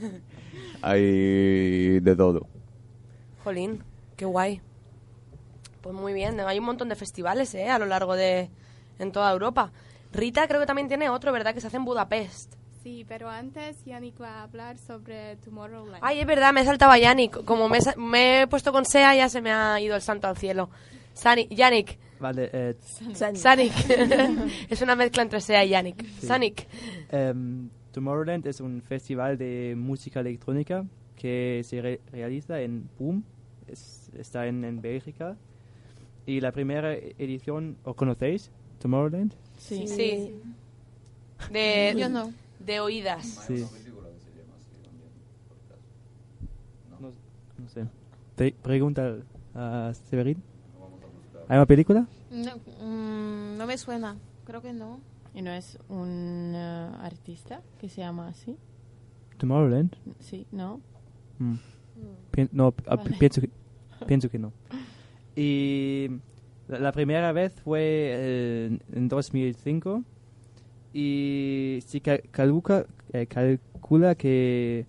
hay 0.82 2.00
de 2.00 2.16
todo. 2.16 2.46
Jolín, 3.44 3.82
qué 4.16 4.24
guay. 4.24 4.60
Pues 5.80 5.94
muy 5.94 6.12
bien, 6.12 6.40
hay 6.40 6.58
un 6.58 6.64
montón 6.64 6.88
de 6.88 6.96
festivales, 6.96 7.54
¿eh? 7.54 7.70
A 7.70 7.78
lo 7.78 7.86
largo 7.86 8.16
de... 8.16 8.50
en 8.98 9.12
toda 9.12 9.30
Europa. 9.30 9.70
Rita 10.12 10.48
creo 10.48 10.60
que 10.60 10.66
también 10.66 10.88
tiene 10.88 11.08
otro, 11.08 11.30
¿verdad? 11.30 11.54
Que 11.54 11.60
se 11.60 11.68
hace 11.68 11.76
en 11.76 11.84
Budapest. 11.84 12.57
Sí, 12.82 13.04
pero 13.08 13.28
antes 13.28 13.84
Yannick 13.84 14.20
va 14.20 14.40
a 14.40 14.42
hablar 14.44 14.78
sobre 14.78 15.36
Tomorrowland. 15.36 15.98
Ay, 16.02 16.20
es 16.20 16.26
verdad, 16.26 16.52
me 16.52 16.60
he 16.60 16.64
saltado 16.64 16.92
a 16.92 16.98
Yannick. 16.98 17.44
Como 17.44 17.68
me, 17.68 17.78
he 17.78 17.80
sa- 17.80 17.96
me 17.96 18.42
he 18.42 18.46
puesto 18.46 18.72
con 18.72 18.84
Sea, 18.84 19.14
ya 19.14 19.28
se 19.28 19.40
me 19.42 19.50
ha 19.52 19.80
ido 19.80 19.96
el 19.96 20.02
santo 20.02 20.26
al 20.28 20.36
cielo. 20.36 20.70
Sani, 21.12 21.48
Yannick. 21.50 21.98
Vale, 22.20 22.50
eh, 22.52 22.76
Sanic. 23.34 23.72
es 24.70 24.82
una 24.82 24.94
mezcla 24.96 25.22
entre 25.22 25.40
Sea 25.40 25.64
y 25.64 25.70
Yannick. 25.70 26.04
Sí. 26.20 26.26
Sanic. 26.26 26.66
Em, 27.10 27.68
Tomorrowland 27.92 28.46
es 28.46 28.60
un 28.60 28.82
festival 28.82 29.36
de 29.38 29.74
música 29.76 30.20
electrónica 30.20 30.84
que 31.16 31.62
se 31.64 31.80
re- 31.82 32.00
realiza 32.12 32.60
en 32.60 32.88
Boom, 32.98 33.24
es- 33.66 34.10
está 34.16 34.46
en, 34.46 34.64
en 34.64 34.80
Bélgica. 34.80 35.36
Y 36.26 36.40
la 36.40 36.52
primera 36.52 36.94
edición, 36.94 37.76
¿os 37.84 37.96
conocéis? 37.96 38.50
Tomorrowland. 38.80 39.32
Sí. 39.56 39.88
Sí. 39.88 40.34
De, 41.50 41.94
Yo 41.96 42.08
no. 42.08 42.32
De 42.58 42.80
oídas. 42.80 43.24
Sí. 43.46 43.64
No, 47.00 47.10
no 47.58 47.68
sé. 47.68 47.86
Pre- 48.36 48.54
pregunta 48.62 49.16
a 49.54 49.92
Severin. 50.08 50.42
¿Hay 51.48 51.56
una 51.56 51.66
película? 51.66 52.06
No, 52.30 52.56
mm, 52.84 53.56
no 53.56 53.66
me 53.66 53.78
suena, 53.78 54.16
creo 54.44 54.60
que 54.60 54.72
no. 54.72 55.00
y 55.34 55.42
no 55.42 55.50
es 55.50 55.78
un 55.88 56.52
eh, 56.54 56.90
artista 57.00 57.62
que 57.80 57.88
se 57.88 58.00
llama 58.00 58.28
así 58.28 58.56
Tomorrowland. 59.38 59.94
sí 60.20 60.46
no 60.52 60.80
Mm. 61.38 61.54
Pien- 62.32 62.48
no, 62.52 62.74
ah, 62.88 62.96
Vale. 62.96 63.16
pienso, 63.18 63.40
que, 63.40 63.48
pienso 64.06 64.28
que 64.28 64.38
no. 64.40 64.52
Y 65.36 66.08
la, 66.66 66.80
la 66.80 66.90
primera 66.92 67.30
vez 67.32 67.52
fue 67.62 67.80
eh, 67.80 68.78
en 68.92 69.08
2005 69.08 70.02
y 70.92 71.78
se 71.86 72.00
ca- 72.00 72.18
calcula, 72.30 72.86
eh, 73.12 73.26
calcula 73.26 74.14
que 74.14 74.86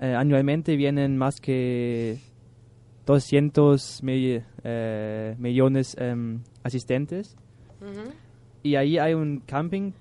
eh, 0.00 0.14
anualmente 0.14 0.76
vienen 0.76 1.16
más 1.16 1.40
que 1.40 2.18
200 3.06 4.02
mil- 4.02 4.42
eh, 4.64 5.34
millones 5.38 5.96
em, 5.98 6.40
asistentes. 6.62 7.36
Y 8.62 8.74
ahí 8.76 8.98
hay 8.98 9.14
un 9.14 9.40
camping 9.46 9.92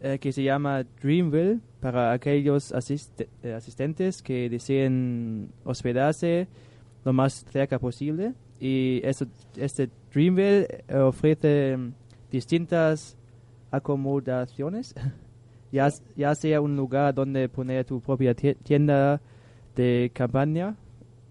eh, 0.00 0.18
que 0.18 0.32
se 0.32 0.42
llama 0.42 0.84
Dreamville 1.02 1.60
para 1.80 2.12
aquellos 2.12 2.72
asiste- 2.72 3.28
asistentes 3.54 4.22
que 4.22 4.48
deseen 4.50 5.50
hospedarse 5.64 6.48
lo 7.04 7.12
más 7.12 7.44
cerca 7.50 7.78
posible. 7.78 8.32
Y 8.60 9.00
este 9.04 9.90
Dreamville 10.12 10.66
ofrece 10.94 11.76
distintas 12.30 13.15
acomodaciones, 13.76 14.94
ya, 15.72 15.88
ya 16.16 16.34
sea 16.34 16.60
un 16.60 16.76
lugar 16.76 17.14
donde 17.14 17.48
poner 17.48 17.84
tu 17.84 18.00
propia 18.00 18.34
tie- 18.34 18.56
tienda 18.62 19.20
de 19.74 20.10
campaña. 20.14 20.76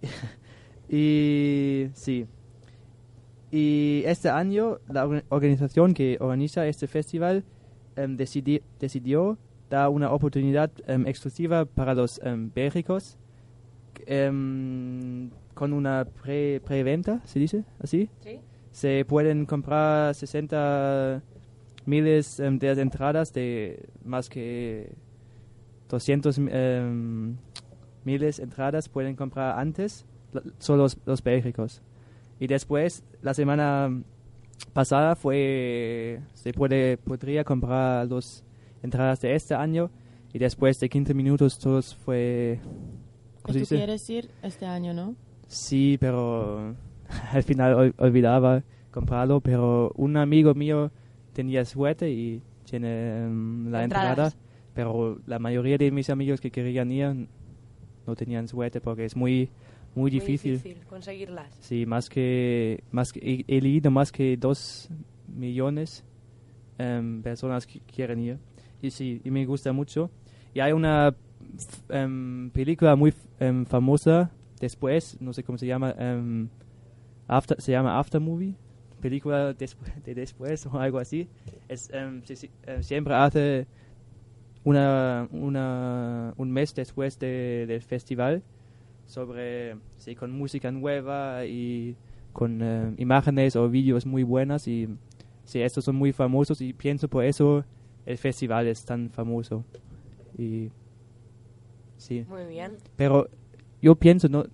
y 0.89 1.87
sí, 1.93 2.27
y 3.51 4.03
este 4.05 4.29
año 4.29 4.79
la 4.87 5.05
orga- 5.07 5.23
organización 5.29 5.93
que 5.93 6.17
organiza 6.19 6.67
este 6.67 6.87
festival 6.87 7.43
em, 7.95 8.17
decidi- 8.17 8.61
decidió 8.79 9.37
dar 9.69 9.89
una 9.89 10.11
oportunidad 10.11 10.69
em, 10.87 11.07
exclusiva 11.07 11.65
para 11.65 11.93
los 11.95 12.19
em, 12.23 12.51
bélgicos 12.53 13.17
con 15.55 15.73
una 15.73 16.05
pre- 16.21 16.59
preventa, 16.63 17.21
¿se 17.25 17.39
dice 17.39 17.63
así? 17.79 18.09
Sí. 18.19 18.39
Se 18.71 19.05
pueden 19.05 19.45
comprar 19.45 20.13
60 20.13 21.23
miles 21.85 22.39
em, 22.39 22.57
de 22.59 22.69
entradas 22.81 23.31
de 23.33 23.87
más 24.03 24.29
que 24.29 24.93
200 25.89 26.37
em, 26.37 27.35
miles 28.03 28.39
entradas 28.39 28.89
pueden 28.89 29.15
comprar 29.15 29.59
antes, 29.59 30.05
lo- 30.33 30.41
solo 30.59 30.83
los, 30.83 30.97
los 31.05 31.23
bélgicos. 31.23 31.81
Y 32.39 32.47
después, 32.47 33.03
la 33.21 33.33
semana 33.33 33.89
pasada 34.73 35.15
fue, 35.15 36.19
se 36.33 36.53
puede, 36.53 36.97
podría 36.97 37.43
comprar 37.43 38.07
las 38.11 38.43
entradas 38.83 39.21
de 39.21 39.35
este 39.35 39.53
año 39.53 39.89
y 40.33 40.39
después 40.39 40.79
de 40.79 40.89
15 40.89 41.13
minutos 41.13 41.57
todos 41.59 41.95
fue... 41.95 42.59
¿cómo 43.41 43.53
se 43.53 43.59
¿Y 43.59 43.61
tú 43.61 43.65
dice? 43.65 43.75
quieres 43.77 44.09
ir 44.09 44.29
este 44.41 44.65
año 44.65 44.93
no 44.93 45.15
Sí, 45.47 45.97
pero 45.99 46.75
al 47.31 47.43
final 47.43 47.73
ol- 47.75 47.93
olvidaba 47.97 48.63
comprarlo, 48.91 49.39
pero 49.39 49.91
un 49.95 50.17
amigo 50.17 50.53
mío 50.53 50.91
tenía 51.35 51.63
suerte 51.65 52.09
y 52.09 52.41
tiene 52.63 53.27
mm, 53.27 53.67
la 53.69 53.83
Entradas. 53.83 54.33
entrada, 54.33 54.33
pero 54.73 55.19
la 55.27 55.37
mayoría 55.37 55.77
de 55.77 55.91
mis 55.91 56.09
amigos 56.09 56.41
que 56.41 56.49
querían 56.49 56.91
ir 56.91 57.27
no 58.07 58.15
tenían 58.15 58.47
suerte 58.47 58.81
porque 58.81 59.05
es 59.05 59.15
muy 59.15 59.49
muy 59.93 60.09
difícil. 60.11 60.53
Muy 60.53 60.57
difícil 60.57 60.85
conseguirlas. 60.87 61.55
Sí, 61.59 61.85
más 61.85 62.09
que 62.09 62.83
más 62.91 63.11
que 63.11 63.19
he, 63.47 63.57
he 63.57 63.61
leído 63.61 63.91
más 63.91 64.11
que 64.11 64.35
dos 64.37 64.89
millones 65.27 66.03
em, 66.77 67.21
personas 67.21 67.65
que 67.67 67.79
quieren 67.81 68.19
ir 68.19 68.37
y 68.81 68.91
sí, 68.91 69.21
y 69.23 69.31
me 69.31 69.45
gusta 69.45 69.71
mucho. 69.73 70.09
Y 70.53 70.59
hay 70.59 70.71
una 70.71 71.15
em, 71.89 72.49
película 72.51 72.95
muy 72.95 73.13
em, 73.39 73.65
famosa 73.65 74.31
después, 74.59 75.17
no 75.19 75.33
sé 75.33 75.43
cómo 75.43 75.57
se 75.57 75.67
llama, 75.67 75.93
em, 75.97 76.47
after, 77.27 77.59
se 77.61 77.71
llama 77.71 77.99
After 77.99 78.21
Movie, 78.21 78.55
película 79.01 79.53
despu- 79.55 79.93
de 80.03 80.15
después 80.15 80.65
o 80.65 80.79
algo 80.79 80.99
así. 80.99 81.27
Es, 81.67 81.89
em, 81.91 82.21
se- 82.23 82.35
se- 82.35 82.49
eh, 82.65 82.81
siempre 82.83 83.13
hace 83.13 83.67
una, 84.63 85.27
una, 85.31 86.33
un 86.37 86.51
mes 86.51 86.73
después 86.73 87.19
de- 87.19 87.65
del 87.67 87.81
festival 87.81 88.41
sobre 89.05 89.75
sí, 89.97 90.15
con 90.15 90.31
música 90.31 90.71
nueva 90.71 91.45
y 91.45 91.95
con 92.33 92.61
eh, 92.61 92.93
imágenes 92.97 93.55
o 93.55 93.69
vídeos 93.69 94.05
muy 94.05 94.23
buenas 94.23 94.67
y 94.67 94.87
sí, 95.43 95.61
estos 95.61 95.85
son 95.85 95.95
muy 95.95 96.11
famosos 96.11 96.59
y 96.61 96.73
pienso 96.73 97.07
por 97.07 97.23
eso 97.23 97.63
el 98.05 98.17
festival 98.17 98.67
es 98.67 98.83
tan 98.83 99.09
famoso 99.11 99.63
y 100.37 100.69
sí 101.97 102.25
Muy 102.27 102.45
bien. 102.45 102.73
pero 102.95 103.29
yo 103.81 103.95
pienso 103.95 104.27
no 104.27 104.45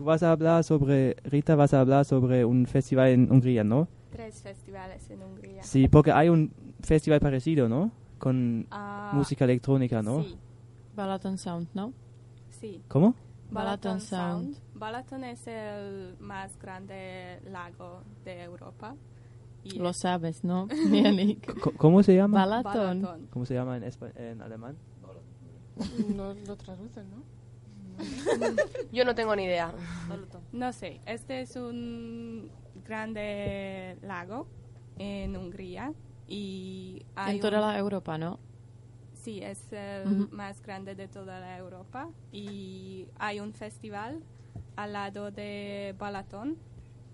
tú 0.00 0.04
vas 0.06 0.22
a 0.22 0.32
hablar 0.32 0.64
sobre 0.64 1.14
Rita 1.24 1.54
vas 1.56 1.74
a 1.74 1.80
hablar 1.80 2.06
sobre 2.06 2.46
un 2.46 2.64
festival 2.66 3.08
en 3.10 3.30
Hungría 3.30 3.64
no 3.64 3.86
Tres 4.10 4.40
festivales 4.40 5.10
en 5.10 5.22
Hungría. 5.22 5.62
sí 5.62 5.88
porque 5.88 6.10
hay 6.10 6.30
un 6.30 6.50
festival 6.80 7.20
parecido 7.20 7.68
no 7.68 7.90
con 8.18 8.66
Ah, 8.70 9.10
música 9.12 9.44
electrónica 9.44 10.00
no 10.00 10.22
Sí, 10.22 10.38
Balaton 10.96 11.36
Sound, 11.36 11.68
¿no? 11.74 11.92
sí. 12.48 12.82
cómo 12.88 13.14
Balaton 13.50 13.98
Balaton 13.98 14.00
Sound. 14.00 14.56
Balaton 14.74 15.24
es 15.24 15.46
el 15.46 16.16
más 16.18 16.58
grande 16.58 17.40
lago 17.50 18.02
de 18.24 18.42
Europa. 18.44 18.94
Y 19.64 19.78
Lo 19.78 19.90
es- 19.90 19.96
sabes, 19.98 20.44
¿no? 20.44 20.68
¿Cómo 21.76 22.02
se 22.02 22.14
llama? 22.14 22.38
Balaton. 22.46 23.02
Balaton. 23.02 23.26
¿Cómo 23.30 23.44
se 23.44 23.52
llama 23.54 23.76
en, 23.76 23.84
en 24.16 24.40
alemán? 24.40 24.76
No 26.16 26.32
lo 26.32 26.56
traducen, 26.56 27.10
¿no? 27.10 27.22
Yo 28.92 29.04
no 29.04 29.14
tengo 29.14 29.34
ni 29.36 29.44
idea. 29.44 29.72
No 30.52 30.72
sé, 30.72 31.00
este 31.06 31.40
es 31.42 31.56
un 31.56 32.50
grande 32.84 33.96
lago 34.02 34.46
en 34.98 35.36
Hungría 35.36 35.92
y 36.26 37.04
hay 37.14 37.36
En 37.36 37.40
toda 37.40 37.60
un- 37.60 37.66
la 37.68 37.78
Europa, 37.78 38.18
¿no? 38.18 38.38
Sí, 39.14 39.42
es 39.42 39.70
el 39.72 40.28
más 40.30 40.62
grande 40.62 40.94
de 40.94 41.06
toda 41.08 41.40
la 41.40 41.58
Europa 41.58 42.08
y 42.32 43.06
hay 43.18 43.40
un 43.40 43.52
festival 43.52 44.22
al 44.76 44.92
lado 44.94 45.30
de 45.30 45.94
Balaton. 45.98 46.56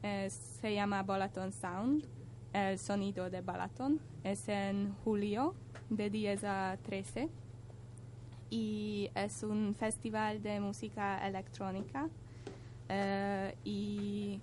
eh, 0.02 0.28
se 0.30 0.72
llama 0.72 1.02
Balaton 1.02 1.50
Sound, 1.52 2.06
el 2.52 2.78
sonido 2.78 3.28
de 3.28 3.40
Balaton. 3.40 3.98
Es 4.22 4.48
en 4.48 4.94
julio 5.02 5.54
de 5.90 6.10
10 6.10 6.44
a 6.44 6.78
13 6.82 7.28
y 8.50 9.10
es 9.14 9.42
un 9.42 9.74
festival 9.74 10.42
de 10.42 10.60
música 10.60 11.26
electrónica 11.26 12.08
eh, 12.88 13.54
y 13.64 14.40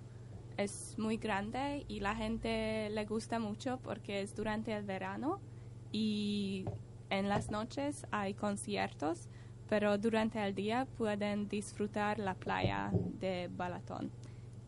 es 0.56 0.94
muy 0.98 1.16
grande 1.16 1.84
y 1.88 2.00
la 2.00 2.14
gente 2.14 2.90
le 2.90 3.04
gusta 3.06 3.38
mucho 3.38 3.78
porque 3.82 4.20
es 4.20 4.34
durante 4.34 4.72
el 4.72 4.84
verano 4.84 5.40
y 5.92 6.64
en 7.10 7.28
las 7.28 7.50
noches 7.50 8.06
hay 8.10 8.34
conciertos, 8.34 9.28
pero 9.68 9.98
durante 9.98 10.44
el 10.44 10.54
día 10.54 10.86
pueden 10.98 11.48
disfrutar 11.48 12.18
la 12.18 12.34
playa 12.34 12.90
de 12.92 13.48
Balatón. 13.52 14.10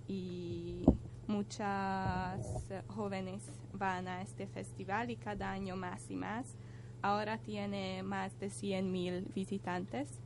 Y 0.06 0.84
muchas 1.26 2.46
jóvenes 2.86 3.50
van 3.72 4.06
a 4.06 4.22
este 4.22 4.46
festival 4.46 5.10
y 5.10 5.16
cada 5.16 5.50
año 5.50 5.76
más 5.76 6.10
y 6.10 6.16
más. 6.16 6.56
Ahora 7.02 7.38
tiene 7.38 8.02
más 8.02 8.38
de 8.40 8.48
100.000 8.48 9.32
visitantes 9.34 10.20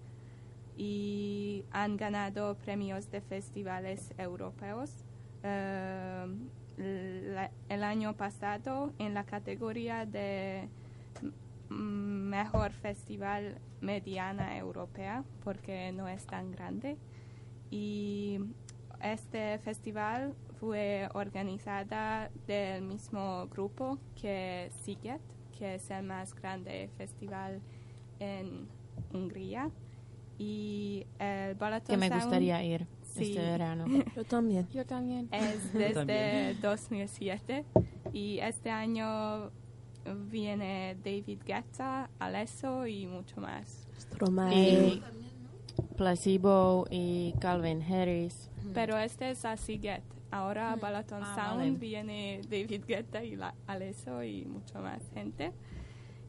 y 0.76 1.64
han 1.70 1.96
ganado 1.96 2.56
premios 2.56 3.10
de 3.10 3.20
festivales 3.20 4.14
europeos. 4.18 4.90
Eh, 5.42 6.26
el 7.68 7.84
año 7.84 8.16
pasado 8.16 8.94
en 8.98 9.12
la 9.12 9.24
categoría 9.24 10.06
de 10.06 10.68
mejor 11.68 12.72
festival 12.72 13.58
mediana 13.80 14.56
europea 14.56 15.24
porque 15.44 15.92
no 15.92 16.08
es 16.08 16.26
tan 16.26 16.50
grande 16.50 16.96
y 17.70 18.40
este 19.02 19.58
festival 19.58 20.34
fue 20.58 21.08
organizada 21.14 22.30
del 22.46 22.82
mismo 22.82 23.46
grupo 23.48 23.98
que 24.20 24.70
Siget 24.82 25.20
que 25.60 25.74
es 25.74 25.90
el 25.90 26.02
más 26.04 26.34
grande 26.34 26.88
festival 26.96 27.60
en 28.18 28.66
Hungría 29.12 29.70
y 30.38 31.06
el 31.18 31.54
Balaton 31.54 31.94
Que 31.94 31.96
me 31.98 32.08
Sound- 32.08 32.22
gustaría 32.22 32.64
ir 32.64 32.86
Sí. 33.02 33.32
este 33.36 33.42
verano. 33.42 33.84
Yo 34.16 34.24
también. 34.24 34.66
Yo 34.72 34.86
también. 34.86 35.28
es 35.32 35.72
desde 35.74 35.94
también. 35.94 36.60
2007 36.62 37.64
y 38.14 38.38
este 38.38 38.70
año 38.70 39.50
viene 40.30 40.96
David 41.04 41.40
Guetta, 41.46 42.08
Alesso 42.18 42.86
y 42.86 43.06
mucho 43.06 43.38
más. 43.40 43.86
Stromae. 43.98 44.56
Y 44.94 45.02
Placebo 45.96 46.86
y 46.90 47.34
Calvin 47.38 47.82
Harris. 47.82 48.48
Pero 48.72 48.96
este 48.96 49.30
es 49.30 49.44
así 49.44 49.78
Get. 49.78 50.02
Ahora 50.30 50.76
Mm. 50.76 50.80
Balaton 50.80 51.22
Ah, 51.24 51.34
Sound 51.34 51.58
vale. 51.58 51.70
viene 51.72 52.40
David 52.48 52.84
Guetta 52.86 53.22
y 53.24 53.36
la- 53.36 53.54
Alesso 53.66 54.22
y 54.22 54.44
mucho 54.44 54.80
más 54.80 55.02
gente. 55.12 55.52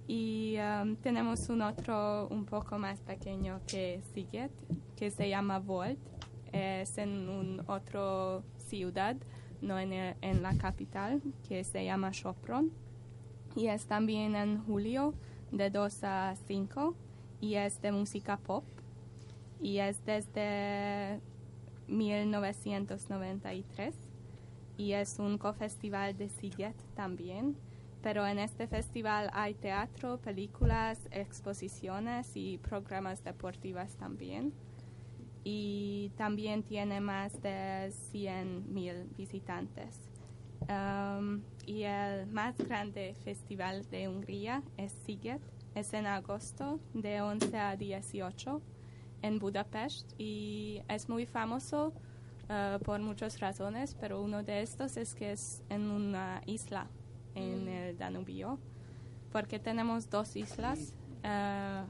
Y 0.07 0.57
um, 0.59 0.95
tenemos 0.95 1.47
un 1.49 1.61
otro 1.61 2.27
un 2.29 2.45
poco 2.45 2.77
más 2.79 2.99
pequeño 3.01 3.61
que 3.67 4.01
Siget, 4.13 4.51
que 4.97 5.11
se 5.11 5.29
llama 5.29 5.59
Volt. 5.59 5.99
Es 6.51 6.97
en 6.97 7.29
un 7.29 7.63
otro 7.67 8.43
ciudad, 8.57 9.15
no 9.61 9.79
en, 9.79 9.93
el- 9.93 10.15
en 10.21 10.41
la 10.41 10.57
capital, 10.57 11.21
que 11.47 11.63
se 11.63 11.85
llama 11.85 12.11
Sopron. 12.13 12.71
Y 13.55 13.67
es 13.67 13.85
también 13.85 14.35
en 14.35 14.61
julio, 14.65 15.13
de 15.51 15.69
2 15.69 16.03
a 16.03 16.35
5, 16.47 16.95
y 17.39 17.55
es 17.55 17.81
de 17.81 17.91
música 17.91 18.37
pop. 18.37 18.63
Y 19.61 19.77
es 19.77 20.03
desde 20.05 21.19
1993 21.87 23.95
y 24.77 24.93
es 24.93 25.19
un 25.19 25.37
cofestival 25.37 26.17
de 26.17 26.29
Siget 26.29 26.75
también. 26.95 27.57
Pero 28.01 28.25
en 28.25 28.39
este 28.39 28.67
festival 28.67 29.29
hay 29.33 29.53
teatro, 29.53 30.17
películas, 30.17 30.99
exposiciones 31.11 32.31
y 32.35 32.57
programas 32.57 33.23
deportivos 33.23 33.95
también. 33.95 34.53
Y 35.43 36.11
también 36.17 36.63
tiene 36.63 36.99
más 36.99 37.39
de 37.43 37.93
100.000 38.11 39.15
visitantes. 39.15 39.99
Um, 40.61 41.41
y 41.65 41.83
el 41.83 42.27
más 42.27 42.57
grande 42.57 43.15
festival 43.23 43.87
de 43.91 44.07
Hungría 44.07 44.63
es 44.77 44.91
Siget. 45.05 45.41
Es 45.75 45.93
en 45.93 46.07
agosto 46.07 46.79
de 46.93 47.21
11 47.21 47.57
a 47.57 47.75
18 47.75 48.61
en 49.21 49.39
Budapest 49.39 50.13
y 50.17 50.81
es 50.87 51.09
muy 51.09 51.25
famoso 51.25 51.93
eh, 52.49 52.79
por 52.83 52.99
muchas 52.99 53.39
razones, 53.39 53.95
pero 53.99 54.21
uno 54.21 54.43
de 54.43 54.61
estos 54.61 54.97
es 54.97 55.15
que 55.15 55.31
es 55.31 55.63
en 55.69 55.89
una 55.89 56.41
isla 56.45 56.87
en 57.35 57.67
el 57.67 57.97
Danubio, 57.97 58.59
porque 59.31 59.59
tenemos 59.59 60.09
dos 60.09 60.35
islas 60.35 60.93
eh, 61.23 61.83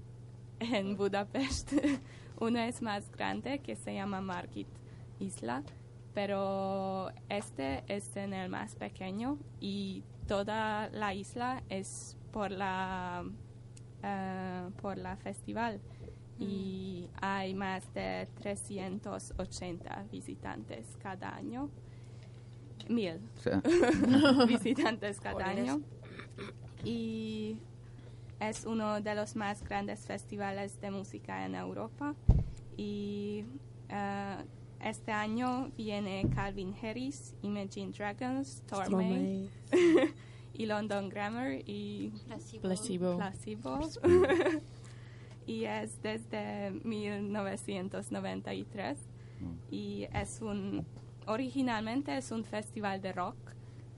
en 0.60 0.96
Budapest. 0.96 1.72
Una 2.40 2.68
es 2.68 2.82
más 2.82 3.10
grande 3.10 3.58
que 3.58 3.74
se 3.74 3.94
llama 3.94 4.20
Margit 4.20 4.68
Isla, 5.18 5.64
pero 6.14 7.10
este 7.28 7.82
es 7.88 8.16
en 8.16 8.32
el 8.32 8.48
más 8.48 8.76
pequeño 8.76 9.38
y 9.60 10.04
toda 10.28 10.88
la 10.90 11.14
isla 11.14 11.64
es 11.68 12.16
por 12.32 12.52
la 12.52 13.24
eh, 14.02 14.70
por 14.80 14.98
la 14.98 15.16
festival 15.16 15.80
y 16.38 17.08
hay 17.20 17.54
más 17.54 17.92
de 17.94 18.28
380 18.40 20.04
visitantes 20.10 20.86
cada 21.02 21.34
año. 21.34 21.70
Mil 22.88 23.20
Sí. 23.42 23.50
visitantes 24.48 25.20
cada 25.20 25.46
año. 25.46 25.80
Y 26.84 27.58
es 28.40 28.64
uno 28.64 29.00
de 29.00 29.14
los 29.14 29.34
más 29.36 29.62
grandes 29.62 30.06
festivales 30.06 30.80
de 30.80 30.90
música 30.90 31.44
en 31.44 31.54
Europa. 31.54 32.14
Y 32.76 33.44
eh, 33.88 34.36
este 34.80 35.10
año 35.10 35.70
viene 35.76 36.28
Calvin 36.34 36.74
Harris, 36.80 37.34
Imagine 37.42 37.92
Dragons, 37.92 38.62
Stromae. 38.64 39.48
y 40.54 40.66
London 40.66 41.08
Grammar 41.08 41.52
y 41.66 42.12
Placebo. 42.60 43.16
Placebo. 43.16 43.80
Y 45.48 45.64
es 45.64 46.00
desde 46.02 46.70
1993 46.84 48.98
y 49.70 50.06
es 50.12 50.42
un 50.42 50.84
originalmente 51.26 52.16
es 52.16 52.30
un 52.30 52.44
festival 52.44 53.00
de 53.00 53.12
rock 53.12 53.36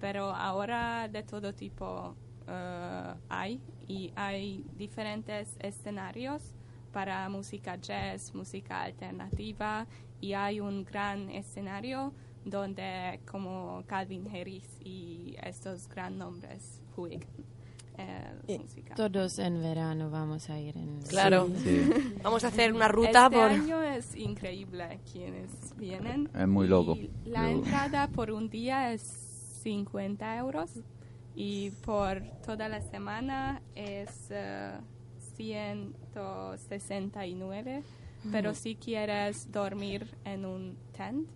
pero 0.01 0.31
ahora 0.31 1.09
de 1.09 1.25
todo 1.25 1.53
tipo 1.53 2.15
eh, 2.47 3.15
hay 3.29 3.61
y 3.89 4.13
hay 4.15 4.65
diferentes 4.77 5.57
escenarios 5.59 6.55
para 6.93 7.29
música 7.29 7.77
jazz, 7.77 8.33
música 8.33 8.83
alternativa 8.83 9.89
y 10.21 10.35
hay 10.35 10.61
un 10.61 10.85
gran 10.85 11.31
escenario 11.31 12.13
donde 12.45 13.19
como 13.29 13.83
Calvin 13.89 14.29
Harris 14.29 14.79
y 14.85 15.35
estos 15.43 15.89
gran 15.89 16.17
nombres 16.17 16.81
juegan. 16.95 17.50
Eh, 18.49 18.59
música. 18.59 18.95
Todos 18.95 19.39
en 19.39 19.61
verano 19.63 20.11
vamos 20.11 20.51
a 20.51 20.59
ir 20.59 20.77
en 20.77 21.01
Claro. 21.03 21.49
Sí. 21.63 21.89
Vamos 22.23 22.45
a 22.45 22.49
hacer 22.49 22.73
una 22.73 22.89
ruta 22.89 23.27
este 23.27 23.37
por... 23.37 23.51
año 23.51 23.83
es 23.83 24.15
increíble 24.17 25.01
quienes 25.11 25.51
vienen. 25.77 26.29
Es 26.35 26.49
muy 26.49 26.67
loco. 26.69 26.97
La 27.25 27.45
Yo- 27.45 27.51
entrada 27.59 28.09
por 28.09 28.31
un 28.31 28.49
día 28.51 28.93
es 28.93 29.03
50 29.63 30.37
euros 30.39 30.71
y 31.35 31.71
por 31.85 32.23
toda 32.45 32.69
la 32.69 32.81
semana 32.81 33.63
es 33.75 34.29
eh, 34.31 34.73
169. 35.37 37.83
Pero 38.31 38.53
si 38.55 38.75
quieres 38.77 39.51
dormir 39.51 40.07
en 40.25 40.45
un 40.45 40.77
tent, 40.95 41.27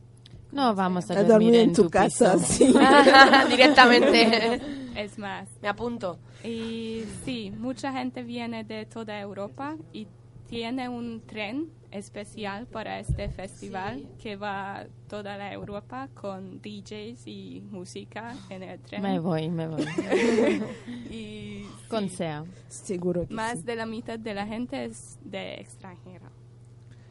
No 0.54 0.74
vamos 0.74 1.10
a 1.10 1.14
A 1.14 1.16
dormir, 1.24 1.32
dormir 1.32 1.54
en 1.56 1.60
en 1.70 1.72
tu 1.74 1.82
tu 1.84 1.90
casa, 1.90 2.34
piso. 2.34 2.46
sí. 2.46 2.74
Directamente. 3.50 4.60
es 4.96 5.18
más. 5.18 5.48
Me 5.60 5.68
apunto. 5.68 6.18
Y 6.42 7.02
sí, 7.24 7.52
mucha 7.58 7.92
gente 7.92 8.22
viene 8.22 8.64
de 8.64 8.86
toda 8.86 9.18
Europa 9.20 9.76
y 9.92 10.06
tiene 10.48 10.88
un 10.88 11.22
tren 11.26 11.70
especial 11.90 12.66
para 12.66 12.98
este 13.00 13.28
festival 13.28 14.06
que 14.22 14.36
va 14.36 14.84
toda 15.08 15.36
la 15.36 15.52
Europa 15.52 16.08
con 16.14 16.60
DJs 16.60 17.26
y 17.26 17.62
música 17.70 18.34
en 18.50 18.62
el 18.62 18.80
tren. 18.80 19.02
Me 19.02 19.18
voy, 19.18 19.48
me 19.48 19.66
voy. 19.68 19.84
y 21.10 21.64
Con 21.88 22.08
sí, 22.08 22.16
SEA. 22.16 22.44
Seguro 22.68 23.26
que 23.26 23.34
más 23.34 23.58
sí. 23.58 23.64
de 23.64 23.76
la 23.76 23.86
mitad 23.86 24.18
de 24.18 24.34
la 24.34 24.46
gente 24.46 24.84
es 24.84 25.18
de 25.24 25.54
extranjera. 25.54 26.30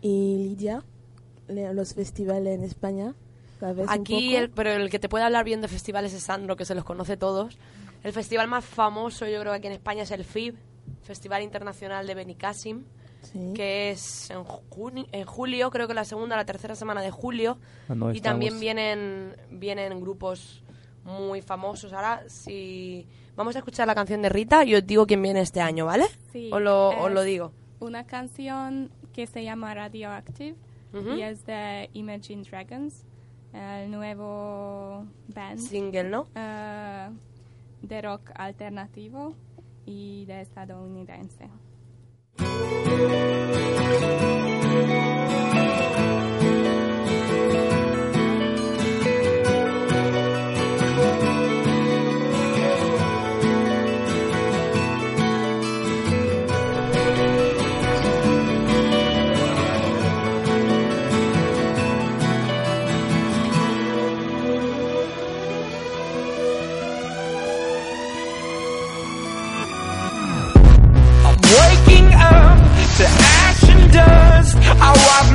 Y 0.02 0.38
Lidia, 0.38 0.84
los 1.48 1.94
festivales 1.94 2.58
en 2.58 2.64
España, 2.66 3.16
¿sabes 3.68 3.86
un 3.88 3.92
Aquí, 3.94 4.30
poco? 4.32 4.44
el, 4.44 4.50
pero 4.50 4.70
el 4.72 4.90
que 4.90 5.00
te 5.00 5.08
puede 5.10 5.24
hablar 5.24 5.46
bien 5.46 5.62
de 5.62 5.68
festivales 5.68 6.14
es 6.14 6.24
Sandro, 6.24 6.56
que 6.56 6.66
se 6.66 6.76
los 6.76 6.84
conoce 6.84 7.18
todos. 7.18 7.58
El 8.04 8.12
festival 8.14 8.48
más 8.48 8.66
famoso, 8.66 9.26
yo 9.28 9.40
creo 9.40 9.54
que 9.54 9.58
aquí 9.58 9.68
en 9.68 9.74
España 9.74 10.04
es 10.04 10.12
el 10.12 10.26
FIB, 10.26 10.56
Festival 11.04 11.42
Internacional 11.44 12.06
de 12.08 12.16
Benicassim, 12.16 12.84
Sí. 13.22 13.54
que 13.56 13.92
es 13.92 14.30
en, 14.32 14.40
juni- 14.44 15.08
en 15.14 15.26
julio, 15.26 15.72
creo 15.72 15.88
que 15.88 15.94
la 15.94 16.04
segunda 16.04 16.36
o 16.36 16.38
la 16.38 16.44
tercera 16.46 16.76
semana 16.76 17.02
de 17.02 17.10
julio. 17.10 17.58
Ah, 17.88 17.96
no 17.96 18.14
y 18.14 18.20
también 18.20 18.60
vienen, 18.60 19.34
vienen 19.50 20.02
grupos 20.02 20.62
muy 21.06 21.42
famosos. 21.42 21.94
Ahora, 21.94 22.24
si 22.28 23.08
vamos 23.38 23.56
a 23.56 23.60
escuchar 23.60 23.88
la 23.88 23.96
canción 23.96 24.22
de 24.22 24.28
Rita, 24.28 24.66
yo 24.66 24.80
os 24.80 24.86
digo 24.86 25.08
quién 25.08 25.22
viene 25.22 25.40
este 25.40 25.62
año, 25.62 25.86
¿vale? 25.86 26.04
Sí, 26.34 26.50
os, 26.52 26.62
lo, 26.62 26.90
os 26.90 27.10
lo 27.14 27.22
digo. 27.24 27.54
Una 27.80 28.06
canción 28.06 28.92
que 29.14 29.26
se 29.26 29.42
llama 29.46 29.74
Radioactive 29.74 30.58
Ujú. 30.94 31.12
y 31.16 31.22
es 31.24 31.46
de 31.46 31.90
Imagine 31.94 32.44
Dragons, 32.44 33.06
el 33.54 33.92
nuevo 33.92 35.06
band. 35.34 35.60
Single, 35.60 36.10
¿no? 36.10 36.28
eh, 36.36 37.10
de 37.82 38.02
rock 38.02 38.32
alternativo 38.36 39.36
y 39.86 40.26
de 40.26 40.42
estadounidense. 40.42 41.50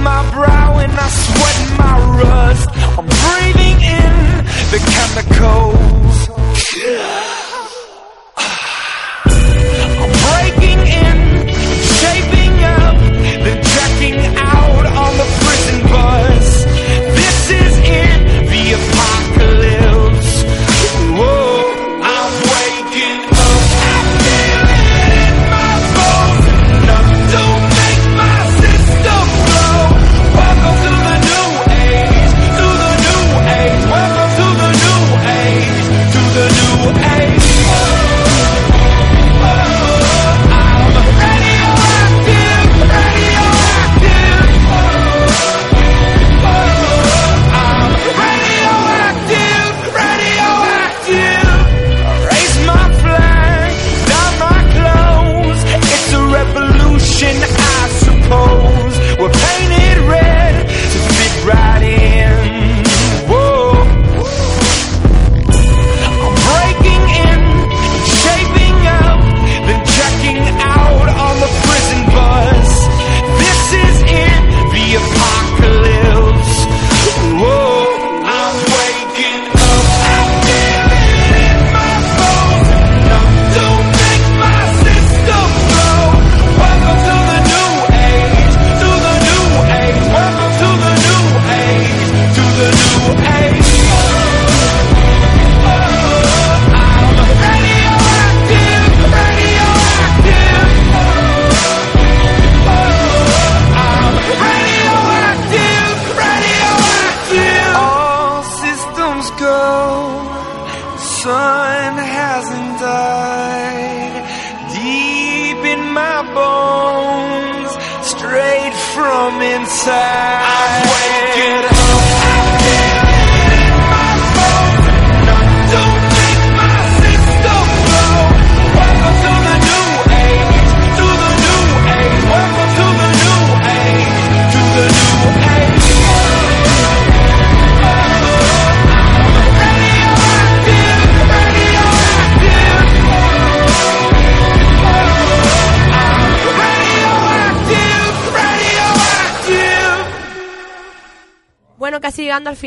My 0.08 0.30
brow 0.30 0.78
and 0.84 0.92
I 1.06 1.08
sweat 1.22 1.58
my 1.82 1.96
rust. 2.20 2.68
I'm 2.98 3.06
breathing 3.22 3.78
in 3.98 4.14
the 4.72 4.80
chemicals. 4.94 6.16
I'm 6.34 7.37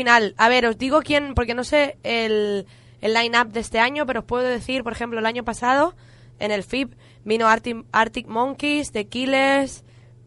final. 0.02 0.34
A 0.36 0.48
ver, 0.48 0.66
os 0.66 0.76
digo 0.76 1.00
quién, 1.02 1.34
porque 1.34 1.54
no 1.54 1.62
sé 1.62 1.96
el, 2.02 2.66
el 3.00 3.14
line-up 3.14 3.52
de 3.52 3.60
este 3.60 3.78
año, 3.78 4.04
pero 4.04 4.18
os 4.20 4.26
puedo 4.26 4.42
decir, 4.42 4.82
por 4.82 4.92
ejemplo, 4.92 5.20
el 5.20 5.26
año 5.26 5.44
pasado, 5.44 5.94
en 6.40 6.50
el 6.50 6.64
FIP, 6.64 6.94
vino 7.24 7.46
Arctic, 7.46 7.84
Arctic 7.92 8.26
Monkeys, 8.26 8.90
The 8.90 9.06
Killers, 9.06 9.84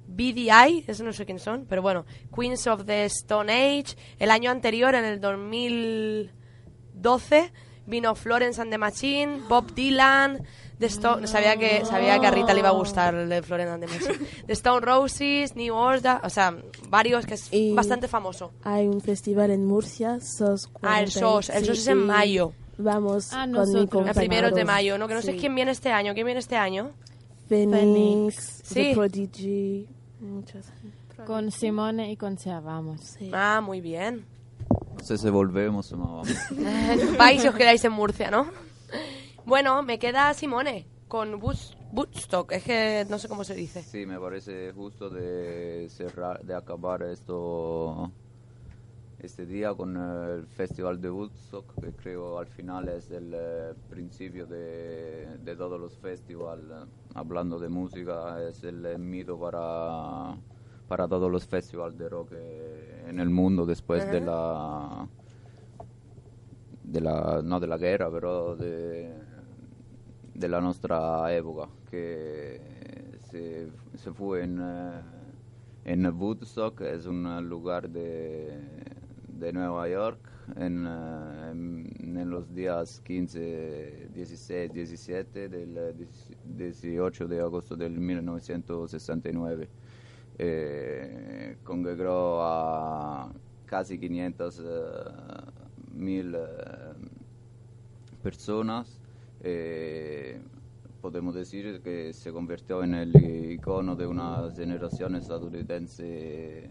BDI, 0.08 0.86
eso 0.88 1.04
no 1.04 1.12
sé 1.12 1.26
quién 1.26 1.40
son, 1.40 1.66
pero 1.68 1.82
bueno, 1.82 2.06
Queens 2.34 2.68
of 2.68 2.86
the 2.86 3.04
Stone 3.06 3.52
Age. 3.52 3.98
El 4.18 4.32
año 4.32 4.50
anterior, 4.50 4.96
en 4.96 5.04
el 5.04 5.20
2012, 5.20 7.52
Vino 7.88 8.16
Florence 8.16 8.60
and 8.62 8.72
the 8.72 8.78
Machine, 8.78 9.42
Bob 9.48 9.74
Dylan, 9.76 10.44
The 10.80 10.88
Stone... 10.88 11.28
Sabía 11.28 11.56
que, 11.58 11.86
sabía 11.86 12.20
que 12.20 12.28
a 12.28 12.32
Rita 12.32 12.54
le 12.54 12.60
iba 12.60 12.70
a 12.70 12.74
gustar 12.74 13.14
el 13.16 13.30
de 13.30 13.42
Florence 13.44 13.72
and 13.74 13.86
the 13.86 13.88
Machine. 13.94 14.28
The 14.48 14.54
Stone 14.54 14.82
Roses, 14.86 15.56
New 15.56 15.74
Order... 15.74 16.18
O 16.24 16.30
sea, 16.30 16.56
varios 16.90 17.26
que 17.26 17.36
es 17.36 17.48
Y 17.54 17.74
bastante 17.74 18.08
famoso. 18.08 18.52
Hay 18.64 18.88
un 18.88 19.02
festival 19.02 19.52
en 19.52 19.66
Murcia, 19.66 20.20
SOS 20.20 20.70
Ah, 20.82 21.00
el 21.02 21.12
40, 21.12 21.12
SOS. 21.12 21.50
El 21.52 21.60
sí, 21.62 21.66
SOS 21.68 21.78
es 21.80 21.88
en 21.88 22.06
mayo. 22.06 22.54
Vamos 22.78 23.32
Ah, 23.32 23.48
con 23.90 24.04
mi. 24.04 24.10
A 24.10 24.14
primeros 24.14 24.54
de 24.54 24.66
mayo, 24.66 24.98
¿no? 24.98 25.08
Que 25.08 25.14
no 25.14 25.22
sé 25.22 25.32
Sí. 25.32 25.38
quién 25.40 25.56
viene 25.56 25.72
este 25.72 25.92
año. 25.92 26.14
¿Quién 26.14 26.26
viene 26.26 26.40
este 26.40 26.58
año? 26.58 26.90
Phoenix, 27.48 28.62
Sí. 28.64 28.74
The 28.90 28.94
Prodigy, 28.96 29.88
muchas. 30.20 30.66
Con 31.26 31.52
Simone 31.52 32.12
y 32.12 32.18
con 32.18 32.38
Sea 32.38 32.60
vamos. 32.60 33.16
Ah, 33.32 33.62
muy 33.64 33.80
bien. 33.80 34.26
Sé 35.02 35.18
si 35.18 35.30
volvemos 35.30 35.92
vamos. 35.92 36.28
Vais 37.18 37.44
y 37.44 37.48
os 37.48 37.56
quedáis 37.56 37.84
en 37.86 37.92
Murcia, 37.92 38.32
¿no? 38.32 38.48
Bueno, 39.46 39.84
me 39.84 40.00
queda 40.00 40.34
Simone 40.34 40.88
con 41.08 41.40
Boots- 41.40 41.76
Woodstock. 41.92 42.52
Es 42.54 42.64
que 42.64 43.06
no 43.10 43.20
sé 43.20 43.28
cómo 43.28 43.44
se 43.44 43.54
dice. 43.56 43.84
Sí, 43.84 44.06
me 44.06 44.20
parece 44.20 44.72
justo 44.74 45.10
de 45.10 45.88
cerrar, 45.90 46.44
de 46.44 46.56
acabar 46.56 47.04
esto 47.04 48.12
este 49.20 49.46
día 49.46 49.74
con 49.74 49.96
el 49.98 50.46
Festival 50.48 51.00
de 51.00 51.10
Woodstock, 51.10 51.74
que 51.82 51.92
creo 51.94 52.38
al 52.38 52.48
final 52.48 52.90
es 52.90 53.10
el 53.12 53.32
eh, 53.34 53.74
principio 53.90 54.46
de, 54.46 55.38
de 55.40 55.56
todos 55.56 55.80
los 55.80 55.98
festivales. 55.98 56.66
Hablando 57.14 57.58
de 57.60 57.70
música, 57.70 58.42
es 58.48 58.64
el 58.64 58.86
eh, 58.86 58.98
mito 58.98 59.40
para, 59.40 60.36
para 60.88 61.08
todos 61.08 61.32
los 61.32 61.46
festivales 61.46 61.98
de 61.98 62.10
rock 62.10 62.32
eh, 62.34 63.06
en 63.08 63.20
el 63.20 63.30
mundo 63.30 63.66
después 63.66 64.10
de 64.10 64.22
la 64.22 65.08
de 66.84 67.02
la 67.02 67.42
no 67.44 67.60
de 67.60 67.68
la 67.68 67.78
guerra, 67.78 68.10
pero 68.12 68.56
de 68.56 69.14
de 70.34 70.50
la 70.50 70.60
nostra 70.62 71.34
época 71.34 71.70
que 71.90 72.60
se, 73.32 73.68
se 73.96 74.12
fue 74.12 74.44
en, 74.44 74.60
eh, 74.62 75.02
en 75.86 76.06
Woodstock, 76.08 76.82
es 76.82 77.06
un 77.06 77.48
lugar 77.48 77.90
de, 77.90 78.60
de 79.28 79.54
Nueva 79.54 79.88
York, 79.90 80.20
en, 80.58 80.86
eh, 80.88 81.52
en, 81.52 82.18
en 82.18 82.30
los 82.30 82.54
días 82.54 83.00
15, 83.02 84.10
16, 84.14 84.74
17 84.74 85.50
del 85.50 85.78
eh, 85.78 86.08
18 86.44 87.28
de 87.28 87.40
agosto 87.40 87.76
del 87.76 88.00
1969. 88.00 89.70
Eh, 90.38 91.58
congregó 91.64 92.42
a 92.42 93.32
casi 93.66 93.98
500 93.98 94.60
eh, 94.60 94.64
mil 95.94 96.36
eh, 96.36 96.40
personas. 98.22 99.00
Podemos 101.02 101.36
decir 101.36 101.82
que 101.84 102.14
se 102.14 102.32
convirtió 102.32 102.84
en 102.84 102.96
el 102.96 103.16
icono 103.52 103.96
de 103.96 104.08
una 104.08 104.50
generación 104.56 105.16
estadounidense 105.16 106.68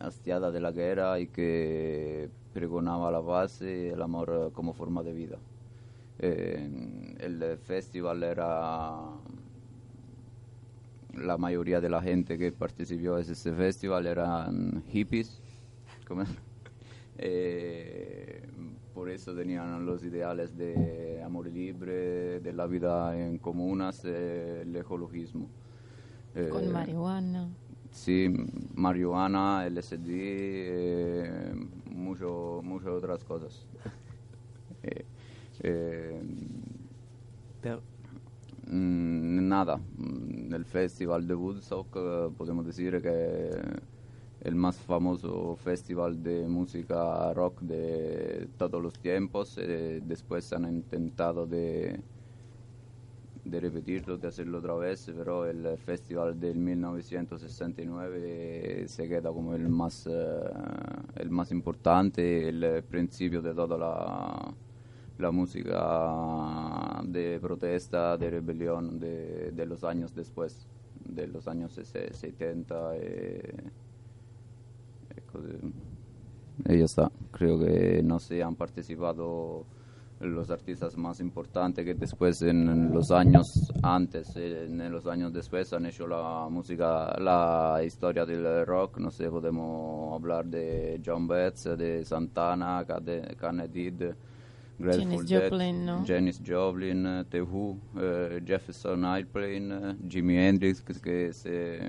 hastiada 0.00 0.50
de 0.50 0.60
la 0.60 0.72
guerra 0.72 1.20
y 1.20 1.28
que 1.28 2.28
pregonaba 2.52 3.12
la 3.12 3.22
paz 3.22 3.62
y 3.62 3.88
el 3.88 4.02
amor 4.02 4.50
como 4.52 4.72
forma 4.72 5.04
de 5.04 5.12
vida. 5.12 5.38
El 6.18 7.58
festival 7.58 8.24
era 8.24 8.98
la 11.18 11.36
mayoría 11.38 11.80
de 11.80 11.88
la 11.88 12.00
gente 12.02 12.38
que 12.38 12.52
participó 12.52 13.18
en 13.18 13.30
ese 13.30 13.52
festival 13.52 14.06
eran 14.06 14.82
hippies. 14.88 15.40
¿cómo? 16.06 16.24
Eh, 17.16 18.42
por 18.92 19.08
eso 19.08 19.32
tenían 19.36 19.86
los 19.86 20.02
ideales 20.02 20.56
de 20.56 21.22
amor 21.22 21.46
libre, 21.46 22.40
de 22.40 22.52
la 22.52 22.66
vida 22.66 23.16
en 23.16 23.38
comunas, 23.38 24.02
eh, 24.04 24.62
el 24.62 24.74
ecologismo. 24.74 25.48
Eh, 26.34 26.48
Con 26.50 26.72
marihuana. 26.72 27.48
Sí, 27.92 28.28
marihuana, 28.74 29.64
LSD, 29.66 30.08
eh, 30.08 31.54
mucho, 31.86 32.60
muchas 32.64 32.88
otras 32.88 33.22
cosas. 33.24 33.64
Eh, 34.86 35.04
eh, 35.60 36.22
Pero- 37.62 37.80
nada, 38.66 39.76
mm, 39.76 40.54
el 40.54 40.64
festival 40.64 41.26
de 41.26 41.34
Woodstock 41.34 41.88
eh, 41.96 42.30
podemos 42.36 42.66
decir 42.66 43.00
que 43.02 43.50
el 44.40 44.54
más 44.54 44.76
famoso 44.76 45.56
festival 45.56 46.22
de 46.22 46.46
música 46.48 47.32
rock 47.32 47.60
de 47.62 48.48
todos 48.58 48.82
los 48.82 48.98
tiempos. 48.98 49.56
eh, 49.58 50.00
después 50.04 50.52
han 50.52 50.64
intentado 50.66 51.46
de, 51.46 52.00
de 53.44 53.60
repetirlo, 53.60 54.16
de 54.18 54.28
hacerlo 54.28 54.58
otra 54.58 54.74
vez, 54.74 55.10
pero 55.16 55.46
el 55.46 55.76
festival 55.78 56.38
del 56.38 56.58
1969 56.58 58.84
se 58.88 59.08
queda 59.08 59.30
como 59.32 59.54
el 59.54 59.68
más, 59.68 60.06
eh, 60.06 60.10
el 61.16 61.30
más 61.30 61.50
importante, 61.52 62.48
el 62.48 62.82
principio 62.84 63.40
de 63.42 63.54
toda 63.54 63.78
la, 63.78 64.54
la 65.18 65.30
música 65.30 67.00
de 67.04 67.38
protesta, 67.40 68.16
de 68.16 68.30
rebelión 68.30 68.98
de, 68.98 69.52
de 69.52 69.66
los 69.66 69.84
años 69.84 70.14
después, 70.14 70.66
de 71.04 71.26
los 71.28 71.46
años 71.48 71.72
se- 71.72 72.12
70. 72.12 72.96
eh, 72.96 73.54
y 76.68 76.78
ya 76.78 76.84
está. 76.84 77.10
Creo 77.32 77.58
que 77.58 78.02
no 78.02 78.18
se 78.18 78.42
han 78.42 78.54
participado 78.54 79.64
los 80.20 80.50
artistas 80.50 80.96
más 80.96 81.20
importantes 81.20 81.84
que 81.84 81.94
después 81.94 82.40
en 82.42 82.92
los 82.92 83.10
años 83.10 83.46
antes, 83.82 84.34
en 84.36 84.90
los 84.90 85.06
años 85.06 85.32
después 85.32 85.72
han 85.72 85.86
hecho 85.86 86.06
la 86.06 86.46
música, 86.50 87.14
la 87.18 87.82
historia 87.84 88.24
del 88.24 88.64
rock. 88.64 88.98
No 88.98 89.10
sé, 89.10 89.28
podemos 89.28 90.14
hablar 90.14 90.46
de 90.46 91.00
John 91.04 91.26
Betts, 91.26 91.64
de 91.76 92.04
Santana, 92.04 92.86
Kennedy, 93.38 93.92
Grateful 94.78 95.24
Janis 95.24 95.30
Joplin, 95.30 95.86
¿no? 95.86 96.04
Janis 96.04 96.40
Joplin, 96.44 97.06
eh, 97.06 97.24
The 97.30 97.42
Who, 97.42 97.78
eh, 97.96 98.40
Jefferson 98.44 99.04
Airplane, 99.04 99.72
eh, 99.72 99.96
Jimi 100.08 100.36
Hendrix, 100.36 100.82
que, 100.82 101.26
es 101.28 101.44
eh, 101.46 101.80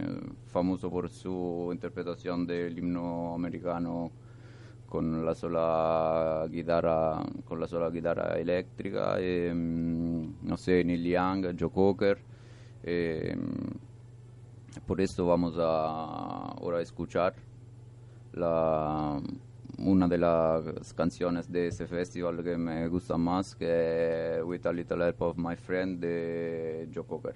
famoso 0.48 0.90
por 0.92 1.10
su 1.10 1.70
interpretación 1.72 2.46
del 2.46 2.78
himno 2.78 3.34
americano 3.34 4.12
con 4.88 5.26
la 5.26 5.34
sola 5.34 6.46
guitarra, 6.50 7.24
con 7.44 7.60
la 7.60 7.68
sola 7.68 7.90
guitarra 7.90 8.38
eléctrica, 8.38 9.18
mm, 9.18 10.48
no 10.48 10.58
sé, 10.58 10.84
Neil 10.84 11.04
Young, 11.04 11.56
Joe 11.60 11.72
Cocker. 11.72 12.20
eh, 12.84 13.36
por 14.86 15.02
esto 15.02 15.26
vamos 15.26 15.56
a 15.58 16.52
ahora 16.60 16.80
a 16.80 16.82
escuchar 16.82 17.34
la, 18.34 19.22
una 19.80 20.08
de 20.08 20.18
las 20.18 20.94
canciones 20.94 21.52
de 21.52 21.68
ese 21.68 21.88
festival 21.88 22.44
que 22.44 22.58
me 22.58 22.88
gusta 22.88 23.18
más, 23.18 23.56
es 23.60 24.44
With 24.44 24.66
a 24.66 24.74
Little 24.74 25.06
Help 25.08 25.22
of 25.22 25.38
My 25.38 25.56
Friend 25.56 26.00
de 26.00 26.90
Joe 26.94 27.06
Cocker. 27.06 27.36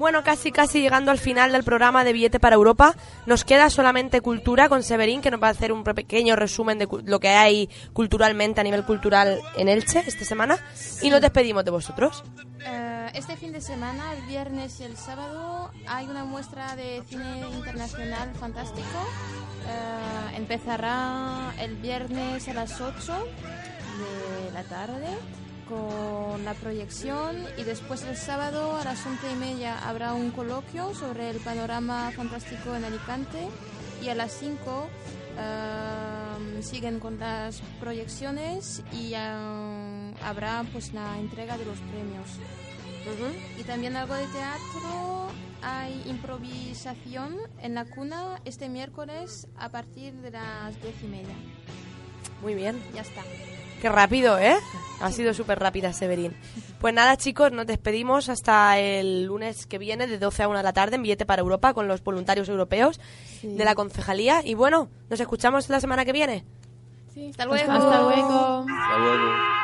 Bueno, 0.00 0.24
casi 0.24 0.50
casi 0.50 0.80
llegando 0.80 1.10
al 1.10 1.18
final 1.18 1.52
del 1.52 1.62
programa 1.62 2.04
de 2.04 2.14
Billete 2.14 2.40
para 2.40 2.56
Europa, 2.56 2.96
nos 3.26 3.44
queda 3.44 3.68
solamente 3.68 4.22
cultura 4.22 4.70
con 4.70 4.82
Severín, 4.82 5.20
que 5.20 5.30
nos 5.30 5.42
va 5.42 5.48
a 5.48 5.50
hacer 5.50 5.72
un 5.72 5.84
pequeño 5.84 6.36
resumen 6.36 6.78
de 6.78 6.88
lo 7.04 7.20
que 7.20 7.28
hay 7.28 7.68
culturalmente 7.92 8.62
a 8.62 8.64
nivel 8.64 8.86
cultural 8.86 9.42
en 9.58 9.68
Elche 9.68 10.02
esta 10.06 10.24
semana. 10.24 10.58
Y 11.02 11.10
nos 11.10 11.20
despedimos 11.20 11.66
de 11.66 11.70
vosotros. 11.70 12.24
Eh, 12.64 13.10
este 13.12 13.36
fin 13.36 13.52
de 13.52 13.60
semana, 13.60 14.14
el 14.14 14.22
viernes 14.22 14.80
y 14.80 14.84
el 14.84 14.96
sábado, 14.96 15.70
hay 15.86 16.06
una 16.06 16.24
muestra 16.24 16.74
de 16.76 17.02
cine 17.06 17.40
internacional 17.52 18.32
fantástico. 18.36 19.06
Eh, 19.68 20.36
empezará 20.38 21.52
el 21.58 21.76
viernes 21.76 22.48
a 22.48 22.54
las 22.54 22.80
8 22.80 23.12
de 24.46 24.50
la 24.52 24.62
tarde 24.62 25.08
con 25.70 26.44
la 26.44 26.54
proyección 26.54 27.36
y 27.56 27.62
después 27.62 28.02
el 28.02 28.16
sábado 28.16 28.76
a 28.76 28.84
las 28.84 29.06
11 29.06 29.32
y 29.32 29.36
media 29.36 29.78
habrá 29.88 30.12
un 30.12 30.32
coloquio 30.32 30.92
sobre 30.94 31.30
el 31.30 31.38
panorama 31.38 32.10
fantástico 32.10 32.74
en 32.74 32.84
Alicante 32.84 33.48
y 34.02 34.08
a 34.08 34.14
las 34.14 34.32
5 34.32 34.88
eh, 35.38 36.62
siguen 36.62 36.98
con 36.98 37.18
las 37.20 37.62
proyecciones 37.78 38.82
y 38.92 39.14
eh, 39.14 40.14
habrá 40.24 40.64
pues 40.72 40.92
la 40.92 41.18
entrega 41.18 41.56
de 41.56 41.64
los 41.64 41.78
premios. 41.78 42.28
Y 43.58 43.62
también 43.62 43.96
algo 43.96 44.14
de 44.14 44.26
teatro, 44.26 45.28
hay 45.62 46.02
improvisación 46.06 47.36
en 47.62 47.74
la 47.74 47.86
cuna 47.86 48.40
este 48.44 48.68
miércoles 48.68 49.48
a 49.56 49.70
partir 49.70 50.12
de 50.14 50.32
las 50.32 50.80
10 50.82 51.02
y 51.02 51.06
media. 51.06 51.34
Muy 52.42 52.54
bien. 52.54 52.80
Ya 52.94 53.02
está. 53.02 53.22
Qué 53.80 53.88
rápido, 53.88 54.38
¿eh? 54.38 54.56
Ha 55.00 55.10
sido 55.10 55.32
súper 55.32 55.58
rápida, 55.58 55.92
Severín. 55.92 56.34
Pues 56.80 56.92
nada, 56.92 57.16
chicos, 57.16 57.52
nos 57.52 57.66
despedimos 57.66 58.28
hasta 58.28 58.78
el 58.78 59.24
lunes 59.24 59.66
que 59.66 59.78
viene, 59.78 60.06
de 60.06 60.18
12 60.18 60.42
a 60.42 60.48
1 60.48 60.58
de 60.58 60.62
la 60.62 60.72
tarde, 60.72 60.96
en 60.96 61.02
Billete 61.02 61.24
para 61.24 61.40
Europa, 61.40 61.72
con 61.72 61.88
los 61.88 62.04
voluntarios 62.04 62.48
europeos 62.48 63.00
de 63.42 63.64
la 63.64 63.74
concejalía. 63.74 64.42
Y 64.44 64.54
bueno, 64.54 64.88
nos 65.08 65.20
escuchamos 65.20 65.68
la 65.70 65.80
semana 65.80 66.04
que 66.04 66.12
viene. 66.12 66.44
Hasta 67.30 67.46
luego. 67.46 67.72
Hasta 67.72 68.02
luego. 68.02 68.66
Hasta 68.68 68.98
luego. 68.98 69.60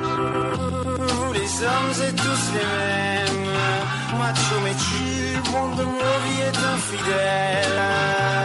Vous 0.00 1.32
les 1.32 1.64
hommes 1.64 2.02
êtes 2.02 2.16
tous 2.16 2.52
les 2.54 2.64
mêmes 2.64 4.18
Macho 4.18 4.60
mais 4.60 4.76
tu, 4.76 5.23
de 5.78 5.84
nos 5.84 6.16
vies 6.24 6.42
est 6.48 6.58
infidèle 6.74 7.80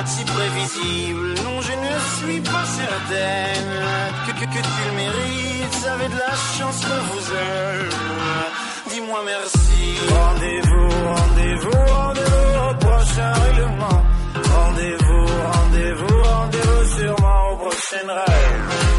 Si 0.06 0.24
prévisible, 0.26 1.34
non 1.44 1.58
je 1.62 1.74
ne 1.86 1.96
suis 2.18 2.42
pas 2.42 2.66
certaine 2.80 3.74
Que, 4.26 4.32
que, 4.40 4.46
que 4.46 4.62
tu 4.62 4.82
le 4.90 4.96
mérites, 4.96 5.88
avez 5.94 6.10
de 6.10 6.20
la 6.28 6.36
chance 6.58 6.80
que 6.82 6.98
vous 7.10 7.26
aime 7.34 7.90
Dis-moi 8.92 9.20
merci. 9.26 9.82
Rendez-vous, 10.20 10.90
rendez-vous, 11.16 11.94
rendez-vous 11.94 12.70
au 12.70 12.74
prochain 12.86 13.32
règlement. 13.34 14.02
Rendez-vous, 14.56 15.26
rendez-vous, 15.54 16.24
rendez-vous 16.24 16.98
sûrement 16.98 17.52
au 17.52 17.56
prochain 17.58 18.08
rêve 18.08 18.99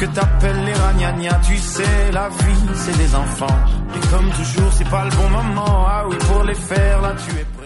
que 0.00 0.06
t'appelles 0.06 0.64
les 0.64 0.72
ragnagnas 0.72 1.40
Tu 1.46 1.58
sais, 1.58 2.10
la 2.12 2.28
vie, 2.28 2.74
c'est 2.74 2.96
des 2.96 3.14
enfants. 3.14 3.58
Et 3.94 4.06
comme 4.08 4.30
toujours, 4.30 4.72
c'est 4.72 4.88
pas 4.88 5.04
le 5.04 5.10
bon 5.10 5.28
moment 5.28 5.84
Ah 5.86 6.04
oui, 6.08 6.16
pour 6.26 6.42
les 6.44 6.54
faire, 6.54 7.02
là 7.02 7.12
tu 7.22 7.30
es 7.38 7.44
présent 7.44 7.59